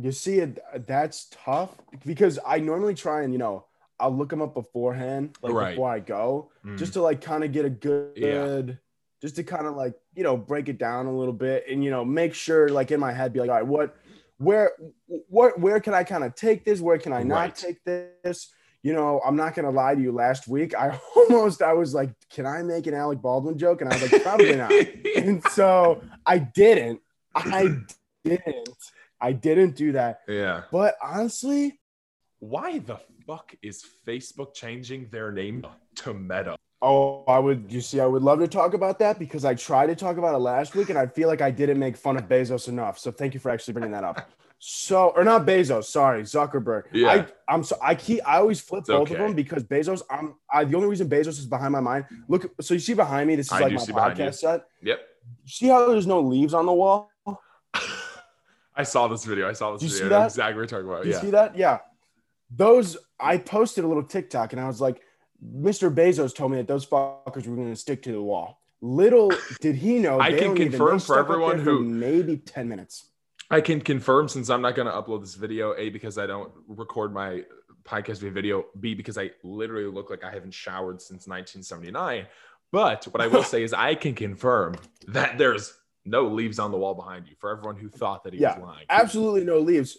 you 0.00 0.12
see 0.12 0.38
it. 0.38 0.58
That's 0.86 1.28
tough 1.30 1.70
because 2.04 2.38
I 2.46 2.58
normally 2.58 2.94
try 2.94 3.22
and 3.22 3.32
you 3.32 3.38
know 3.38 3.66
I'll 4.00 4.14
look 4.16 4.30
them 4.30 4.42
up 4.42 4.54
beforehand, 4.54 5.36
like 5.42 5.52
Right. 5.54 5.70
before 5.74 5.90
I 5.90 6.00
go, 6.00 6.50
Mm. 6.64 6.76
just 6.78 6.94
to 6.94 7.02
like 7.02 7.20
kind 7.20 7.44
of 7.44 7.52
get 7.52 7.64
a 7.64 7.70
good, 7.70 8.12
Yeah. 8.16 8.74
just 9.20 9.36
to 9.36 9.44
kind 9.44 9.66
of 9.66 9.76
like 9.76 9.94
you 10.14 10.22
know 10.22 10.36
break 10.36 10.68
it 10.68 10.78
down 10.78 11.06
a 11.06 11.12
little 11.16 11.32
bit 11.32 11.64
and 11.70 11.82
you 11.82 11.90
know 11.90 12.04
make 12.04 12.34
sure 12.34 12.68
like 12.68 12.90
in 12.90 13.00
my 13.00 13.12
head 13.12 13.32
be 13.32 13.40
like, 13.40 13.50
all 13.50 13.56
right, 13.56 13.66
what, 13.66 13.96
where, 14.38 14.72
what, 15.06 15.58
where 15.60 15.78
can 15.80 15.94
I 15.94 16.04
kind 16.04 16.24
of 16.24 16.34
take 16.34 16.64
this? 16.64 16.80
Where 16.80 16.98
can 16.98 17.12
I 17.12 17.22
not 17.22 17.34
Right. 17.36 17.54
take 17.54 17.84
this? 17.84 18.52
You 18.82 18.92
know, 18.92 19.20
I'm 19.24 19.36
not 19.36 19.54
gonna 19.54 19.70
lie 19.70 19.94
to 19.94 20.00
you. 20.00 20.10
Last 20.10 20.48
week, 20.48 20.74
I 20.74 20.98
almost 21.16 21.62
I 21.62 21.72
was 21.72 21.94
like, 21.94 22.10
can 22.28 22.46
I 22.46 22.62
make 22.62 22.86
an 22.88 22.94
Alec 22.94 23.22
Baldwin 23.22 23.56
joke? 23.56 23.80
And 23.80 23.92
I 23.92 23.94
was 24.00 24.10
like, 24.12 24.22
probably 24.24 24.56
not. 24.56 24.72
and 25.16 25.42
so 25.50 26.02
I 26.26 26.38
didn't. 26.38 27.00
I 27.34 27.76
didn't. 28.24 28.68
I 29.20 29.32
didn't 29.32 29.76
do 29.76 29.92
that. 29.92 30.22
yeah. 30.26 30.62
But 30.72 30.96
honestly, 31.02 31.78
Why 32.40 32.80
the 32.80 32.98
fuck 33.24 33.54
is 33.62 33.86
Facebook 34.04 34.52
changing 34.52 35.08
their 35.12 35.30
name 35.30 35.64
to 36.02 36.12
Meta? 36.12 36.56
Oh, 36.82 37.24
I 37.28 37.38
would. 37.38 37.66
You 37.72 37.80
see, 37.80 38.00
I 38.00 38.06
would 38.06 38.22
love 38.22 38.40
to 38.40 38.48
talk 38.48 38.74
about 38.74 38.98
that 38.98 39.18
because 39.18 39.44
I 39.44 39.54
tried 39.54 39.86
to 39.86 39.94
talk 39.94 40.16
about 40.18 40.34
it 40.34 40.38
last 40.38 40.74
week, 40.74 40.90
and 40.90 40.98
I 40.98 41.06
feel 41.06 41.28
like 41.28 41.40
I 41.40 41.50
didn't 41.50 41.78
make 41.78 41.96
fun 41.96 42.16
of 42.16 42.24
Bezos 42.28 42.68
enough. 42.68 42.98
So 42.98 43.10
thank 43.10 43.32
you 43.34 43.40
for 43.40 43.50
actually 43.50 43.74
bringing 43.74 43.92
that 43.92 44.04
up. 44.04 44.28
So, 44.58 45.08
or 45.16 45.24
not 45.24 45.44
Bezos, 45.44 45.84
sorry, 45.84 46.22
Zuckerberg. 46.22 46.84
Yeah. 46.92 47.08
I, 47.08 47.26
I'm 47.52 47.64
so 47.64 47.76
I 47.82 47.94
keep 47.96 48.20
I 48.26 48.36
always 48.36 48.60
flip 48.60 48.80
It's 48.80 48.88
both 48.88 49.10
of 49.10 49.18
them 49.18 49.32
because 49.34 49.64
Bezos. 49.64 50.02
I'm 50.10 50.34
I, 50.52 50.64
the 50.64 50.76
only 50.76 50.88
reason 50.88 51.08
Bezos 51.08 51.38
is 51.38 51.46
behind 51.46 51.72
my 51.72 51.80
mind. 51.80 52.04
Look, 52.28 52.52
so 52.60 52.74
you 52.74 52.80
see 52.80 52.94
behind 52.94 53.26
me, 53.28 53.34
this 53.36 53.46
is 53.46 53.52
I 53.52 53.60
like 53.60 53.72
my 53.72 53.78
see 53.80 53.92
behind 53.92 54.18
you. 54.18 54.24
podcast 54.26 54.34
set. 54.36 54.64
Yep. 54.82 55.00
See 55.46 55.66
how 55.68 55.88
there's 55.88 56.06
no 56.06 56.20
leaves 56.20 56.54
on 56.54 56.66
the 56.66 56.72
wall? 56.72 57.10
I 58.74 58.84
saw 58.84 59.08
this 59.08 59.24
video. 59.24 59.48
I 59.48 59.52
saw 59.52 59.72
this 59.72 59.82
You 59.82 59.88
video. 59.88 60.04
see 60.04 60.08
that? 60.10 60.24
Exactly 60.26 60.54
what 60.54 60.70
you're 60.70 60.80
talking 60.80 60.86
about. 60.88 61.02
Do 61.02 61.08
You 61.08 61.14
Yeah. 61.14 61.20
see 61.20 61.30
that? 61.30 61.56
Yeah. 61.56 61.78
Those 62.54 62.96
I 63.18 63.38
posted 63.38 63.84
a 63.84 63.88
little 63.88 64.02
TikTok 64.02 64.52
and 64.52 64.60
I 64.60 64.66
was 64.66 64.80
like, 64.80 65.00
Mr. 65.44 65.92
Bezos 65.92 66.34
told 66.34 66.52
me 66.52 66.56
that 66.58 66.68
those 66.68 66.86
fuckers 66.86 67.46
were 67.46 67.56
going 67.56 67.70
to 67.70 67.76
stick 67.76 68.02
to 68.02 68.12
the 68.12 68.22
wall. 68.22 68.60
Little 68.80 69.32
did 69.60 69.76
he 69.76 69.98
know. 69.98 70.20
I 70.20 70.32
can 70.32 70.54
confirm 70.56 70.98
for 70.98 71.18
everyone 71.18 71.56
there 71.56 71.64
for 71.64 71.70
who- 71.72 71.84
maybe 71.84 72.36
ten 72.36 72.68
minutes. 72.68 73.08
I 73.50 73.60
can 73.60 73.80
confirm 73.80 74.28
since 74.28 74.48
I'm 74.48 74.62
not 74.62 74.74
going 74.74 74.86
to 74.86 74.92
upload 74.94 75.20
this 75.20 75.34
video, 75.34 75.74
A, 75.76 75.90
because 75.90 76.16
I 76.16 76.26
don't 76.26 76.50
record 76.68 77.12
my 77.12 77.42
podcast 77.84 78.20
via 78.20 78.30
video, 78.30 78.64
B, 78.80 78.94
because 78.94 79.18
I 79.18 79.30
literally 79.42 79.84
look 79.92 80.08
like 80.08 80.24
I 80.24 80.30
haven't 80.30 80.54
showered 80.54 81.02
since 81.02 81.26
1979. 81.26 82.26
But 82.70 83.04
what 83.10 83.20
I 83.20 83.26
will 83.26 83.42
say 83.42 83.62
is 83.62 83.74
I 83.74 83.94
can 83.94 84.14
confirm 84.14 84.76
that 85.08 85.36
there's 85.36 85.74
no 86.06 86.28
leaves 86.28 86.58
on 86.58 86.70
the 86.70 86.78
wall 86.78 86.94
behind 86.94 87.28
you 87.28 87.34
for 87.38 87.50
everyone 87.50 87.76
who 87.76 87.90
thought 87.90 88.24
that 88.24 88.32
he 88.32 88.40
Yeah, 88.40 88.58
was 88.58 88.66
lying. 88.68 88.86
Absolutely 88.88 89.44
no 89.44 89.58
leaves, 89.58 89.98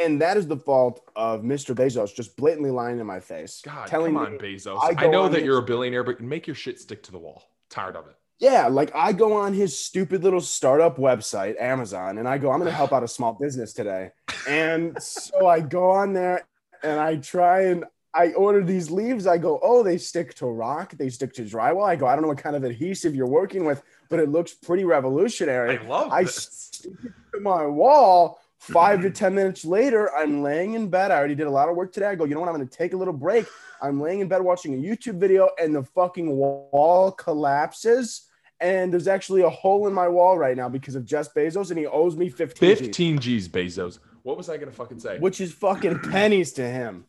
and 0.00 0.20
that 0.22 0.36
is 0.36 0.46
the 0.46 0.56
fault 0.56 1.00
of 1.16 1.42
Mr. 1.42 1.74
Bezos 1.74 2.14
just 2.14 2.36
blatantly 2.36 2.70
lying 2.70 2.98
in 2.98 3.06
my 3.06 3.20
face, 3.20 3.60
God, 3.64 3.86
telling 3.88 4.14
come 4.14 4.24
on, 4.26 4.32
me, 4.32 4.38
Bezos. 4.38 4.78
I 4.82 5.04
I, 5.04 5.08
know 5.08 5.28
that 5.28 5.38
his- 5.38 5.46
you're 5.46 5.58
a 5.58 5.62
billionaire, 5.62 6.04
but 6.04 6.20
make 6.20 6.46
your 6.46 6.56
shit 6.56 6.80
stick 6.80 7.02
to 7.04 7.12
the 7.12 7.18
wall. 7.18 7.42
Tired 7.70 7.96
of 7.96 8.06
it. 8.06 8.14
yeah, 8.38 8.66
like 8.68 8.90
I 8.94 9.12
go 9.12 9.32
on 9.34 9.52
his 9.52 9.78
stupid 9.78 10.22
little 10.24 10.40
startup 10.40 10.96
website, 10.96 11.60
Amazon, 11.60 12.18
and 12.18 12.26
I 12.28 12.38
go, 12.38 12.50
I'm 12.50 12.58
going 12.60 12.70
to 12.70 12.76
help 12.76 12.92
out 12.92 13.02
a 13.02 13.08
small 13.08 13.34
business 13.34 13.72
today, 13.72 14.10
and 14.48 15.00
so 15.02 15.46
I 15.46 15.60
go 15.60 15.90
on 15.90 16.12
there 16.12 16.46
and 16.82 16.98
I 17.00 17.16
try 17.16 17.62
and 17.64 17.84
I 18.14 18.32
order 18.32 18.64
these 18.64 18.90
leaves. 18.90 19.26
I 19.26 19.36
go, 19.36 19.60
oh, 19.62 19.82
they 19.82 19.98
stick 19.98 20.32
to 20.36 20.46
rock, 20.46 20.92
they 20.96 21.10
stick 21.10 21.34
to 21.34 21.42
drywall. 21.42 21.86
I 21.86 21.94
go, 21.94 22.06
I 22.06 22.14
don't 22.14 22.22
know 22.22 22.28
what 22.28 22.38
kind 22.38 22.56
of 22.56 22.64
adhesive 22.64 23.14
you're 23.14 23.26
working 23.26 23.64
with, 23.66 23.82
but 24.08 24.18
it 24.18 24.30
looks 24.30 24.54
pretty 24.54 24.84
revolutionary. 24.84 25.78
I 25.78 25.82
love 25.86 26.10
I 26.10 26.22
this. 26.22 26.48
stick 26.72 26.92
it 27.04 27.12
to 27.34 27.40
my 27.40 27.66
wall. 27.66 28.40
Five 28.58 29.02
to 29.02 29.06
mm-hmm. 29.06 29.14
10 29.14 29.34
minutes 29.34 29.64
later, 29.64 30.14
I'm 30.14 30.42
laying 30.42 30.74
in 30.74 30.88
bed. 30.88 31.10
I 31.10 31.16
already 31.16 31.36
did 31.36 31.46
a 31.46 31.50
lot 31.50 31.68
of 31.68 31.76
work 31.76 31.92
today. 31.92 32.06
I 32.06 32.14
go, 32.16 32.24
you 32.24 32.34
know 32.34 32.40
what? 32.40 32.48
I'm 32.48 32.56
going 32.56 32.66
to 32.66 32.76
take 32.76 32.92
a 32.92 32.96
little 32.96 33.14
break. 33.14 33.46
I'm 33.80 34.00
laying 34.00 34.20
in 34.20 34.28
bed 34.28 34.42
watching 34.42 34.74
a 34.74 34.76
YouTube 34.76 35.18
video, 35.18 35.48
and 35.60 35.74
the 35.74 35.84
fucking 35.84 36.30
wall 36.30 37.12
collapses. 37.12 38.26
And 38.60 38.92
there's 38.92 39.06
actually 39.06 39.42
a 39.42 39.48
hole 39.48 39.86
in 39.86 39.94
my 39.94 40.08
wall 40.08 40.36
right 40.36 40.56
now 40.56 40.68
because 40.68 40.96
of 40.96 41.04
Jeff 41.04 41.32
Bezos, 41.32 41.70
and 41.70 41.78
he 41.78 41.86
owes 41.86 42.16
me 42.16 42.28
15, 42.28 42.68
G's, 42.68 42.78
15 42.80 43.18
G's, 43.20 43.48
Bezos. 43.48 44.00
What 44.24 44.36
was 44.36 44.48
I 44.50 44.56
going 44.56 44.68
to 44.68 44.74
fucking 44.74 44.98
say? 44.98 45.18
which 45.18 45.40
is 45.40 45.52
fucking 45.52 46.00
pennies 46.10 46.52
to 46.54 46.68
him. 46.68 47.04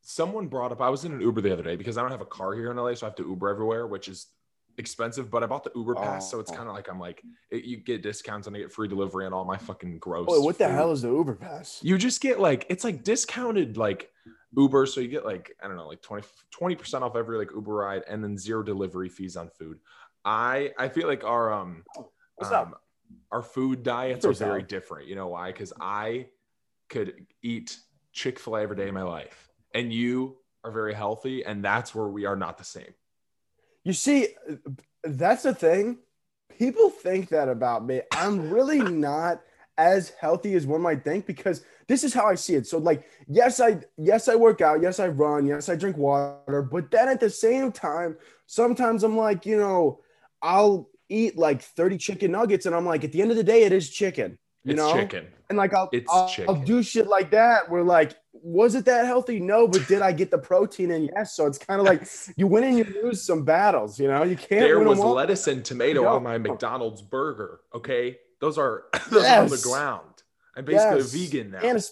someone 0.00 0.46
brought 0.46 0.70
up 0.70 0.80
I 0.80 0.88
was 0.90 1.04
in 1.04 1.12
an 1.12 1.20
Uber 1.20 1.40
the 1.40 1.52
other 1.52 1.64
day 1.64 1.74
because 1.74 1.98
I 1.98 2.02
don't 2.02 2.12
have 2.12 2.20
a 2.20 2.26
car 2.26 2.54
here 2.54 2.70
in 2.70 2.76
LA, 2.76 2.94
so 2.94 3.06
I 3.06 3.08
have 3.08 3.16
to 3.16 3.24
Uber 3.24 3.50
everywhere, 3.50 3.88
which 3.88 4.06
is 4.08 4.28
expensive. 4.78 5.30
But 5.30 5.42
I 5.42 5.46
bought 5.46 5.64
the 5.64 5.72
Uber 5.74 5.94
pass, 5.94 6.30
so 6.30 6.40
it's 6.40 6.50
Oh. 6.50 6.54
kind 6.54 6.68
of 6.68 6.74
like 6.74 6.88
I'm 6.88 6.98
like 6.98 7.22
it, 7.50 7.64
you 7.64 7.76
get 7.78 8.02
discounts 8.02 8.46
and 8.46 8.56
I 8.56 8.60
get 8.60 8.72
free 8.72 8.88
delivery 8.88 9.26
and 9.26 9.34
all 9.34 9.44
my 9.44 9.56
fucking 9.56 9.98
gross. 9.98 10.26
Boy, 10.26 10.40
what 10.40 10.58
the 10.58 10.64
food. 10.66 10.74
hell 10.74 10.90
is 10.92 11.02
the 11.02 11.08
Uber 11.10 11.34
Pass? 11.36 11.80
You 11.82 11.96
just 11.98 12.20
get 12.20 12.40
like 12.40 12.66
it's 12.68 12.84
like 12.84 13.02
discounted 13.04 13.76
like 13.76 14.10
Uber, 14.56 14.86
so 14.86 15.00
you 15.00 15.08
get 15.08 15.24
like 15.24 15.54
I 15.62 15.66
don't 15.68 15.76
know 15.76 15.88
like 15.88 16.02
20 16.02 16.74
percent 16.76 17.02
off 17.04 17.16
every 17.16 17.38
like 17.38 17.50
Uber 17.54 17.74
ride, 17.74 18.02
and 18.08 18.22
then 18.22 18.36
zero 18.38 18.62
delivery 18.62 19.08
fees 19.08 19.36
on 19.36 19.48
food. 19.50 19.78
I 20.24 20.72
I 20.78 20.88
feel 20.88 21.06
like 21.08 21.24
our 21.24 21.52
um 21.52 21.84
What's 22.36 22.52
up? 22.52 22.66
um, 22.68 22.74
our 23.30 23.42
food 23.42 23.82
diets 23.82 24.24
are 24.24 24.32
very 24.32 24.62
different. 24.62 25.08
You 25.08 25.14
know 25.16 25.28
why? 25.28 25.52
Because 25.52 25.72
I 25.80 26.26
could 26.88 27.26
eat 27.42 27.76
Chick 28.12 28.38
fil 28.38 28.56
A 28.56 28.62
every 28.62 28.76
day 28.76 28.88
of 28.88 28.94
my 28.94 29.02
life, 29.02 29.48
and 29.74 29.92
you 29.92 30.36
are 30.62 30.70
very 30.70 30.94
healthy, 30.94 31.44
and 31.44 31.64
that's 31.64 31.94
where 31.94 32.08
we 32.08 32.24
are 32.24 32.36
not 32.36 32.56
the 32.58 32.64
same. 32.64 32.94
You 33.84 33.92
see, 33.92 34.28
that's 35.02 35.42
the 35.42 35.54
thing. 35.54 35.98
People 36.58 36.90
think 36.90 37.28
that 37.30 37.48
about 37.48 37.84
me. 37.84 38.02
I'm 38.12 38.50
really 38.50 38.80
not 38.80 39.42
as 39.76 40.10
healthy 40.20 40.54
as 40.54 40.66
one 40.66 40.80
might 40.80 41.02
think 41.02 41.26
because 41.26 41.62
this 41.88 42.04
is 42.04 42.14
how 42.14 42.26
I 42.26 42.36
see 42.36 42.54
it. 42.54 42.66
So, 42.66 42.78
like, 42.78 43.04
yes, 43.28 43.60
I 43.60 43.80
yes 43.96 44.28
I 44.28 44.36
work 44.36 44.60
out, 44.60 44.80
yes 44.80 45.00
I 45.00 45.08
run, 45.08 45.46
yes 45.46 45.68
I 45.68 45.74
drink 45.74 45.96
water, 45.96 46.62
but 46.62 46.90
then 46.90 47.08
at 47.08 47.20
the 47.20 47.28
same 47.30 47.72
time, 47.72 48.16
sometimes 48.46 49.02
I'm 49.02 49.16
like, 49.16 49.44
you 49.46 49.58
know, 49.58 50.00
I'll 50.40 50.88
eat 51.08 51.36
like 51.36 51.60
30 51.62 51.98
chicken 51.98 52.32
nuggets, 52.32 52.66
and 52.66 52.74
I'm 52.74 52.86
like, 52.86 53.04
at 53.04 53.12
the 53.12 53.20
end 53.20 53.30
of 53.32 53.36
the 53.36 53.44
day, 53.44 53.64
it 53.64 53.72
is 53.72 53.90
chicken. 53.90 54.38
You 54.62 54.72
It's 54.72 54.78
know, 54.80 54.94
chicken. 54.94 55.26
and 55.50 55.58
like 55.58 55.74
I'll, 55.74 55.90
It's 55.92 56.10
I'll, 56.10 56.30
I'll 56.48 56.62
do 56.62 56.82
shit 56.82 57.06
like 57.08 57.32
that. 57.32 57.68
Where 57.68 57.82
like, 57.82 58.14
was 58.44 58.74
it 58.74 58.84
that 58.84 59.06
healthy? 59.06 59.40
No, 59.40 59.66
but 59.66 59.88
did 59.88 60.02
I 60.02 60.12
get 60.12 60.30
the 60.30 60.38
protein 60.38 60.90
in? 60.90 61.08
Yes. 61.16 61.34
So 61.34 61.46
it's 61.46 61.56
kind 61.56 61.80
of 61.80 61.86
like 61.86 62.06
you 62.36 62.46
win 62.46 62.62
and 62.64 62.76
you 62.78 62.84
lose 63.02 63.22
some 63.22 63.42
battles. 63.42 63.98
You 63.98 64.08
know, 64.08 64.22
you 64.22 64.36
can't. 64.36 64.60
There 64.60 64.80
was 64.80 64.98
lettuce 64.98 65.46
and 65.46 65.64
tomato 65.64 66.02
No. 66.02 66.08
on 66.08 66.22
my 66.22 66.36
McDonald's 66.36 67.00
burger. 67.00 67.60
Okay, 67.74 68.18
those 68.40 68.58
are 68.58 68.84
those 69.10 69.24
are 69.24 69.42
on 69.44 69.48
the 69.48 69.58
ground. 69.58 70.22
I'm 70.54 70.64
basically 70.66 70.98
Yes. 70.98 71.14
a 71.14 71.16
vegan 71.18 71.50
now. 71.52 71.60
And 71.60 71.82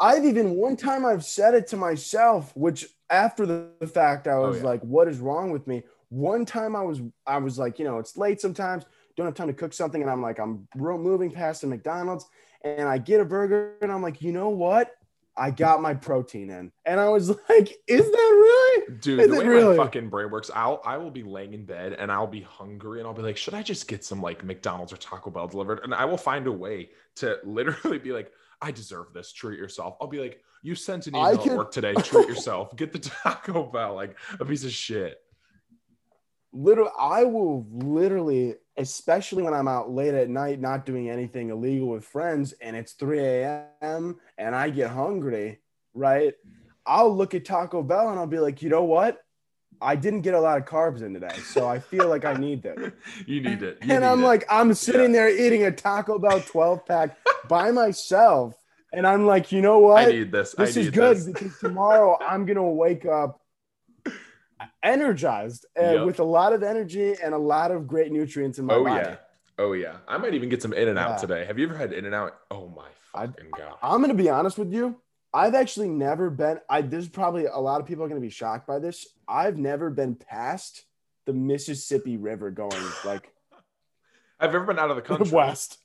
I've 0.00 0.24
even 0.24 0.50
one 0.56 0.76
time 0.76 1.06
I've 1.06 1.24
said 1.24 1.54
it 1.54 1.68
to 1.68 1.76
myself, 1.76 2.52
which 2.56 2.86
after 3.08 3.46
the, 3.46 3.68
fact 3.86 4.26
I 4.26 4.32
Oh, 4.32 4.48
was 4.48 4.58
yeah. 4.58 4.64
like, 4.64 4.80
"What 4.82 5.06
is 5.06 5.20
wrong 5.20 5.52
with 5.52 5.68
me?" 5.68 5.84
One 6.08 6.44
time 6.44 6.74
I 6.74 6.82
was 6.82 7.00
I 7.24 7.38
was 7.38 7.56
like, 7.56 7.78
you 7.78 7.84
know, 7.84 7.98
it's 7.98 8.16
late 8.16 8.40
sometimes, 8.40 8.84
don't 9.16 9.26
have 9.26 9.34
time 9.36 9.46
to 9.46 9.54
cook 9.54 9.72
something, 9.72 10.02
and 10.02 10.10
I'm 10.10 10.20
like, 10.22 10.40
I'm 10.40 10.66
moving 10.74 11.30
past 11.30 11.60
the 11.60 11.68
McDonald's, 11.68 12.26
and 12.64 12.88
I 12.88 12.98
get 12.98 13.20
a 13.20 13.24
burger, 13.24 13.76
and 13.80 13.92
I'm 13.92 14.02
like, 14.02 14.20
you 14.20 14.32
know 14.32 14.48
what? 14.48 14.96
I 15.38 15.50
got 15.50 15.80
my 15.80 15.94
protein 15.94 16.50
in, 16.50 16.72
and 16.84 16.98
I 17.00 17.08
was 17.08 17.28
like, 17.30 17.72
"Is 17.86 18.04
that 18.10 18.16
really?" 18.16 18.96
Dude, 19.00 19.20
Is 19.20 19.28
the 19.28 19.34
it 19.34 19.38
way 19.38 19.46
really? 19.46 19.76
my 19.76 19.84
fucking 19.84 20.08
brain 20.08 20.30
works, 20.30 20.50
I'll 20.54 20.80
I 20.84 20.96
will 20.96 21.10
be 21.10 21.22
laying 21.22 21.52
in 21.54 21.64
bed 21.64 21.92
and 21.92 22.10
I'll 22.10 22.26
be 22.26 22.40
hungry 22.40 22.98
and 23.00 23.06
I'll 23.06 23.14
be 23.14 23.22
like, 23.22 23.36
should 23.36 23.54
I 23.54 23.62
just 23.62 23.86
get 23.86 24.04
some 24.04 24.20
like 24.22 24.42
McDonald's 24.44 24.92
or 24.92 24.96
Taco 24.96 25.30
Bell 25.30 25.46
delivered? 25.46 25.80
And 25.84 25.94
I 25.94 26.04
will 26.06 26.16
find 26.16 26.46
a 26.46 26.52
way 26.52 26.90
to 27.16 27.38
literally 27.44 27.98
be 27.98 28.12
like, 28.12 28.32
I 28.62 28.70
deserve 28.70 29.12
this. 29.12 29.32
Treat 29.32 29.58
yourself. 29.58 29.96
I'll 30.00 30.08
be 30.08 30.20
like, 30.20 30.42
you 30.62 30.74
sent 30.74 31.06
an 31.06 31.14
email 31.16 31.38
could- 31.38 31.52
at 31.52 31.58
work 31.58 31.70
today. 31.70 31.94
Treat 32.02 32.28
yourself. 32.28 32.74
Get 32.76 32.92
the 32.92 32.98
Taco 32.98 33.64
Bell, 33.64 33.94
like 33.94 34.16
a 34.40 34.44
piece 34.44 34.64
of 34.64 34.72
shit. 34.72 35.18
literally 36.52 36.90
i 36.98 37.24
will 37.24 37.66
literally 37.70 38.54
especially 38.78 39.42
when 39.42 39.52
i'm 39.54 39.68
out 39.68 39.90
late 39.90 40.14
at 40.14 40.28
night 40.30 40.60
not 40.60 40.86
doing 40.86 41.10
anything 41.10 41.50
illegal 41.50 41.88
with 41.88 42.04
friends 42.04 42.52
and 42.62 42.74
it's 42.76 42.92
3 42.92 43.18
a.m 43.20 44.16
and 44.38 44.54
i 44.54 44.70
get 44.70 44.90
hungry 44.90 45.58
right 45.94 46.34
i'll 46.86 47.14
look 47.14 47.34
at 47.34 47.44
taco 47.44 47.82
bell 47.82 48.08
and 48.10 48.18
i'll 48.18 48.26
be 48.26 48.38
like 48.38 48.62
you 48.62 48.68
know 48.70 48.84
what 48.84 49.18
i 49.80 49.94
didn't 49.94 50.22
get 50.22 50.34
a 50.34 50.40
lot 50.40 50.58
of 50.58 50.64
carbs 50.64 51.02
in 51.02 51.12
today 51.12 51.36
so 51.44 51.66
i 51.68 51.78
feel 51.78 52.08
like 52.08 52.24
i 52.24 52.32
need 52.34 52.62
that 52.62 52.78
You 53.26 53.40
need 53.42 53.62
it. 53.62 53.78
You 53.84 53.92
and 53.94 54.04
i'm 54.04 54.22
it. 54.22 54.26
like 54.26 54.44
i'm 54.48 54.72
sitting 54.74 55.12
there 55.12 55.28
eating 55.28 55.64
a 55.64 55.72
taco 55.72 56.18
bell 56.18 56.40
12 56.40 56.86
pack 56.86 57.16
by 57.48 57.70
myself 57.70 58.54
And 58.90 59.06
I'm 59.06 59.26
like, 59.26 59.52
you 59.52 59.60
know 59.60 59.80
what? 59.80 60.08
I 60.08 60.10
need 60.10 60.32
this. 60.32 60.52
this 60.56 60.74
I 60.76 60.80
is 60.80 60.90
good 60.90 61.16
this. 61.18 61.26
because 61.26 61.58
tomorrow 61.58 62.16
I'm 62.26 62.46
gonna 62.46 62.64
wake 62.64 63.04
up 63.04 63.38
energized 64.82 65.66
uh, 65.80 65.82
Yep. 65.92 66.06
with 66.06 66.20
a 66.20 66.24
lot 66.24 66.52
of 66.52 66.62
energy 66.62 67.14
and 67.22 67.34
a 67.34 67.38
lot 67.38 67.70
of 67.70 67.86
great 67.86 68.12
nutrients 68.12 68.58
in 68.58 68.66
my 68.66 68.74
Oh 68.74 68.84
body. 68.84 69.00
yeah. 69.08 69.16
Oh 69.58 69.72
yeah. 69.72 69.96
I 70.06 70.18
might 70.18 70.34
even 70.34 70.48
get 70.48 70.62
some 70.62 70.72
In 70.72 70.88
and 70.88 70.98
Out 70.98 71.10
Yeah. 71.10 71.16
today. 71.16 71.44
Have 71.44 71.58
you 71.58 71.66
ever 71.66 71.76
had 71.76 71.92
In 71.92 72.04
and 72.04 72.14
Out? 72.14 72.34
Oh 72.50 72.68
my 72.68 72.86
I- 73.14 73.26
fucking 73.26 73.50
god. 73.56 73.74
I'm 73.82 74.00
gonna 74.00 74.14
be 74.14 74.30
honest 74.30 74.58
with 74.58 74.72
you. 74.72 74.96
I've 75.34 75.54
actually 75.54 75.88
never 75.90 76.30
been. 76.30 76.58
I 76.70 76.80
there's 76.82 77.08
probably 77.08 77.46
a 77.46 77.58
lot 77.58 77.80
of 77.80 77.86
people 77.86 78.04
are 78.04 78.08
gonna 78.08 78.20
be 78.20 78.30
shocked 78.30 78.66
by 78.66 78.78
this. 78.78 79.06
I've 79.28 79.58
never 79.58 79.90
been 79.90 80.14
past 80.14 80.84
the 81.26 81.32
Mississippi 81.34 82.16
River 82.16 82.50
going 82.50 82.82
like 83.04 83.32
I've 84.40 84.52
never 84.52 84.64
been 84.64 84.78
out 84.78 84.90
of 84.90 84.96
the 84.96 85.02
country. 85.10 85.30
west. 85.30 85.78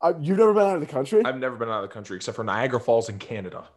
Uh, 0.00 0.14
you've 0.18 0.38
never 0.38 0.52
been 0.52 0.64
out 0.66 0.74
of 0.74 0.80
the 0.80 0.86
country? 0.86 1.22
I've 1.24 1.38
never 1.38 1.54
been 1.54 1.68
out 1.68 1.84
of 1.84 1.88
the 1.88 1.94
country 1.94 2.16
except 2.16 2.34
for 2.34 2.42
Niagara 2.42 2.80
Falls 2.80 3.08
in 3.08 3.18
Canada. 3.20 3.68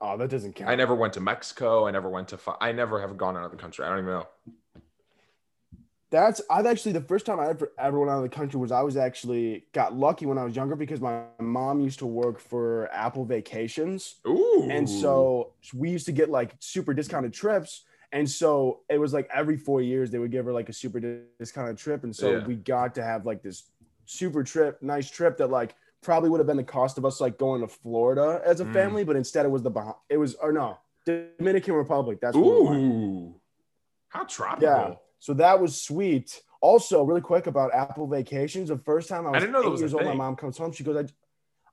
Oh, 0.00 0.16
that 0.16 0.30
doesn't 0.30 0.54
count. 0.54 0.70
I 0.70 0.74
never 0.74 0.94
went 0.94 1.14
to 1.14 1.20
Mexico. 1.20 1.86
I 1.86 1.90
never 1.90 2.08
went 2.08 2.28
to. 2.28 2.38
I 2.60 2.72
never 2.72 3.00
have 3.00 3.16
gone 3.16 3.36
out 3.36 3.44
of 3.44 3.50
the 3.50 3.56
country. 3.56 3.84
I 3.84 3.88
don't 3.88 3.98
even 3.98 4.10
know. 4.10 4.26
That's 6.10 6.40
I've 6.48 6.66
actually 6.66 6.92
the 6.92 7.00
first 7.00 7.26
time 7.26 7.40
I 7.40 7.48
ever 7.48 7.72
ever 7.78 7.98
went 7.98 8.10
out 8.10 8.18
of 8.18 8.22
the 8.22 8.28
country 8.28 8.60
was 8.60 8.70
I 8.70 8.80
was 8.82 8.96
actually 8.96 9.66
got 9.72 9.92
lucky 9.94 10.24
when 10.24 10.38
I 10.38 10.44
was 10.44 10.54
younger 10.54 10.76
because 10.76 11.00
my 11.00 11.22
mom 11.40 11.80
used 11.80 11.98
to 11.98 12.06
work 12.06 12.38
for 12.38 12.88
Apple 12.92 13.24
Vacations. 13.24 14.16
Ooh. 14.26 14.68
And 14.70 14.88
so 14.88 15.52
we 15.74 15.90
used 15.90 16.06
to 16.06 16.12
get 16.12 16.30
like 16.30 16.54
super 16.60 16.94
discounted 16.94 17.32
trips. 17.32 17.84
And 18.12 18.30
so 18.30 18.80
it 18.88 18.98
was 18.98 19.12
like 19.12 19.28
every 19.34 19.56
four 19.56 19.82
years 19.82 20.12
they 20.12 20.18
would 20.18 20.30
give 20.30 20.44
her 20.44 20.52
like 20.52 20.68
a 20.68 20.72
super 20.72 21.00
discounted 21.40 21.76
trip. 21.76 22.04
And 22.04 22.14
so 22.14 22.36
Yeah. 22.36 22.46
we 22.46 22.54
got 22.54 22.94
to 22.94 23.02
have 23.02 23.26
like 23.26 23.42
this 23.42 23.64
super 24.04 24.44
trip, 24.44 24.80
nice 24.80 25.10
trip 25.10 25.36
that 25.38 25.48
like 25.50 25.74
probably 26.06 26.30
would 26.30 26.40
have 26.40 26.46
been 26.46 26.56
the 26.56 26.64
cost 26.64 26.96
of 26.96 27.04
us 27.04 27.20
like 27.20 27.36
going 27.36 27.60
to 27.60 27.68
Florida 27.68 28.40
as 28.44 28.60
a 28.60 28.64
Mm. 28.64 28.72
family, 28.72 29.04
but 29.04 29.16
instead 29.16 29.44
it 29.44 29.50
was 29.50 29.62
the 29.62 29.70
Bah- 29.70 29.96
it 30.08 30.16
was 30.16 30.34
or 30.36 30.52
no 30.52 30.78
Dominican 31.04 31.74
Republic. 31.74 32.20
That's. 32.22 32.36
Ooh. 32.36 33.34
How 34.08 34.24
tropical. 34.24 34.68
Yeah. 34.68 34.94
So 35.18 35.34
that 35.34 35.60
was 35.60 35.80
sweet. 35.82 36.40
Also, 36.60 37.02
really 37.02 37.20
quick 37.20 37.46
about 37.46 37.74
Apple 37.74 38.06
Vacations. 38.06 38.68
The 38.70 38.78
first 38.78 39.08
time 39.08 39.26
I 39.26 39.30
was 39.30 39.40
didn't 39.40 39.52
know 39.52 39.64
eight 39.64 39.70
was 39.70 39.80
years 39.80 39.92
old, 39.94 40.04
my 40.04 40.14
mom 40.14 40.36
comes 40.36 40.56
home. 40.56 40.72
She 40.72 40.84
goes, 40.84 40.96
I, 40.96 41.04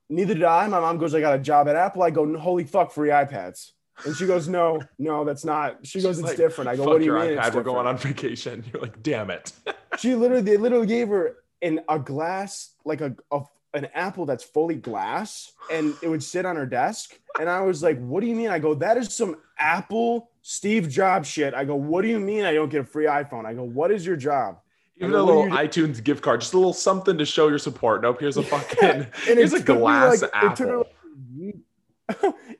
"Neither 0.08 0.34
did 0.34 0.42
I." 0.44 0.66
My 0.66 0.80
mom 0.80 0.98
goes, 0.98 1.14
"I 1.14 1.20
got 1.20 1.34
a 1.36 1.38
job 1.38 1.68
at 1.68 1.76
Apple." 1.76 2.02
I 2.02 2.10
go, 2.10 2.36
"Holy 2.38 2.64
fuck, 2.64 2.90
free 2.92 3.08
iPads." 3.10 3.70
And 4.04 4.14
she 4.16 4.26
goes, 4.26 4.48
"No, 4.48 4.80
no, 4.98 5.24
that's 5.24 5.44
not." 5.44 5.86
She 5.86 6.00
goes, 6.02 6.16
She's 6.16 6.18
"It's 6.18 6.28
like, 6.30 6.36
different." 6.36 6.68
I 6.70 6.76
go, 6.76 6.84
"What 6.84 6.98
do 6.98 7.04
you 7.04 7.12
mean?" 7.12 7.38
iPad. 7.38 7.46
It's 7.46 7.56
We're 7.56 7.62
going 7.62 7.86
on 7.86 7.96
vacation. 7.96 8.64
You're 8.72 8.82
like, 8.82 9.02
damn 9.02 9.30
it. 9.30 9.52
She 9.98 10.14
literally, 10.16 10.42
they 10.42 10.56
literally 10.56 10.86
gave 10.86 11.08
her 11.08 11.36
in 11.62 11.80
a 11.88 11.98
glass, 11.98 12.74
like 12.84 13.00
a, 13.00 13.14
a 13.30 13.42
an 13.74 13.88
apple 13.94 14.24
that's 14.24 14.44
fully 14.44 14.76
glass, 14.76 15.52
and 15.70 15.94
it 16.02 16.08
would 16.08 16.22
sit 16.22 16.46
on 16.46 16.56
her 16.56 16.66
desk. 16.66 17.18
And 17.40 17.48
I 17.50 17.60
was 17.60 17.82
like, 17.82 17.98
"What 17.98 18.20
do 18.20 18.26
you 18.28 18.34
mean?" 18.34 18.48
I 18.48 18.58
go, 18.58 18.74
"That 18.74 18.96
is 18.96 19.12
some 19.12 19.36
Apple 19.58 20.30
Steve 20.42 20.88
Jobs 20.88 21.28
shit." 21.28 21.52
I 21.54 21.64
go, 21.64 21.74
"What 21.74 22.02
do 22.02 22.08
you 22.08 22.20
mean 22.20 22.44
I 22.44 22.54
don't 22.54 22.68
get 22.68 22.80
a 22.82 22.84
free 22.84 23.06
iPhone?" 23.06 23.44
I 23.44 23.52
go, 23.54 23.64
"What 23.64 23.90
is 23.90 24.06
your 24.06 24.16
job?" 24.16 24.58
Even 24.98 25.14
a 25.16 25.22
little 25.22 25.42
iTunes 25.46 26.02
gift 26.02 26.22
card, 26.22 26.40
just 26.40 26.54
a 26.54 26.56
little 26.56 26.72
something 26.72 27.18
to 27.18 27.24
show 27.24 27.48
your 27.48 27.58
support. 27.58 28.02
Nope, 28.02 28.20
here's 28.20 28.36
a 28.36 28.44
fucking 28.44 28.78
And 28.88 29.06
here's 29.24 29.52
it 29.52 29.62
a 29.62 29.64
took 29.64 29.78
glass 29.78 30.22
like- 30.22 30.30
It 30.44 30.56
took, 30.56 30.68
her 30.68 30.78
like 30.78 30.86
a 30.86 31.36
week. 31.36 31.56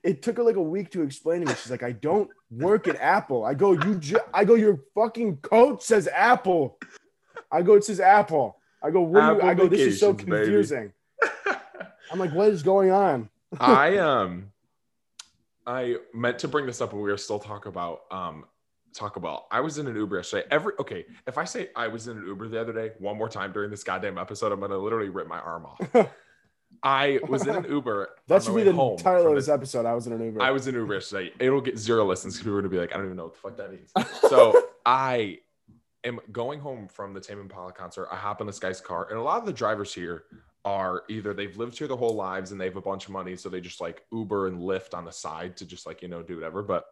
it 0.03 0.23
took 0.23 0.37
her 0.39 0.43
like 0.43 0.57
a 0.57 0.63
week 0.63 0.91
to 0.93 1.03
explain 1.03 1.43
to 1.43 1.47
me. 1.47 1.53
She's 1.55 1.71
like, 1.71 1.85
I 1.85 1.93
don't 1.93 2.29
work 2.51 2.89
at 2.89 2.97
Apple. 2.97 3.45
I 3.45 3.55
go, 3.55 3.71
you. 3.73 3.95
Ju- 4.01 4.19
I 4.33 4.45
go, 4.45 4.55
your 4.55 4.81
fucking 4.97 5.37
coat 5.39 5.83
says 5.85 6.09
Apple. 6.09 6.77
I 7.53 7.63
go, 7.63 7.75
it 7.75 7.85
says 7.85 8.01
Apple. 8.01 8.59
I 8.83 8.91
go, 8.91 9.03
what? 9.03 9.39
Do 9.39 9.45
you, 9.45 9.51
I 9.51 9.55
go, 9.55 9.69
this 9.69 9.81
is 9.81 10.01
so 10.01 10.13
confusing. 10.13 10.79
baby. 10.81 10.93
I'm 12.11 12.19
like, 12.19 12.33
what 12.33 12.49
is 12.49 12.63
going 12.63 12.91
on? 12.91 13.29
I 13.59 13.99
um 13.99 14.53
I 15.67 15.97
meant 16.13 16.39
to 16.41 16.49
bring 16.49 16.67
this 16.67 16.81
up 16.81 16.93
when 16.93 17.03
we 17.03 17.11
were 17.11 17.17
still 17.17 17.39
talk 17.39 17.67
about 17.67 18.03
um 18.11 18.45
talk 18.95 19.17
about 19.17 19.47
I 19.51 19.61
was 19.61 19.79
in 19.79 19.87
an 19.87 19.97
Uber 19.97 20.17
yesterday. 20.17 20.47
Every 20.51 20.73
okay, 20.79 21.07
if 21.27 21.39
I 21.39 21.45
say 21.45 21.71
I 21.75 21.89
was 21.89 22.09
in 22.09 22.19
an 22.19 22.27
Uber 22.27 22.49
the 22.49 22.61
other 22.61 22.73
day 22.73 22.93
one 22.99 23.17
more 23.17 23.29
time 23.29 23.53
during 23.53 23.71
this 23.71 23.85
goddamn 23.85 24.19
episode, 24.19 24.53
I'm 24.53 24.61
gonna 24.61 24.79
literally 24.79 25.09
rip 25.09 25.27
my 25.27 25.39
arm 25.41 25.67
off. 25.67 26.11
I 26.83 27.21
was 27.29 27.47
in 27.47 27.55
an 27.55 27.65
Uber. 27.65 28.11
That 28.27 28.43
should 28.43 28.55
be 28.55 28.63
the 28.65 28.73
title 28.99 29.29
of 29.29 29.37
this 29.37 29.49
episode. 29.49 29.87
I 29.87 29.95
was 29.95 30.07
in 30.07 30.13
an 30.13 30.23
Uber. 30.23 30.43
I 30.43 30.51
was 30.51 30.67
in 30.67 30.75
Uber 30.75 30.95
yesterday. 30.95 31.33
It'll 31.39 31.61
get 31.61 31.79
zero 31.79 32.05
listens 32.05 32.35
because 32.35 32.45
people 32.45 32.59
are 32.59 32.63
gonna 32.63 32.71
be 32.71 32.79
like, 32.79 32.93
I 32.93 32.97
don't 32.97 33.07
even 33.07 33.17
know 33.17 33.25
what 33.25 33.35
the 33.35 33.41
fuck 33.41 33.57
that 33.57 33.71
means. 33.71 33.91
So 34.29 34.69
I 34.85 35.39
am 36.03 36.21
going 36.33 36.61
home 36.61 36.89
from 36.89 37.15
the 37.15 37.21
Tame 37.21 37.41
Impala 37.41 37.73
concert. 37.73 38.09
I 38.11 38.17
hop 38.17 38.41
in 38.41 38.47
this 38.47 38.59
guy's 38.59 38.81
car, 38.81 39.09
and 39.09 39.19
a 39.19 39.23
lot 39.23 39.39
of 39.39 39.47
the 39.47 39.53
drivers 39.53 39.95
here 39.95 40.25
are 40.65 41.03
either 41.09 41.35
they've 41.35 41.57
lived 41.57 41.77
here 41.79 41.87
their 41.89 41.97
whole 41.97 42.15
lives 42.15 42.53
and 42.53 42.61
they 42.61 42.65
have 42.65 42.77
a 42.77 42.81
bunch 42.81 43.05
of 43.07 43.11
money, 43.13 43.37
so 43.37 43.49
they 43.49 43.61
just 43.61 43.81
like 43.81 44.05
Uber 44.13 44.49
and 44.49 44.59
Lyft 44.61 44.95
on 44.95 45.05
the 45.05 45.13
side 45.13 45.57
to 45.59 45.67
just 45.67 45.87
like 45.87 46.01
you 46.03 46.09
know 46.09 46.23
do 46.23 46.37
whatever. 46.37 46.63
But 46.63 46.87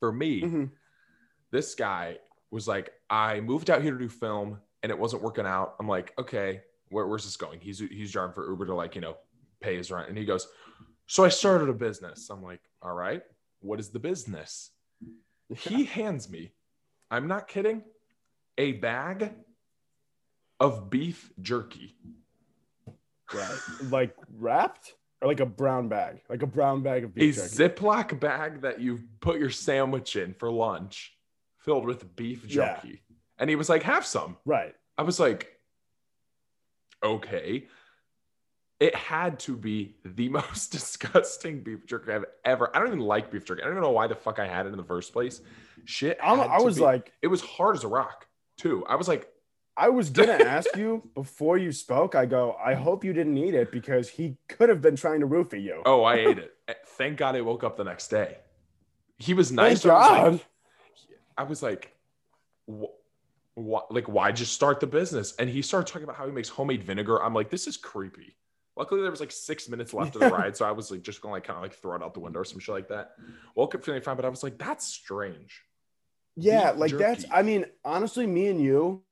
for 0.00 0.12
me, 0.12 0.42
Mhm. 0.42 0.70
this 1.50 1.74
guy 1.74 2.18
was 2.50 2.66
like, 2.66 2.92
I 3.08 3.40
moved 3.40 3.70
out 3.70 3.82
here 3.82 3.92
to 3.92 3.98
do 3.98 4.08
film 4.08 4.60
and 4.82 4.90
it 4.90 4.98
wasn't 4.98 5.22
working 5.22 5.46
out. 5.46 5.76
I'm 5.78 5.86
like, 5.88 6.12
okay, 6.18 6.62
where, 6.88 7.06
where's 7.06 7.24
this 7.24 7.36
going? 7.36 7.60
He's 7.60 7.78
he's 7.78 8.12
driving 8.12 8.34
for 8.34 8.48
Uber 8.50 8.66
to 8.66 8.74
like, 8.74 8.94
you 8.94 9.00
know, 9.00 9.16
pay 9.60 9.76
his 9.76 9.90
rent. 9.90 10.08
And 10.08 10.18
he 10.18 10.24
goes, 10.24 10.48
So 11.06 11.24
I 11.24 11.28
started 11.28 11.68
a 11.68 11.74
business. 11.74 12.30
I'm 12.30 12.42
like, 12.42 12.60
all 12.82 12.94
right, 12.94 13.22
what 13.60 13.78
is 13.80 13.90
the 13.90 13.98
business? 13.98 14.70
He 15.54 15.84
hands 15.84 16.28
me, 16.30 16.52
I'm 17.10 17.28
not 17.28 17.46
kidding, 17.48 17.84
a 18.58 18.72
bag 18.72 19.32
of 20.58 20.88
beef 20.90 21.32
jerky. 21.40 21.94
Right. 23.34 23.58
like 23.90 24.14
wrapped 24.38 24.94
or 25.20 25.28
like 25.28 25.40
a 25.40 25.46
brown 25.46 25.88
bag, 25.88 26.20
like 26.28 26.42
a 26.42 26.46
brown 26.46 26.82
bag 26.82 27.04
of 27.04 27.10
A 27.10 27.12
beef 27.12 27.36
jerky. 27.36 27.48
Ziploc 27.48 28.18
bag 28.20 28.62
that 28.62 28.80
you 28.80 29.00
put 29.20 29.38
your 29.38 29.50
sandwich 29.50 30.16
in 30.16 30.34
for 30.34 30.50
lunch 30.50 31.12
filled 31.58 31.86
with 31.86 32.14
beef 32.16 32.44
Yeah. 32.48 32.74
jerky. 32.76 33.02
And 33.38 33.48
he 33.50 33.56
was 33.56 33.68
like, 33.68 33.82
have 33.84 34.04
some. 34.06 34.36
Right. 34.44 34.74
I 34.98 35.02
was 35.02 35.18
like, 35.20 35.48
okay. 37.02 37.66
It 38.80 38.94
had 38.96 39.38
to 39.40 39.56
be 39.56 39.94
the 40.04 40.28
most 40.28 40.72
disgusting 40.72 41.62
beef 41.62 41.86
jerky 41.86 42.12
I've 42.12 42.24
ever. 42.44 42.74
I 42.74 42.78
don't 42.80 42.88
even 42.88 43.00
like 43.00 43.30
beef 43.30 43.44
jerky. 43.44 43.62
I 43.62 43.66
don't 43.66 43.74
even 43.74 43.82
know 43.84 43.90
why 43.92 44.06
the 44.08 44.14
fuck 44.16 44.38
I 44.38 44.46
had 44.46 44.66
it 44.66 44.70
in 44.70 44.76
the 44.76 44.84
first 44.84 45.12
place. 45.12 45.40
Shit. 45.84 46.18
I'm, 46.22 46.40
I 46.40 46.58
was 46.60 46.76
be- 46.76 46.82
like, 46.82 47.12
it 47.22 47.28
was 47.28 47.40
hard 47.42 47.76
as 47.76 47.84
a 47.84 47.88
rock 47.88 48.26
too. 48.58 48.84
I 48.88 48.96
was 48.96 49.06
like, 49.08 49.28
I 49.76 49.88
was 49.88 50.10
gonna 50.10 50.32
ask 50.32 50.76
you 50.76 51.08
before 51.14 51.56
you 51.58 51.72
spoke. 51.72 52.14
I 52.14 52.26
go, 52.26 52.56
I 52.62 52.74
hope 52.74 53.04
you 53.04 53.12
didn't 53.12 53.36
eat 53.38 53.54
it 53.54 53.72
because 53.72 54.08
he 54.08 54.36
could 54.48 54.68
have 54.68 54.80
been 54.82 54.96
trying 54.96 55.20
to 55.20 55.26
roofie 55.26 55.62
you. 55.62 55.82
oh, 55.86 56.02
I 56.02 56.16
ate 56.16 56.38
it. 56.38 56.52
Eh, 56.68 56.74
thank 56.98 57.16
God 57.16 57.36
I 57.36 57.40
woke 57.40 57.64
up 57.64 57.76
the 57.76 57.84
next 57.84 58.08
day. 58.08 58.36
He 59.18 59.34
was 59.34 59.48
Thank 59.48 59.56
nice. 59.56 59.82
but 59.82 59.90
I 59.90 59.94
was 59.94 60.10
like- 60.10 60.30
God. 60.38 60.46
I 61.38 61.42
was 61.44 61.62
like, 61.62 61.92
what? 62.66 62.92
What, 63.54 63.92
like, 63.92 64.08
why 64.08 64.32
just 64.32 64.54
start 64.54 64.80
the 64.80 64.86
business? 64.86 65.34
And 65.38 65.46
he 65.48 65.60
started 65.60 65.86
talking 65.86 66.04
about 66.04 66.16
how 66.16 66.24
he 66.24 66.32
makes 66.32 66.48
homemade 66.48 66.82
vinegar. 66.82 67.22
I'm 67.22 67.34
like, 67.34 67.50
this 67.50 67.66
is 67.66 67.76
creepy. 67.76 68.34
Luckily, 68.78 69.02
there 69.02 69.10
was 69.10 69.20
like 69.20 69.30
six 69.30 69.68
minutes 69.68 69.92
left 69.92 70.14
of 70.16 70.22
the 70.22 70.30
ride, 70.30 70.56
so 70.56 70.64
I 70.64 70.70
was 70.70 70.90
like, 70.90 71.02
just 71.02 71.20
gonna 71.20 71.34
like 71.34 71.44
kind 71.44 71.58
of 71.58 71.62
like 71.62 71.74
throw 71.74 71.94
it 71.94 72.02
out 72.02 72.14
the 72.14 72.20
window 72.20 72.40
or 72.40 72.44
some 72.46 72.60
shit 72.60 72.74
like 72.74 72.88
that. 72.88 73.10
Woke 73.54 73.74
up 73.74 73.84
feeling 73.84 74.00
fine, 74.00 74.16
but 74.16 74.24
I 74.24 74.30
was 74.30 74.42
like, 74.42 74.56
that's 74.56 74.86
strange. 74.86 75.60
yeah, 76.34 76.70
like 76.70 76.96
that's. 76.96 77.26
I 77.30 77.42
mean, 77.42 77.66
honestly, 77.84 78.26
me 78.26 78.46
and 78.48 78.58
you 78.58 79.02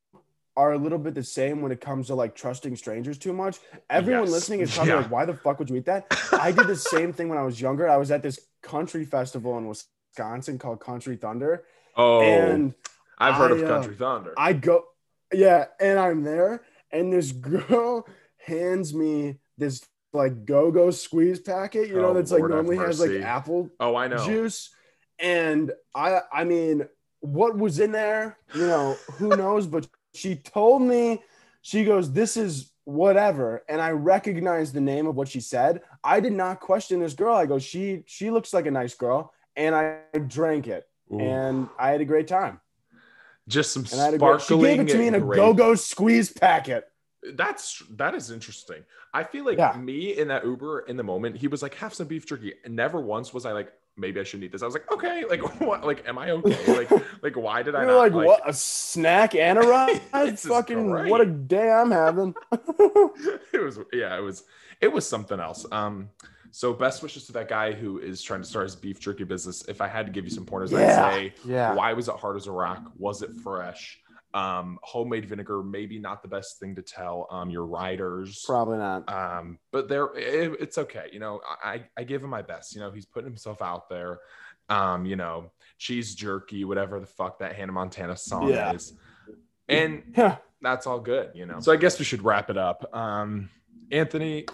are 0.57 0.73
a 0.73 0.79
little 0.79 0.99
bit 0.99 1.15
the 1.15 1.23
same 1.23 1.63
when 1.63 1.73
it 1.73 1.81
comes 1.81 2.09
to 2.09 2.15
like 2.15 2.35
trusting 2.35 2.77
strangers 2.77 3.19
too 3.19 3.33
much. 3.33 3.59
Everyone 3.89 4.25
Yes. 4.25 4.33
listening 4.33 4.61
is 4.61 4.75
probably 4.75 4.93
Yeah. 4.93 5.01
like, 5.01 5.11
why 5.11 5.25
the 5.25 5.35
fuck 5.35 5.59
would 5.59 5.71
you 5.71 5.77
eat 5.77 5.87
that? 5.87 6.13
I 6.33 6.53
did 6.53 6.67
the 6.67 6.77
same 6.77 7.13
thing 7.13 7.29
when 7.29 7.39
I 7.39 7.43
was 7.43 7.61
younger. 7.61 7.89
I 7.89 7.97
was 7.97 8.11
at 8.11 8.23
this 8.23 8.41
country 8.63 9.05
festival 9.05 9.57
in 9.59 9.69
Wisconsin 9.69 10.59
called 10.59 10.81
Country 10.81 11.17
Thunder, 11.17 11.65
Oh, 11.97 12.21
and 12.21 12.75
I've 13.19 13.35
heard 13.35 13.53
I, 13.53 13.55
of 13.57 13.63
uh, 13.63 13.67
Country 13.67 13.95
Thunder. 13.95 14.35
I 14.37 14.53
go, 14.55 14.85
yeah, 15.33 15.67
and 15.81 15.99
I'm 15.99 16.23
there, 16.25 16.63
and 16.91 17.13
this 17.13 17.33
girl 17.51 18.07
hands 18.39 18.93
me 18.95 19.39
this 19.59 19.83
like 20.13 20.45
go-go 20.45 20.91
squeeze 20.91 21.39
packet, 21.39 21.89
you 21.89 21.95
know, 21.95 22.09
Oh, 22.11 22.15
that's 22.15 22.33
like 22.33 22.41
Lord 22.41 22.51
normally 22.51 22.77
has 22.79 22.99
like 22.99 23.23
apple 23.23 23.71
oh, 23.79 23.95
I 23.95 24.09
know. 24.09 24.25
juice. 24.25 24.71
And 25.21 25.71
I 25.95 26.23
I 26.33 26.45
mean, 26.45 26.89
what 27.21 27.57
was 27.57 27.79
in 27.79 27.93
there, 27.93 28.39
you 28.55 28.67
know, 28.67 28.97
who 29.19 29.37
knows, 29.37 29.67
but 29.67 29.87
she 30.15 30.37
told 30.37 30.83
me 30.83 31.23
she 31.63 31.85
goes, 31.85 32.13
This 32.13 32.37
is 32.37 32.73
whatever. 32.85 33.63
And 33.69 33.81
I 33.81 33.91
recognized 33.91 34.75
the 34.75 34.81
name 34.81 35.07
of 35.07 35.15
what 35.15 35.29
she 35.29 35.41
said. 35.41 35.83
I 36.03 36.21
did 36.21 36.33
not 36.33 36.61
question 36.61 37.01
this 37.01 37.15
girl. 37.15 37.35
I 37.35 37.47
go, 37.47 37.59
she 37.59 38.03
she 38.07 38.31
looks 38.31 38.53
like 38.53 38.67
a 38.67 38.71
nice 38.71 38.95
girl. 38.95 39.33
And 39.57 39.75
I 39.75 39.99
drank 40.27 40.69
it 40.69 40.89
Ooh. 41.13 41.21
and 41.21 41.69
I 41.79 41.91
had 41.91 42.01
a 42.01 42.05
great 42.05 42.29
time. 42.29 42.61
just 43.49 43.73
some 43.73 43.85
And 43.93 44.01
I 44.01 44.17
great, 44.17 44.41
she 44.43 44.57
gave 44.59 44.81
it 44.81 44.89
to 44.89 44.99
me 44.99 45.09
in 45.09 45.15
a 45.15 45.21
grape. 45.21 45.37
go-go 45.37 45.75
squeeze 45.75 46.33
packet. 46.33 46.85
That's 47.35 47.83
that 47.97 48.15
is 48.15 48.31
interesting. 48.31 48.85
I 49.13 49.25
feel 49.25 49.45
like 49.45 49.59
Yeah. 49.59 49.77
me 49.77 50.17
in 50.17 50.29
that 50.29 50.45
Uber 50.45 50.81
in 50.81 50.97
the 50.97 51.03
moment, 51.03 51.37
he 51.37 51.49
was 51.49 51.61
like, 51.63 51.75
have 51.75 51.93
some 51.93 52.07
beef 52.07 52.27
jerky. 52.27 52.55
And 52.65 52.75
never 52.75 53.01
once 53.01 53.35
was 53.35 53.45
I 53.45 53.53
like 53.53 53.73
maybe 54.01 54.19
I 54.21 54.25
shouldn't 54.25 54.45
eat 54.45 54.53
this. 54.53 54.63
I 54.63 54.67
was 54.67 54.75
like, 54.75 54.91
okay, 54.91 55.25
like 55.31 55.61
what? 55.61 55.85
Like, 55.85 56.07
am 56.09 56.19
I 56.19 56.31
okay? 56.31 56.77
Like, 56.77 56.91
like 57.23 57.37
why 57.37 57.63
did 57.63 57.75
I 57.75 57.83
You're 57.83 57.93
not 57.93 57.99
like, 57.99 58.13
what? 58.13 58.49
A 58.49 58.53
snack 58.53 59.35
and 59.35 59.59
a 59.59 59.63
ride? 60.13 60.39
Fucking 60.39 60.91
great. 60.91 61.11
what 61.11 61.21
a 61.21 61.27
day 61.27 61.71
I'm 61.71 61.91
having. 61.91 62.35
it 63.53 63.63
was 63.63 63.79
yeah, 63.93 64.17
it 64.17 64.23
was 64.23 64.45
it 64.81 64.93
was 64.93 65.07
something 65.09 65.39
else. 65.39 65.67
Um, 65.71 66.09
so 66.53 66.73
best 66.73 67.03
wishes 67.03 67.27
to 67.27 67.33
that 67.35 67.49
guy 67.49 67.73
who 67.73 67.99
is 67.99 68.23
trying 68.23 68.43
to 68.43 68.47
start 68.49 68.65
his 68.65 68.75
beef 68.75 68.99
jerky 68.99 69.23
business. 69.25 69.65
If 69.69 69.81
I 69.81 69.87
had 69.87 70.07
to 70.07 70.13
give 70.13 70.25
you 70.25 70.31
some 70.31 70.45
pointers, 70.45 70.73
Yeah. 70.73 71.07
I'd 71.07 71.13
say 71.15 71.35
yeah. 71.45 71.75
why 71.75 71.93
was 71.93 72.09
it 72.09 72.17
hard 72.17 72.37
as 72.37 72.47
a 72.49 72.51
rock? 72.53 72.91
Was 72.99 73.23
it 73.23 73.31
fresh? 73.45 74.01
Um, 74.33 74.79
homemade 74.83 75.27
vinegar, 75.27 75.63
maybe 75.63 75.99
not 75.99 76.23
the 76.23 76.29
best 76.29 76.61
thing 76.61 76.77
to 76.77 76.83
tell 76.83 77.27
um 77.31 77.51
your 77.51 77.67
riders. 77.67 78.45
Probably 78.47 78.79
not. 78.79 79.13
Um, 79.13 79.59
but 79.73 79.89
there 79.89 80.07
it, 80.17 80.57
it's 80.61 80.79
okay. 80.79 81.07
You 81.13 81.19
know, 81.19 81.41
I 81.65 81.85
I 81.97 82.05
give 82.05 82.23
him 82.23 82.31
my 82.31 82.43
best. 82.43 82.75
You 82.75 82.81
know, 82.81 82.91
he's 82.93 83.07
putting 83.07 83.29
himself 83.29 83.61
out 83.61 83.89
there. 83.89 84.21
Um, 84.69 85.05
you 85.05 85.17
know, 85.17 85.51
cheese 85.79 86.15
jerky, 86.15 86.65
whatever 86.65 87.01
the 87.01 87.07
fuck 87.07 87.41
that 87.41 87.57
Hannah 87.57 87.73
Montana 87.73 88.17
song 88.17 88.51
Yeah. 88.51 88.73
is. 88.73 88.93
And 89.69 90.05
Yeah. 90.17 90.37
that's 90.61 90.87
all 90.87 91.01
good, 91.01 91.31
you 91.35 91.47
know. 91.47 91.59
So 91.61 91.73
I 91.73 91.77
guess 91.77 91.99
we 91.99 92.05
should 92.05 92.23
wrap 92.23 92.51
it 92.51 92.57
up. 92.57 92.95
Um, 92.95 93.51
Anthony, 93.91 94.47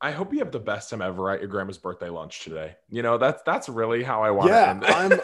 I 0.00 0.10
hope 0.12 0.32
you 0.34 0.40
have 0.40 0.52
the 0.52 0.60
best 0.60 0.90
time 0.90 1.00
ever 1.00 1.30
at 1.30 1.40
your 1.40 1.48
grandma's 1.48 1.78
birthday 1.78 2.10
lunch 2.10 2.40
today. 2.44 2.76
You 2.90 3.02
know, 3.02 3.16
that's 3.16 3.42
that's 3.44 3.68
really 3.68 4.02
how 4.02 4.22
I 4.22 4.30
want 4.30 4.50
to 4.50 4.56
Yeah, 4.56 4.70
end 4.70 4.82
it. 4.82 4.90
I'm 4.94 5.20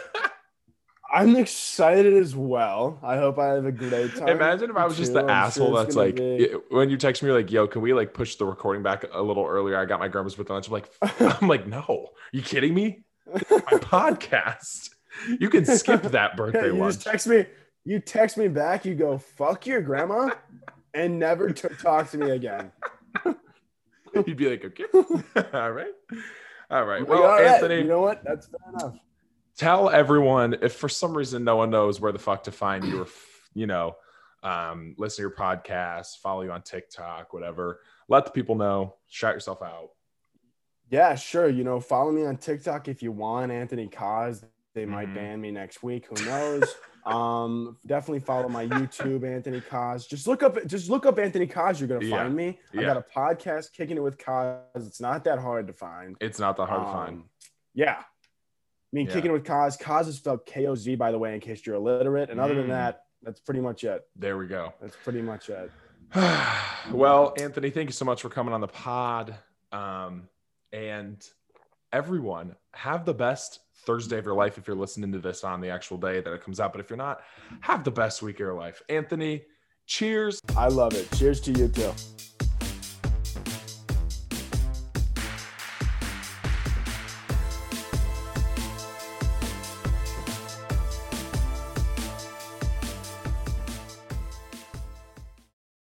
I'm 1.13 1.35
excited 1.35 2.13
as 2.13 2.35
well. 2.35 2.99
I 3.03 3.17
hope 3.17 3.37
I 3.37 3.49
have 3.49 3.65
a 3.65 3.71
great 3.71 4.15
time. 4.15 4.29
Imagine 4.29 4.71
if 4.71 4.75
I 4.77 4.85
was 4.85 4.97
just 4.97 5.13
the. 5.13 5.21
I'm 5.23 5.29
asshole 5.29 5.77
it's 5.77 5.87
that's 5.87 5.95
like 5.95 6.15
be- 6.15 6.49
when 6.69 6.89
you 6.89 6.97
text 6.97 7.21
me 7.21 7.27
you're 7.29 7.37
like, 7.37 7.51
"Yo, 7.51 7.67
can 7.67 7.81
we 7.81 7.93
like 7.93 8.13
push 8.15 8.35
the 8.35 8.45
recording 8.45 8.81
back 8.81 9.05
a 9.13 9.21
little 9.21 9.45
earlier? 9.45 9.77
I 9.77 9.85
got 9.85 9.99
my 9.99 10.07
grandma's 10.07 10.33
birthday 10.35 10.53
lunch." 10.53 10.67
I'm 10.67 10.73
like, 10.73 10.89
I'm 11.41 11.47
like, 11.47 11.67
no, 11.67 12.09
you 12.31 12.41
kidding 12.41 12.73
me? 12.73 13.03
My 13.31 13.39
podcast. 13.49 14.89
You 15.39 15.49
can 15.49 15.65
skip 15.65 16.01
that 16.01 16.31
Yeah, 16.31 16.35
birthday 16.35 16.67
you 16.67 16.77
lunch. 16.77 17.03
text 17.03 17.27
me. 17.27 17.45
You 17.85 17.99
text 17.99 18.35
me 18.37 18.47
back. 18.47 18.83
You 18.83 18.95
go 18.95 19.19
fuck 19.19 19.67
your 19.67 19.81
grandma, 19.81 20.31
and 20.95 21.19
never 21.19 21.51
t- 21.51 21.67
talk 21.79 22.09
to 22.11 22.17
me 22.17 22.31
again. 22.31 22.71
You'd 24.25 24.37
be 24.37 24.49
like, 24.49 24.65
okay, 24.65 24.85
all 25.53 25.71
right, 25.71 25.87
all 26.69 26.85
right. 26.85 27.01
Like, 27.01 27.09
Well, 27.09 27.23
right, 27.23 27.45
Anthony, 27.45 27.77
you 27.77 27.83
know 27.83 28.01
what? 28.01 28.23
That's 28.23 28.47
fair 28.47 28.59
enough. 28.73 28.95
Tell 29.63 29.89
everyone 29.89 30.55
if 30.61 30.73
for 30.75 30.89
some 30.89 31.15
reason 31.15 31.43
no 31.43 31.55
one 31.55 31.69
knows 31.69 32.01
where 32.01 32.11
the 32.11 32.19
fuck 32.19 32.43
to 32.43 32.51
find 32.51 32.83
you 32.83 33.01
or 33.03 33.07
you 33.53 33.65
know 33.67 33.95
um 34.43 34.93
listen 34.97 35.17
to 35.17 35.21
your 35.21 35.31
podcast 35.35 36.17
follow 36.21 36.41
you 36.41 36.51
on 36.51 36.61
tiktok 36.63 37.31
whatever 37.31 37.79
let 38.09 38.25
the 38.25 38.31
people 38.31 38.55
know 38.55 38.95
shout 39.07 39.33
yourself 39.33 39.61
out 39.61 39.89
Yeah, 40.89 41.15
sure. 41.15 41.47
You 41.49 41.63
know, 41.63 41.79
follow 41.79 42.11
me 42.11 42.25
on 42.25 42.37
TikTok 42.37 42.87
if 42.87 43.01
you 43.01 43.11
want. 43.11 43.51
Anthony 43.51 43.87
Koz. 43.87 44.43
They 44.75 44.85
might 44.85 45.07
Mhm. 45.07 45.13
ban 45.15 45.41
me 45.41 45.49
next 45.49 45.81
week. 45.81 46.05
Who 46.07 46.25
knows? 46.25 46.63
um, 47.05 47.77
definitely 47.87 48.19
follow 48.19 48.49
my 48.49 48.67
YouTube, 48.67 49.23
Anthony 49.25 49.61
Koz. 49.61 50.07
Just 50.07 50.27
look 50.27 50.43
up, 50.43 50.57
just 50.67 50.89
look 50.89 51.05
up 51.05 51.17
Anthony 51.17 51.47
Koz. 51.47 51.79
You're 51.79 51.87
gonna 51.87 52.05
Yeah. 52.05 52.17
find 52.17 52.35
me. 52.35 52.59
I 52.77 52.81
Yeah. 52.81 52.93
got 52.93 52.97
a 52.97 53.05
podcast, 53.19 53.71
kicking 53.71 53.97
it 53.97 54.03
with 54.03 54.17
Koz. 54.17 54.59
It's 54.75 54.99
not 55.01 55.23
that 55.23 55.39
hard 55.39 55.67
to 55.67 55.73
find. 55.73 56.17
it's 56.19 56.37
not 56.39 56.57
that 56.57 56.67
hard 56.67 56.81
to 56.81 56.87
Um, 56.87 56.93
find 56.93 57.23
Yeah. 57.73 58.03
I 58.93 58.95
mean, 58.95 59.07
Yeah. 59.07 59.13
kicking 59.13 59.31
it 59.31 59.33
with 59.33 59.43
Koz. 59.43 59.77
Koz 59.81 60.07
is 60.07 60.17
spelled 60.17 60.45
K 60.45 60.67
O 60.67 60.75
Z, 60.75 60.93
by 60.95 61.11
the 61.11 61.17
way, 61.17 61.33
in 61.33 61.39
case 61.39 61.65
you're 61.65 61.75
illiterate. 61.75 62.29
And 62.29 62.39
other 62.39 62.53
than 62.53 62.65
Mm. 62.67 62.69
that, 62.69 63.05
that's 63.23 63.39
pretty 63.39 63.59
much 63.61 63.83
it. 63.83 64.05
there 64.15 64.37
we 64.37 64.45
go 64.47 64.73
That's 64.81 64.95
pretty 65.03 65.21
much 65.21 65.49
it. 65.49 65.71
well 66.91 67.33
anthony 67.39 67.69
thank 67.71 67.87
you 67.89 67.93
so 67.93 68.05
much 68.05 68.21
for 68.21 68.29
coming 68.29 68.53
on 68.53 68.61
the 68.61 68.67
pod 68.67 69.33
um 69.71 70.27
and 70.73 71.25
everyone 71.91 72.55
have 72.73 73.03
the 73.05 73.13
best 73.13 73.61
thursday 73.85 74.17
of 74.19 74.25
your 74.25 74.35
life 74.35 74.57
if 74.59 74.67
you're 74.67 74.75
listening 74.75 75.11
to 75.11 75.19
this 75.19 75.43
on 75.43 75.59
the 75.61 75.69
actual 75.69 75.97
day 75.97 76.19
that 76.21 76.31
it 76.33 76.43
comes 76.43 76.59
out 76.59 76.71
but 76.73 76.79
if 76.81 76.89
you're 76.89 76.97
not 76.97 77.21
have 77.61 77.83
the 77.83 77.89
best 77.91 78.21
week 78.21 78.35
of 78.35 78.39
your 78.41 78.53
life 78.53 78.81
anthony 78.89 79.43
cheers 79.87 80.39
I 80.55 80.67
love 80.67 80.93
it. 80.93 81.09
Cheers 81.15 81.39
to 81.41 81.51
you 81.53 81.67
too. 81.69 81.93